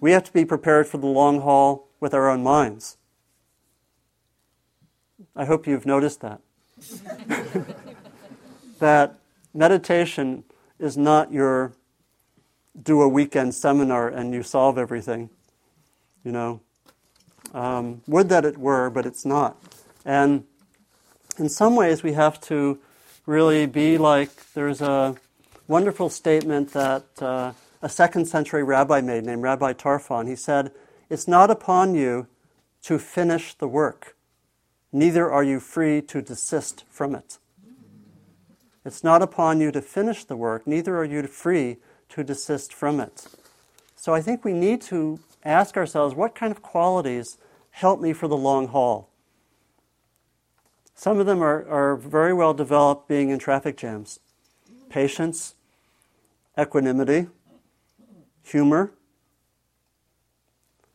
We 0.00 0.12
have 0.12 0.24
to 0.24 0.32
be 0.32 0.44
prepared 0.44 0.86
for 0.86 0.98
the 0.98 1.06
long 1.06 1.40
haul 1.40 1.88
with 2.00 2.14
our 2.14 2.28
own 2.28 2.42
minds. 2.42 2.96
I 5.34 5.44
hope 5.44 5.66
you've 5.66 5.86
noticed 5.86 6.20
that. 6.20 6.40
that 8.78 9.18
meditation 9.52 10.44
is 10.78 10.96
not 10.96 11.32
your 11.32 11.72
do 12.80 13.02
a 13.02 13.08
weekend 13.08 13.54
seminar 13.54 14.08
and 14.08 14.32
you 14.32 14.42
solve 14.42 14.78
everything. 14.78 15.30
You 16.24 16.32
know, 16.32 16.60
um, 17.52 18.02
would 18.06 18.28
that 18.28 18.44
it 18.44 18.58
were, 18.58 18.90
but 18.90 19.06
it's 19.06 19.24
not. 19.24 19.56
And 20.04 20.44
in 21.38 21.48
some 21.48 21.74
ways, 21.74 22.02
we 22.02 22.12
have 22.12 22.40
to 22.42 22.78
really 23.26 23.66
be 23.66 23.98
like 23.98 24.52
there's 24.54 24.80
a 24.80 25.16
wonderful 25.66 26.08
statement 26.08 26.72
that 26.72 27.04
uh, 27.20 27.52
a 27.82 27.88
second 27.88 28.26
century 28.26 28.62
rabbi 28.62 29.00
made 29.00 29.24
named 29.24 29.42
Rabbi 29.42 29.72
Tarfon. 29.72 30.28
He 30.28 30.36
said, 30.36 30.72
It's 31.08 31.28
not 31.28 31.50
upon 31.50 31.94
you 31.94 32.26
to 32.82 32.98
finish 32.98 33.54
the 33.54 33.68
work 33.68 34.16
neither 34.92 35.30
are 35.30 35.44
you 35.44 35.60
free 35.60 36.00
to 36.02 36.22
desist 36.22 36.84
from 36.88 37.14
it. 37.14 37.38
It's 38.84 39.04
not 39.04 39.22
upon 39.22 39.60
you 39.60 39.70
to 39.72 39.82
finish 39.82 40.24
the 40.24 40.36
work, 40.36 40.66
neither 40.66 40.96
are 40.96 41.04
you 41.04 41.26
free 41.26 41.76
to 42.10 42.24
desist 42.24 42.72
from 42.72 43.00
it. 43.00 43.26
So 43.96 44.14
I 44.14 44.22
think 44.22 44.44
we 44.44 44.52
need 44.52 44.80
to 44.82 45.20
ask 45.44 45.76
ourselves 45.76 46.14
what 46.14 46.34
kind 46.34 46.50
of 46.50 46.62
qualities 46.62 47.36
help 47.70 48.00
me 48.00 48.12
for 48.12 48.28
the 48.28 48.36
long 48.36 48.68
haul? 48.68 49.10
Some 50.94 51.20
of 51.20 51.26
them 51.26 51.42
are, 51.42 51.68
are 51.68 51.96
very 51.96 52.32
well 52.32 52.54
developed 52.54 53.08
being 53.08 53.30
in 53.30 53.38
traffic 53.38 53.76
jams 53.76 54.20
patience, 54.88 55.54
equanimity, 56.58 57.26
humor, 58.50 58.92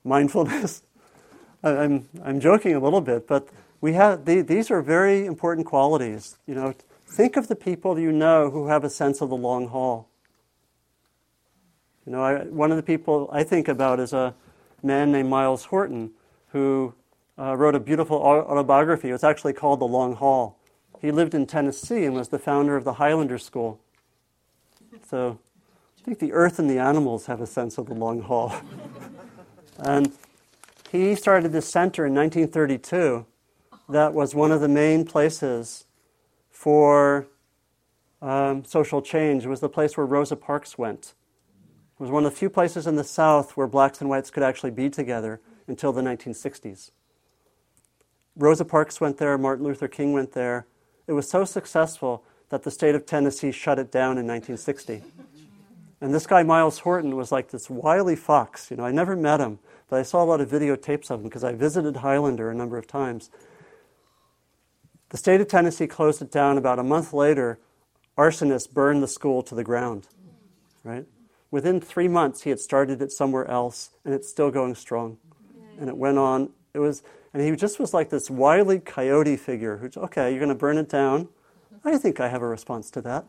mindfulness. 0.04 0.84
I'm, 1.64 2.10
I'm 2.24 2.39
joking 2.39 2.76
a 2.76 2.80
little 2.80 3.01
bit, 3.01 3.28
but 3.28 3.47
we 3.80 3.93
have, 3.93 4.26
the, 4.26 4.41
these 4.41 4.70
are 4.70 4.82
very 4.82 5.26
important 5.26 5.66
qualities. 5.66 6.38
You 6.45 6.56
know, 6.56 6.74
think 7.06 7.38
of 7.38 7.47
the 7.47 7.56
people 7.56 7.97
you 7.99 8.12
know 8.12 8.49
who 8.49 8.68
have 8.68 8.84
a 8.84 8.89
sense 8.89 9.22
of 9.22 9.30
the 9.30 9.38
long 9.38 9.68
haul. 9.68 10.10
You 12.06 12.12
know, 12.12 12.22
I, 12.22 12.43
one 12.45 12.72
of 12.72 12.78
the 12.78 12.84
people 12.84 13.30
I 13.32 13.43
think 13.43 13.68
about 13.68 13.99
is 13.99 14.12
a 14.12 14.36
man 14.82 15.12
named 15.12 15.30
Myles 15.30 15.66
Horton 15.66 16.12
who 16.49 16.93
uh, 17.39 17.56
wrote 17.56 17.76
a 17.76 17.80
beautiful 17.80 18.18
autobiography. 18.18 19.10
It's 19.10 19.24
actually 19.24 19.54
called 19.54 19.80
The 19.80 19.86
Long 19.86 20.16
Haul. 20.16 20.60
He 21.01 21.12
lived 21.12 21.34
in 21.34 21.45
Tennessee 21.45 22.06
and 22.06 22.14
was 22.14 22.30
the 22.30 22.39
founder 22.39 22.76
of 22.76 22.84
the 22.84 22.93
Highlander 22.93 23.38
School. 23.38 23.80
So 25.10 25.39
I 26.04 26.06
think 26.06 26.20
the 26.20 26.34
earth 26.34 26.60
and 26.60 26.70
the 26.70 26.80
animals 26.80 27.28
have 27.28 27.39
a 27.39 27.47
sense 27.47 27.78
of 27.78 27.86
the 27.86 27.93
long 27.93 28.24
haul. 28.24 28.54
and 29.80 30.12
he 30.91 31.16
started 31.16 31.54
this 31.54 31.72
center 31.72 32.06
in 32.06 32.14
1932 32.14 33.26
that 33.88 34.14
was 34.14 34.36
one 34.36 34.51
of 34.51 34.60
the 34.60 34.68
main 34.68 35.06
places 35.06 35.86
for 36.51 37.28
um, 38.22 38.66
social 38.66 39.01
change. 39.01 39.45
It 39.45 39.47
was 39.47 39.62
the 39.62 39.70
place 39.70 39.95
where 39.95 40.06
Rosa 40.06 40.36
Parks 40.36 40.78
went. 40.78 41.14
It 41.97 42.01
was 42.01 42.12
one 42.12 42.26
of 42.26 42.34
the 42.34 42.38
few 42.38 42.49
places 42.49 42.86
in 42.86 42.97
the 42.97 43.06
South 43.06 43.56
where 43.56 43.66
blacks 43.66 44.01
and 44.01 44.10
whites 44.10 44.30
could 44.30 44.43
actually 44.43 44.72
be 44.72 44.89
together 44.89 45.39
until 45.68 45.93
the 45.93 46.01
1960s. 46.01 46.91
Rosa 48.36 48.66
Parks 48.66 48.99
went 48.99 49.20
there, 49.20 49.38
Martin 49.38 49.64
Luther 49.64 49.88
King 49.88 50.12
went 50.12 50.34
there. 50.34 50.68
It 51.08 51.14
was 51.14 51.30
so 51.30 51.45
successful 51.45 52.26
that 52.49 52.64
the 52.64 52.72
state 52.72 52.93
of 52.93 53.06
Tennessee 53.06 53.54
shut 53.54 53.80
it 53.80 53.89
down 53.89 54.18
in 54.18 54.28
1960. 54.28 55.01
And 56.04 56.14
this 56.14 56.28
guy, 56.28 56.43
Myles 56.43 56.80
Horton, 56.80 57.16
was 57.16 57.32
like 57.32 57.51
this 57.51 57.70
wily 57.70 58.18
fox. 58.18 58.70
You 58.70 58.76
know, 58.76 58.84
I 58.84 58.91
never 58.91 59.16
met 59.16 59.39
him, 59.39 59.60
but 59.89 60.01
I 60.01 60.04
saw 60.04 60.22
a 60.22 60.26
lot 60.26 60.41
of 60.41 60.49
videotapes 60.49 61.10
of 61.10 61.22
him 61.22 61.24
because 61.24 61.45
I 61.45 61.54
visited 61.54 61.95
Highlander 61.95 62.51
a 62.51 62.54
number 62.54 62.78
of 62.78 62.88
times. 62.88 63.30
The 65.12 65.18
state 65.18 65.39
of 65.39 65.47
Tennessee 65.47 65.88
closed 65.88 66.22
it 66.22 66.30
down. 66.30 66.58
About 66.58 66.78
a 66.78 66.84
month 66.84 67.14
later, 67.14 67.58
arsonists 68.18 68.70
burned 68.70 69.01
the 69.01 69.08
school 69.08 69.41
to 69.43 69.56
the 69.56 69.64
ground. 69.64 70.10
Right? 70.84 71.06
Within 71.51 71.80
three 71.80 72.10
months, 72.10 72.41
he 72.41 72.49
had 72.49 72.60
started 72.60 73.01
it 73.01 73.14
somewhere 73.14 73.49
else, 73.49 73.91
and 74.04 74.14
it's 74.14 74.28
still 74.28 74.51
going 74.51 74.76
strong. 74.76 75.20
And 75.80 75.88
it 75.88 75.95
went 75.95 76.18
on. 76.18 76.49
It 76.74 76.80
was 76.80 77.01
and 77.34 77.41
he 77.41 77.56
just 77.56 77.80
was 77.80 77.93
like 77.93 78.10
this 78.10 78.30
wily 78.30 78.80
coyote 78.80 79.38
figure 79.38 79.78
who's, 79.78 79.95
okay, 79.95 80.32
you're 80.32 80.39
going 80.39 80.49
to 80.49 80.56
burn 80.56 80.78
it 80.78 80.89
down. 80.89 81.30
I 81.86 81.97
think 81.97 82.20
I 82.20 82.28
have 82.28 82.41
a 82.41 82.47
response 82.47 82.91
to 82.91 83.01
that. 83.04 83.24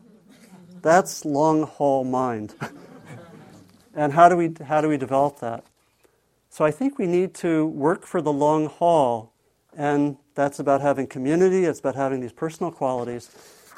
That's 0.81 1.25
long 1.25 1.63
haul 1.63 2.03
mind. 2.03 2.55
and 3.95 4.13
how 4.13 4.29
do, 4.29 4.37
we, 4.37 4.51
how 4.65 4.81
do 4.81 4.89
we 4.89 4.97
develop 4.97 5.39
that? 5.39 5.63
So 6.49 6.63
I 6.63 6.71
think 6.71 6.97
we 6.97 7.05
need 7.05 7.33
to 7.35 7.65
work 7.67 8.05
for 8.05 8.21
the 8.21 8.31
long 8.31 8.67
haul, 8.67 9.33
and 9.75 10.17
that's 10.35 10.59
about 10.59 10.81
having 10.81 11.07
community, 11.07 11.65
it's 11.65 11.79
about 11.79 11.95
having 11.95 12.21
these 12.21 12.31
personal 12.31 12.71
qualities. 12.71 13.29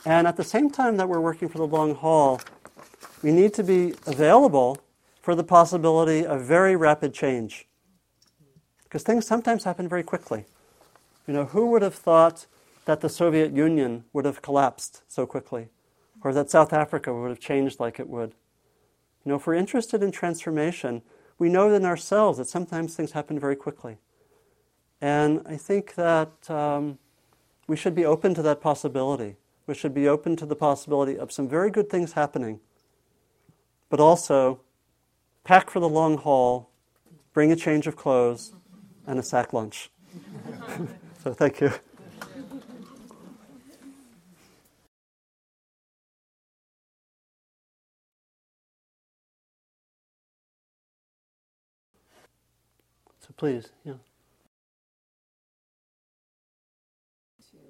And 0.06 0.28
at 0.28 0.38
the 0.38 0.43
same 0.43 0.70
time 0.70 0.98
that 0.98 1.10
we're 1.10 1.20
working 1.20 1.50
for 1.50 1.58
the 1.58 1.68
long 1.68 1.95
haul, 1.95 2.39
we 3.24 3.32
need 3.32 3.54
to 3.56 3.64
be 3.64 3.93
available 4.06 4.78
for 5.22 5.36
the 5.36 5.43
possibility 5.43 6.26
of 6.26 6.43
very 6.43 6.76
rapid 6.76 7.14
change. 7.14 7.68
Because 8.84 9.04
things 9.04 9.26
sometimes 9.26 9.66
happen 9.66 9.89
very 9.89 10.04
quickly. 10.04 10.45
You 11.28 11.34
know, 11.34 11.45
who 11.45 11.68
would 11.72 11.82
have 11.82 11.95
thought 11.95 12.45
that 12.86 13.02
the 13.02 13.10
Soviet 13.10 13.52
Union 13.52 14.06
would 14.14 14.24
have 14.26 14.41
collapsed 14.41 15.02
so 15.08 15.26
quickly? 15.26 15.68
Or 16.24 16.34
that 16.34 16.49
South 16.49 16.74
Africa 16.74 17.13
would 17.13 17.30
have 17.30 17.39
changed 17.39 17.80
like 17.80 17.99
it 17.99 18.09
would? 18.09 18.34
You 19.24 19.32
know, 19.32 19.36
if 19.36 19.45
we're 19.45 19.55
interested 19.55 20.01
in 20.01 20.11
transformation, 20.11 21.01
we 21.38 21.49
know 21.49 21.74
in 21.74 21.86
ourselves 21.86 22.38
that 22.38 22.47
sometimes 22.47 22.95
things 22.95 23.11
happen 23.11 23.39
very 23.39 23.55
quickly. 23.55 23.97
And 25.01 25.41
I 25.45 25.57
think 25.57 25.95
that 25.95 26.49
um, 26.49 26.97
we 27.68 27.76
should 27.76 27.93
be 27.93 28.05
open 28.05 28.34
to 28.36 28.41
that 28.43 28.61
possibility. 28.61 29.36
We 29.68 29.76
should 29.76 29.93
be 29.93 30.07
open 30.07 30.36
to 30.38 30.45
the 30.45 30.55
possibility 30.55 31.18
of 31.18 31.32
some 31.32 31.47
very 31.47 31.70
good 31.70 31.89
things 31.89 32.13
happening, 32.13 32.61
but 33.89 33.99
also 33.99 34.61
pack 35.43 35.70
for 35.70 35.80
the 35.80 35.89
long 35.89 36.18
haul, 36.18 36.70
bring 37.34 37.51
a 37.51 37.55
change 37.55 37.86
of 37.86 37.95
clothes, 37.95 38.53
and 39.05 39.20
a 39.20 39.24
sack 39.24 39.53
lunch. 39.53 39.91
so 41.24 41.34
thank 41.34 41.61
you. 41.61 41.72
Please, 53.38 53.70
yeah. 53.86 53.94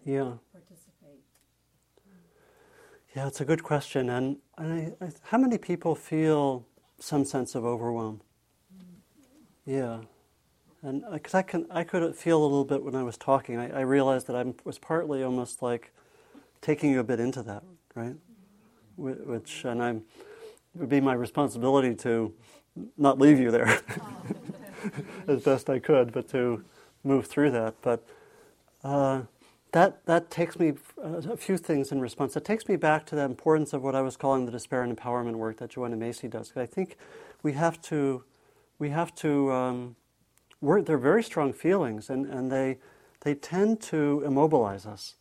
Yeah. 0.06 0.34
Yeah, 3.16 3.28
it's 3.28 3.42
a 3.42 3.46
good 3.46 3.64
question. 3.64 4.10
And, 4.10 4.38
I, 4.58 4.94
I, 5.02 5.10
how 5.24 5.38
many 5.38 5.58
people 5.58 5.96
feel 5.96 6.66
some 7.00 7.26
sense 7.26 7.56
of 7.56 7.66
overwhelm? 7.66 8.22
Yeah. 9.66 10.00
And 10.84 11.04
because 11.12 11.34
I 11.34 11.42
can, 11.42 11.66
I 11.70 11.84
could 11.84 12.16
feel 12.16 12.42
a 12.42 12.46
little 12.46 12.64
bit 12.64 12.84
when 12.84 12.96
I 12.96 13.04
was 13.04 13.18
talking. 13.18 13.58
I, 13.58 13.80
I 13.80 13.82
realized 13.82 14.28
that 14.28 14.36
I 14.36 14.46
was 14.64 14.78
partly 14.78 15.24
almost 15.24 15.62
like 15.62 15.92
taking 16.62 16.92
you 16.92 17.00
a 17.00 17.04
bit 17.04 17.20
into 17.20 17.44
that, 17.44 17.64
right? 17.96 18.16
Which, 18.96 19.66
and 19.66 19.84
I'm, 19.84 19.98
it 20.76 20.80
would 20.80 20.90
be 20.90 21.02
my 21.02 21.14
responsibility 21.14 21.96
to 21.96 22.34
not 22.98 23.20
leave 23.20 23.40
you 23.40 23.52
there 23.52 23.82
as 25.28 25.44
best 25.44 25.70
I 25.70 25.80
could, 25.80 26.12
but 26.12 26.28
to 26.30 26.64
move 27.04 27.28
through 27.28 27.52
that. 27.52 27.76
But 27.82 28.06
uh, 28.84 29.22
that 29.72 30.06
that 30.06 30.32
takes 30.32 30.60
me 30.60 30.74
uh, 31.04 31.22
a 31.32 31.38
few 31.38 31.58
things 31.58 31.92
in 31.92 32.02
response. 32.02 32.36
It 32.36 32.46
takes 32.46 32.68
me 32.68 32.76
back 32.76 33.06
to 33.08 33.16
the 33.16 33.24
importance 33.24 33.74
of 33.74 33.84
what 33.84 33.96
I 33.96 34.02
was 34.02 34.18
calling 34.18 34.46
the 34.46 34.52
despair 34.52 34.84
and 34.84 34.96
empowerment 34.96 35.36
work 35.36 35.58
that 35.58 35.72
Joanna 35.72 35.96
Macy 35.96 36.28
does. 36.28 36.54
I 36.56 36.66
think 36.66 36.98
we 37.44 37.54
have 37.54 37.82
to 37.84 38.24
we 38.80 38.90
have 38.90 39.14
to 39.16 39.52
um, 39.52 39.96
they're 40.62 40.98
very 40.98 41.24
strong 41.24 41.54
feelings, 41.54 42.10
and, 42.10 42.26
and 42.26 42.52
they, 42.52 42.78
they 43.22 43.36
tend 43.36 43.82
to 43.82 44.24
immobilize 44.26 44.86
us. 44.86 45.16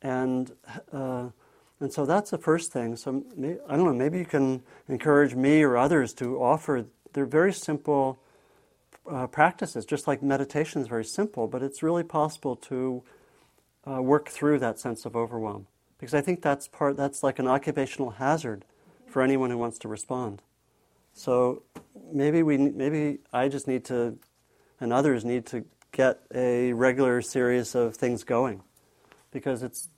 And, 0.00 0.52
uh, 0.92 1.28
and 1.78 1.92
so 1.92 2.04
that's 2.04 2.30
the 2.30 2.38
first 2.38 2.72
thing. 2.72 2.96
So 2.96 3.24
I 3.68 3.76
don't 3.76 3.84
know, 3.84 3.92
maybe 3.92 4.18
you 4.18 4.24
can 4.24 4.62
encourage 4.88 5.34
me 5.34 5.62
or 5.62 5.76
others 5.76 6.12
to 6.14 6.42
offer, 6.42 6.86
they're 7.12 7.26
very 7.26 7.52
simple 7.52 8.18
uh, 9.10 9.26
practices, 9.26 9.84
just 9.84 10.06
like 10.06 10.22
meditation 10.22 10.80
is 10.80 10.88
very 10.88 11.04
simple, 11.04 11.48
but 11.48 11.62
it's 11.62 11.82
really 11.82 12.04
possible 12.04 12.56
to 12.56 13.02
uh, 13.88 14.02
work 14.02 14.28
through 14.28 14.58
that 14.60 14.78
sense 14.78 15.04
of 15.04 15.16
overwhelm. 15.16 15.66
Because 15.98 16.14
I 16.14 16.20
think 16.20 16.42
that's 16.42 16.68
part, 16.68 16.96
that's 16.96 17.22
like 17.22 17.38
an 17.38 17.46
occupational 17.46 18.10
hazard 18.10 18.64
for 19.06 19.22
anyone 19.22 19.50
who 19.50 19.58
wants 19.58 19.78
to 19.78 19.88
respond. 19.88 20.42
So 21.12 21.62
maybe 22.12 22.42
we 22.42 22.56
maybe 22.56 23.18
I 23.32 23.48
just 23.48 23.68
need 23.68 23.84
to, 23.86 24.18
and 24.80 24.92
others 24.92 25.24
need 25.24 25.46
to 25.46 25.64
get 25.92 26.20
a 26.34 26.72
regular 26.72 27.20
series 27.20 27.74
of 27.74 27.94
things 27.96 28.24
going, 28.24 28.62
because 29.30 29.62
it's. 29.62 29.88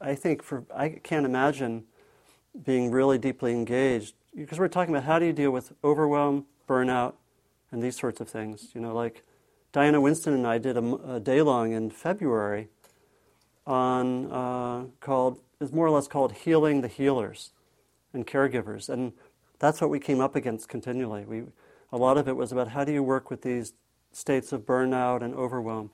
I 0.00 0.14
think 0.16 0.42
for 0.42 0.64
I 0.74 0.88
can't 0.88 1.24
imagine 1.24 1.84
being 2.64 2.90
really 2.90 3.18
deeply 3.18 3.52
engaged 3.52 4.14
because 4.34 4.58
we're 4.58 4.68
talking 4.68 4.94
about 4.94 5.04
how 5.04 5.18
do 5.18 5.26
you 5.26 5.32
deal 5.32 5.50
with 5.50 5.72
overwhelm, 5.84 6.46
burnout, 6.66 7.14
and 7.70 7.82
these 7.82 7.96
sorts 7.96 8.20
of 8.20 8.28
things. 8.28 8.70
You 8.74 8.80
know, 8.80 8.94
like 8.94 9.24
Diana 9.72 10.00
Winston 10.00 10.34
and 10.34 10.46
I 10.46 10.58
did 10.58 10.76
a, 10.76 11.14
a 11.14 11.20
day 11.20 11.42
long 11.42 11.72
in 11.72 11.90
February 11.90 12.68
on 13.66 14.30
uh, 14.30 14.84
called 15.00 15.40
is 15.60 15.72
more 15.72 15.86
or 15.86 15.90
less 15.90 16.06
called 16.06 16.32
healing 16.32 16.82
the 16.82 16.88
healers 16.88 17.50
and 18.12 18.26
caregivers 18.26 18.88
and 18.88 19.12
that's 19.58 19.80
what 19.80 19.90
we 19.90 19.98
came 19.98 20.20
up 20.20 20.36
against 20.36 20.68
continually. 20.68 21.24
We, 21.24 21.44
a 21.92 21.96
lot 21.96 22.18
of 22.18 22.28
it 22.28 22.36
was 22.36 22.52
about 22.52 22.68
how 22.68 22.84
do 22.84 22.92
you 22.92 23.02
work 23.02 23.30
with 23.30 23.42
these 23.42 23.72
states 24.12 24.52
of 24.52 24.62
burnout 24.62 25.22
and 25.22 25.34
overwhelm. 25.34 25.90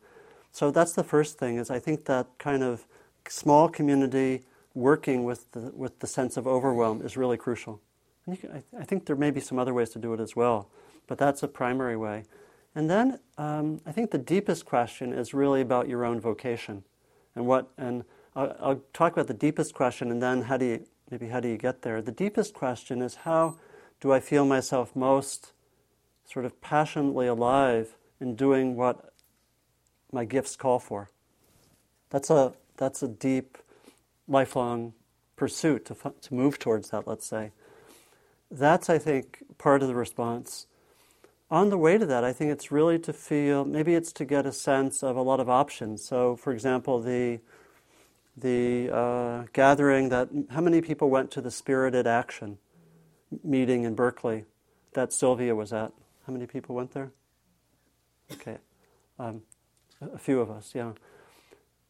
So 0.51 0.71
that's 0.71 0.93
the 0.93 1.05
first 1.05 1.39
thing. 1.39 1.57
Is 1.57 1.71
I 1.71 1.79
think 1.79 2.05
that 2.07 2.27
kind 2.39 2.63
of 2.63 2.87
small 3.29 3.69
community 3.69 4.43
working 4.75 5.25
with 5.25 5.51
the, 5.53 5.73
with 5.75 6.01
the 6.01 6.07
sense 6.07 6.37
of 6.37 6.47
overwhelm 6.47 7.03
is 7.03 7.17
really 7.17 7.37
crucial. 7.37 7.81
Can, 8.25 8.37
I, 8.53 8.81
I, 8.81 8.85
think 8.85 9.07
there 9.07 9.17
may 9.17 9.31
be 9.31 9.41
some 9.41 9.59
other 9.59 9.75
ways 9.75 9.91
to 9.91 9.99
do 9.99 10.15
it 10.15 10.21
as 10.21 10.37
well, 10.37 10.71
but 11.07 11.19
that's 11.19 11.43
a 11.43 11.49
primary 11.49 11.97
way. 11.97 12.25
And 12.75 12.89
then 12.89 13.19
um, 13.37 13.81
I 13.85 13.93
think 13.93 14.13
the 14.13 14.19
deepest 14.19 14.65
question 14.65 15.13
is 15.13 15.35
really 15.35 15.61
about 15.61 15.89
your 15.89 16.05
own 16.05 16.21
vocation, 16.21 16.85
and 17.35 17.47
what 17.47 17.71
and 17.77 18.05
I'll, 18.35 18.57
I'll 18.61 18.83
talk 18.93 19.13
about 19.13 19.27
the 19.27 19.35
deepest 19.35 19.75
question 19.75 20.11
and 20.11 20.23
then 20.23 20.43
how 20.43 20.57
do 20.57 20.65
you, 20.65 20.87
maybe 21.11 21.29
how 21.29 21.41
do 21.41 21.49
you 21.49 21.59
get 21.59 21.83
there? 21.83 22.01
The 22.01 22.13
deepest 22.13 22.55
question 22.55 23.03
is 23.03 23.17
how 23.17 23.57
do 24.01 24.13
I 24.13 24.21
feel 24.21 24.45
myself 24.45 24.97
most 24.97 25.53
sort 26.25 26.45
of 26.45 26.61
passionately 26.61 27.27
alive 27.27 27.97
in 28.21 28.35
doing 28.35 28.77
what 28.77 29.13
my 30.11 30.25
gifts 30.25 30.57
call 30.57 30.79
for? 30.79 31.11
That's 32.11 32.31
a, 32.31 32.55
that's 32.77 33.03
a 33.03 33.09
deep, 33.09 33.59
lifelong 34.29 34.95
pursuit 35.37 35.85
to, 35.87 35.95
to 35.95 36.35
move 36.35 36.59
towards 36.59 36.91
that, 36.91 37.07
let's 37.07 37.27
say. 37.27 37.53
That's, 38.53 38.91
I 38.91 38.99
think, 38.99 39.43
part 39.57 39.81
of 39.81 39.89
the 39.89 39.95
response. 39.95 40.67
On 41.51 41.71
the 41.71 41.79
way 41.79 41.97
to 41.97 42.05
that, 42.05 42.23
I 42.23 42.35
think 42.35 42.51
it's 42.51 42.71
really 42.71 42.99
to 42.99 43.13
feel, 43.13 43.65
maybe 43.65 43.95
it's 43.95 44.13
to 44.13 44.27
get 44.27 44.45
a 44.45 44.53
sense 44.53 45.03
of 45.03 45.17
a 45.17 45.23
lot 45.23 45.41
of 45.41 45.49
options. 45.49 46.05
So, 46.05 46.37
for 46.37 46.53
example, 46.53 47.01
the, 47.01 47.41
the 48.37 48.95
uh, 48.95 49.45
gathering 49.55 50.11
that, 50.11 50.29
how 50.51 50.61
many 50.61 50.83
people 50.83 51.09
went 51.09 51.31
to 51.31 51.41
the 51.41 51.51
Spirited 51.51 52.07
Action 52.07 52.59
meeting 53.43 53.85
in 53.85 53.95
Berkeley 53.95 54.45
that 54.93 55.15
Sylvia 55.15 55.55
was 55.55 55.73
at? 55.73 55.93
How 56.27 56.33
many 56.35 56.47
people 56.47 56.75
went 56.75 56.93
there? 56.93 57.11
Okay. 58.33 58.59
Um, 59.19 59.43
a 60.01 60.19
few 60.19 60.41
of 60.41 60.51
us, 60.51 60.73
yeah. 60.75 60.93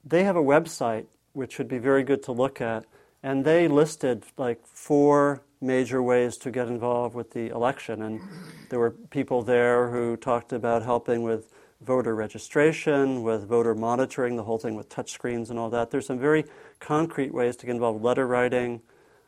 They 0.04 0.22
have 0.22 0.36
a 0.36 0.42
website 0.42 1.06
which 1.32 1.58
would 1.58 1.68
be 1.68 1.78
very 1.78 2.04
good 2.04 2.22
to 2.24 2.32
look 2.32 2.60
at, 2.60 2.84
and 3.20 3.44
they 3.44 3.66
listed 3.66 4.24
like 4.36 4.64
four 4.66 5.42
major 5.62 6.02
ways 6.02 6.36
to 6.38 6.50
get 6.50 6.66
involved 6.66 7.14
with 7.14 7.30
the 7.32 7.48
election. 7.48 8.02
And 8.02 8.20
there 8.68 8.78
were 8.78 8.90
people 8.90 9.42
there 9.42 9.90
who 9.90 10.16
talked 10.16 10.52
about 10.52 10.82
helping 10.82 11.22
with 11.22 11.48
voter 11.80 12.14
registration, 12.14 13.22
with 13.22 13.46
voter 13.46 13.74
monitoring, 13.74 14.36
the 14.36 14.44
whole 14.44 14.58
thing 14.58 14.74
with 14.74 14.88
touchscreens 14.88 15.50
and 15.50 15.58
all 15.58 15.70
that. 15.70 15.90
There's 15.90 16.06
some 16.06 16.18
very 16.18 16.44
concrete 16.80 17.32
ways 17.32 17.56
to 17.56 17.66
get 17.66 17.72
involved, 17.72 18.02
letter 18.02 18.26
writing, 18.26 18.82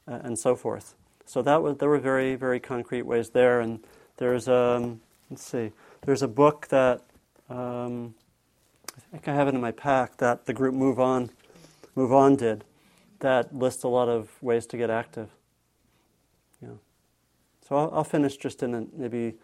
uh, 0.07 0.21
and 0.23 0.39
so 0.39 0.55
forth. 0.55 0.95
So 1.27 1.43
that 1.43 1.63
was 1.63 1.79
there 1.79 1.89
were 1.89 1.99
very 1.99 2.35
very 2.35 2.61
concrete 2.61 3.03
ways 3.03 3.31
there. 3.31 3.61
And 3.61 3.85
there's 4.19 4.49
um, 4.49 5.01
let's 5.31 5.45
see, 5.45 5.73
there's 6.03 6.23
a 6.23 6.29
book 6.29 6.69
that 6.69 7.03
um, 7.49 8.15
I 8.97 9.01
think 9.11 9.29
I 9.29 9.35
have 9.35 9.49
it 9.49 9.55
in 9.55 9.61
my 9.61 9.73
pack 9.73 10.19
that 10.19 10.47
the 10.47 10.53
group 10.53 10.75
Move 10.75 11.01
On, 11.01 11.31
Move 11.95 12.13
On 12.13 12.37
did, 12.37 12.65
that 13.21 13.55
lists 13.55 13.83
a 13.83 13.89
lot 13.89 14.09
of 14.09 14.31
ways 14.43 14.67
to 14.67 14.77
get 14.77 14.91
active. 14.91 15.31
So 17.67 17.77
I'll, 17.77 17.91
I'll 17.95 18.05
finish 18.05 18.37
just 18.37 18.63
in 18.63 18.75
a, 18.75 18.87
maybe. 18.97 19.35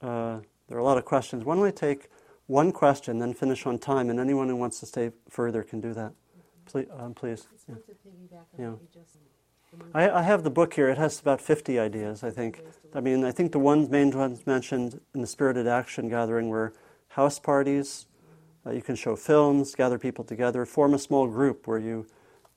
Uh, 0.00 0.38
there 0.68 0.78
are 0.78 0.80
a 0.80 0.84
lot 0.84 0.96
of 0.96 1.04
questions. 1.04 1.44
Why 1.44 1.54
don't 1.54 1.66
I 1.66 1.70
take 1.70 2.08
one 2.46 2.72
question, 2.72 3.18
then 3.18 3.34
finish 3.34 3.66
on 3.66 3.78
time, 3.78 4.08
and 4.10 4.18
anyone 4.18 4.48
who 4.48 4.56
wants 4.56 4.80
to 4.80 4.86
stay 4.86 5.10
further 5.28 5.62
can 5.62 5.80
do 5.80 5.92
that. 5.92 6.12
Please, 6.64 6.86
um, 6.98 7.14
please. 7.14 7.46
Yeah. 7.68 7.74
yeah. 8.58 8.72
I, 9.94 10.10
I, 10.10 10.22
have 10.22 10.44
the 10.44 10.50
book 10.50 10.74
here. 10.74 10.88
It 10.88 10.98
has 10.98 11.20
about 11.20 11.40
50 11.40 11.78
ideas, 11.78 12.22
I 12.24 12.30
think. 12.30 12.62
I 12.94 13.00
mean, 13.00 13.24
I 13.24 13.32
think 13.32 13.52
the 13.52 13.58
one 13.58 13.90
main 13.90 14.10
ones 14.10 14.46
mentioned 14.46 15.00
in 15.14 15.20
the 15.20 15.26
Spirited 15.26 15.66
Action 15.66 16.08
gathering 16.08 16.48
were 16.48 16.72
house 17.08 17.38
parties. 17.38 18.06
Uh, 18.66 18.70
you 18.70 18.82
can 18.82 18.96
show 18.96 19.16
films, 19.16 19.74
gather 19.74 19.98
people 19.98 20.24
together, 20.24 20.64
form 20.64 20.94
a 20.94 20.98
small 20.98 21.26
group 21.26 21.66
where 21.66 21.78
you 21.78 22.06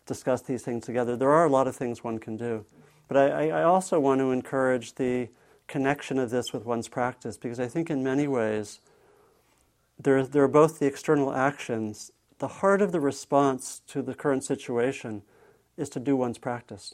discuss 0.05 0.41
these 0.41 0.61
things 0.61 0.85
together. 0.85 1.15
There 1.15 1.31
are 1.31 1.45
a 1.45 1.49
lot 1.49 1.67
of 1.67 1.75
things 1.75 2.03
one 2.03 2.19
can 2.19 2.37
do. 2.37 2.65
But 3.07 3.17
I, 3.17 3.49
I 3.49 3.63
also 3.63 3.99
want 3.99 4.19
to 4.19 4.31
encourage 4.31 4.95
the 4.95 5.29
connection 5.67 6.19
of 6.19 6.29
this 6.29 6.53
with 6.53 6.65
one's 6.65 6.87
practice 6.87 7.37
because 7.37 7.59
I 7.59 7.67
think 7.67 7.89
in 7.89 8.03
many 8.03 8.27
ways 8.27 8.79
there, 9.99 10.23
there 10.23 10.43
are 10.43 10.47
both 10.47 10.79
the 10.79 10.85
external 10.85 11.33
actions. 11.33 12.11
The 12.39 12.47
heart 12.47 12.81
of 12.81 12.91
the 12.91 12.99
response 12.99 13.81
to 13.87 14.01
the 14.01 14.13
current 14.13 14.43
situation 14.43 15.23
is 15.77 15.89
to 15.89 15.99
do 15.99 16.15
one's 16.15 16.37
practice. 16.37 16.93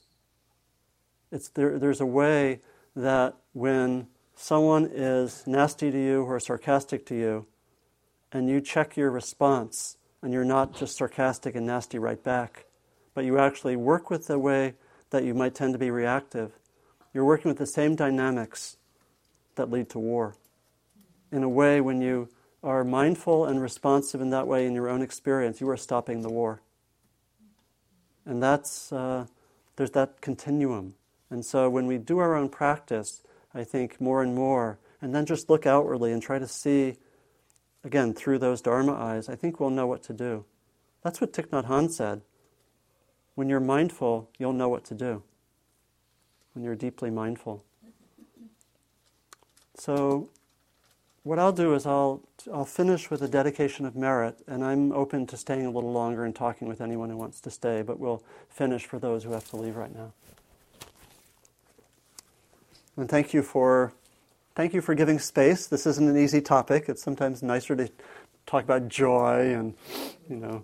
It's 1.32 1.50
there, 1.50 1.80
there's 1.80 2.02
a 2.02 2.06
way 2.06 2.60
that 2.96 3.36
when 3.54 4.08
someone 4.36 4.90
is 4.92 5.46
nasty 5.48 5.92
to 5.92 5.98
you 5.98 6.24
or 6.24 6.40
sarcastic 6.40 7.06
to 7.08 7.16
you, 7.16 7.46
and 8.32 8.50
you 8.50 8.62
check 8.62 8.96
your 8.96 9.12
response, 9.12 9.98
and 10.22 10.34
you're 10.34 10.46
not 10.46 10.76
just 10.76 10.98
sarcastic 10.98 11.56
and 11.56 11.66
nasty 11.66 12.00
right 12.00 12.22
back, 12.24 12.66
but 13.14 13.26
you 13.26 13.38
actually 13.38 13.76
work 13.76 14.10
with 14.10 14.28
the 14.28 14.40
way 14.40 14.74
that 15.12 15.24
you 15.24 15.34
might 15.34 15.56
tend 15.56 15.74
to 15.74 15.80
be 15.80 15.92
reactive, 15.92 16.52
you're 17.14 17.26
working 17.26 17.50
with 17.50 17.58
the 17.58 17.66
same 17.66 17.96
dynamics 17.96 18.78
that 19.56 19.70
lead 19.70 19.90
to 19.90 20.00
war. 20.00 20.36
In 21.32 21.44
a 21.44 21.50
way, 21.50 21.80
when 21.80 22.02
you 22.02 22.30
are 22.64 22.84
mindful 22.84 23.46
and 23.46 23.62
responsive 23.62 24.22
in 24.22 24.30
that 24.32 24.48
way 24.48 24.66
in 24.66 24.74
your 24.74 24.90
own 24.90 25.02
experience, 25.02 25.62
you 25.62 25.70
are 25.70 25.78
stopping 25.78 26.22
the 26.22 26.30
war. 26.30 26.62
And 28.26 28.42
that's, 28.42 28.92
uh, 28.92 29.26
there's 29.76 29.92
that 29.92 30.22
continuum. 30.22 30.96
And 31.30 31.46
so 31.46 31.70
when 31.70 31.88
we 31.88 31.98
do 31.98 32.20
our 32.20 32.36
own 32.36 32.50
practice, 32.50 33.24
I 33.54 33.64
think 33.64 34.00
more 34.00 34.22
and 34.22 34.36
more, 34.36 34.80
and 35.02 35.16
then 35.16 35.26
just 35.26 35.50
look 35.50 35.66
outwardly 35.66 36.12
and 36.12 36.22
try 36.22 36.40
to 36.40 36.48
see, 36.48 36.98
again, 37.84 38.14
through 38.14 38.40
those 38.40 38.62
Dharma 38.62 38.94
eyes, 38.94 39.28
I 39.28 39.36
think 39.36 39.60
we'll 39.60 39.70
know 39.72 39.88
what 39.88 40.04
to 40.04 40.14
do. 40.14 40.46
That's 41.04 41.20
what 41.20 41.34
Thich 41.34 41.48
Nhat 41.48 41.66
Hanh 41.66 41.90
said. 41.90 42.22
When 43.42 43.50
you're 43.50 43.60
mindful, 43.60 44.30
you'll 44.38 44.54
know 44.54 44.70
what 44.70 44.86
to 44.86 44.94
do. 44.94 45.24
When 46.54 46.64
you're 46.64 46.76
deeply 46.76 47.10
mindful. 47.10 47.66
So, 49.74 50.30
what 51.24 51.40
I'll 51.40 51.52
do 51.52 51.74
is 51.74 51.88
I'll, 51.88 52.22
I'll 52.54 52.66
finish 52.66 53.10
with 53.10 53.24
a 53.24 53.28
dedication 53.28 53.88
of 53.88 53.96
merit, 53.96 54.38
and 54.46 54.64
I'm 54.64 54.92
open 54.92 55.26
to 55.26 55.38
staying 55.38 55.66
a 55.66 55.72
little 55.72 55.92
longer 55.92 56.24
and 56.24 56.36
talking 56.36 56.68
with 56.68 56.82
anyone 56.82 57.10
who 57.10 57.18
wants 57.18 57.42
to 57.42 57.50
stay, 57.50 57.82
but 57.82 58.00
we'll 58.00 58.22
finish 58.48 58.86
for 58.86 59.00
those 59.00 59.24
who 59.24 59.32
have 59.32 59.50
to 59.50 59.56
leave 59.56 59.76
right 59.76 59.96
now. 59.96 60.14
And 62.96 63.10
thank 63.10 63.34
you 63.34 63.42
for 63.42 63.92
thank 64.54 64.72
you 64.72 64.82
for 64.82 64.94
giving 64.94 65.18
space. 65.18 65.66
This 65.66 65.88
isn't 65.88 66.08
an 66.08 66.16
easy 66.16 66.42
topic. 66.42 66.88
It's 66.90 67.02
sometimes 67.02 67.42
nicer 67.42 67.76
to 67.76 67.90
talk 68.46 68.64
about 68.64 68.88
joy 68.88 69.52
and 69.52 69.74
you 70.30 70.36
know 70.36 70.64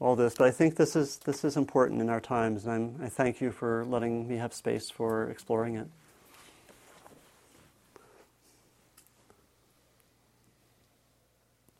all 0.00 0.16
this. 0.16 0.34
But 0.34 0.46
I 0.46 0.50
think 0.50 0.76
this 0.76 0.94
is, 0.94 1.18
this 1.18 1.44
is 1.44 1.56
important 1.56 2.00
in 2.00 2.08
our 2.08 2.20
times, 2.20 2.64
and 2.64 2.72
I'm, 2.72 3.06
I 3.06 3.08
thank 3.08 3.40
you 3.40 3.50
for 3.50 3.84
letting 3.84 4.28
me 4.28 4.36
have 4.36 4.54
space 4.54 4.90
for 4.90 5.28
exploring 5.28 5.76
it. 5.76 5.88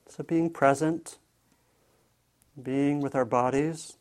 So, 0.09 0.25
being 0.25 0.51
present, 0.51 1.16
being 2.61 3.01
with 3.01 3.14
our 3.14 3.25
bodies, 3.25 3.97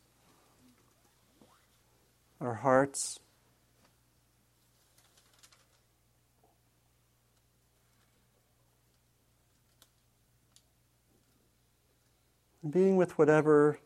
our 2.42 2.56
hearts, 2.56 3.20
being 12.68 12.98
with 12.98 13.18
whatever 13.18 13.80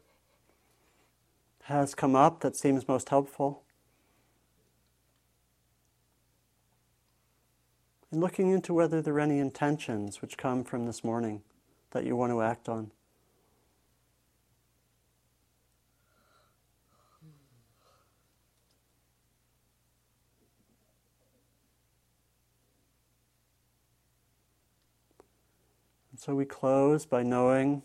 has 1.71 1.95
come 1.95 2.15
up 2.15 2.41
that 2.41 2.55
seems 2.55 2.87
most 2.87 3.09
helpful. 3.09 3.63
And 8.11 8.19
looking 8.19 8.51
into 8.51 8.73
whether 8.73 9.01
there 9.01 9.15
are 9.15 9.19
any 9.19 9.39
intentions 9.39 10.21
which 10.21 10.37
come 10.37 10.63
from 10.63 10.85
this 10.85 11.03
morning 11.03 11.41
that 11.91 12.05
you 12.05 12.15
want 12.15 12.31
to 12.31 12.41
act 12.41 12.67
on. 12.69 12.91
So 26.17 26.35
we 26.35 26.45
close 26.45 27.07
by 27.07 27.23
knowing 27.23 27.81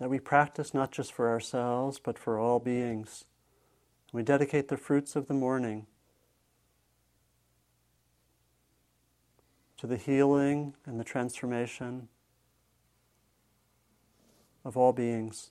that 0.00 0.08
we 0.08 0.18
practice 0.18 0.72
not 0.72 0.90
just 0.90 1.12
for 1.12 1.28
ourselves, 1.28 2.00
but 2.02 2.18
for 2.18 2.38
all 2.38 2.58
beings. 2.58 3.26
We 4.12 4.22
dedicate 4.22 4.68
the 4.68 4.78
fruits 4.78 5.14
of 5.14 5.28
the 5.28 5.34
morning 5.34 5.86
to 9.76 9.86
the 9.86 9.98
healing 9.98 10.74
and 10.86 10.98
the 10.98 11.04
transformation 11.04 12.08
of 14.64 14.76
all 14.76 14.94
beings 14.94 15.50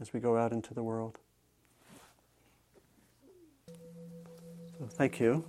as 0.00 0.12
we 0.12 0.18
go 0.18 0.36
out 0.36 0.52
into 0.52 0.74
the 0.74 0.82
world. 0.82 1.18
So, 4.78 4.86
thank 4.90 5.20
you. 5.20 5.44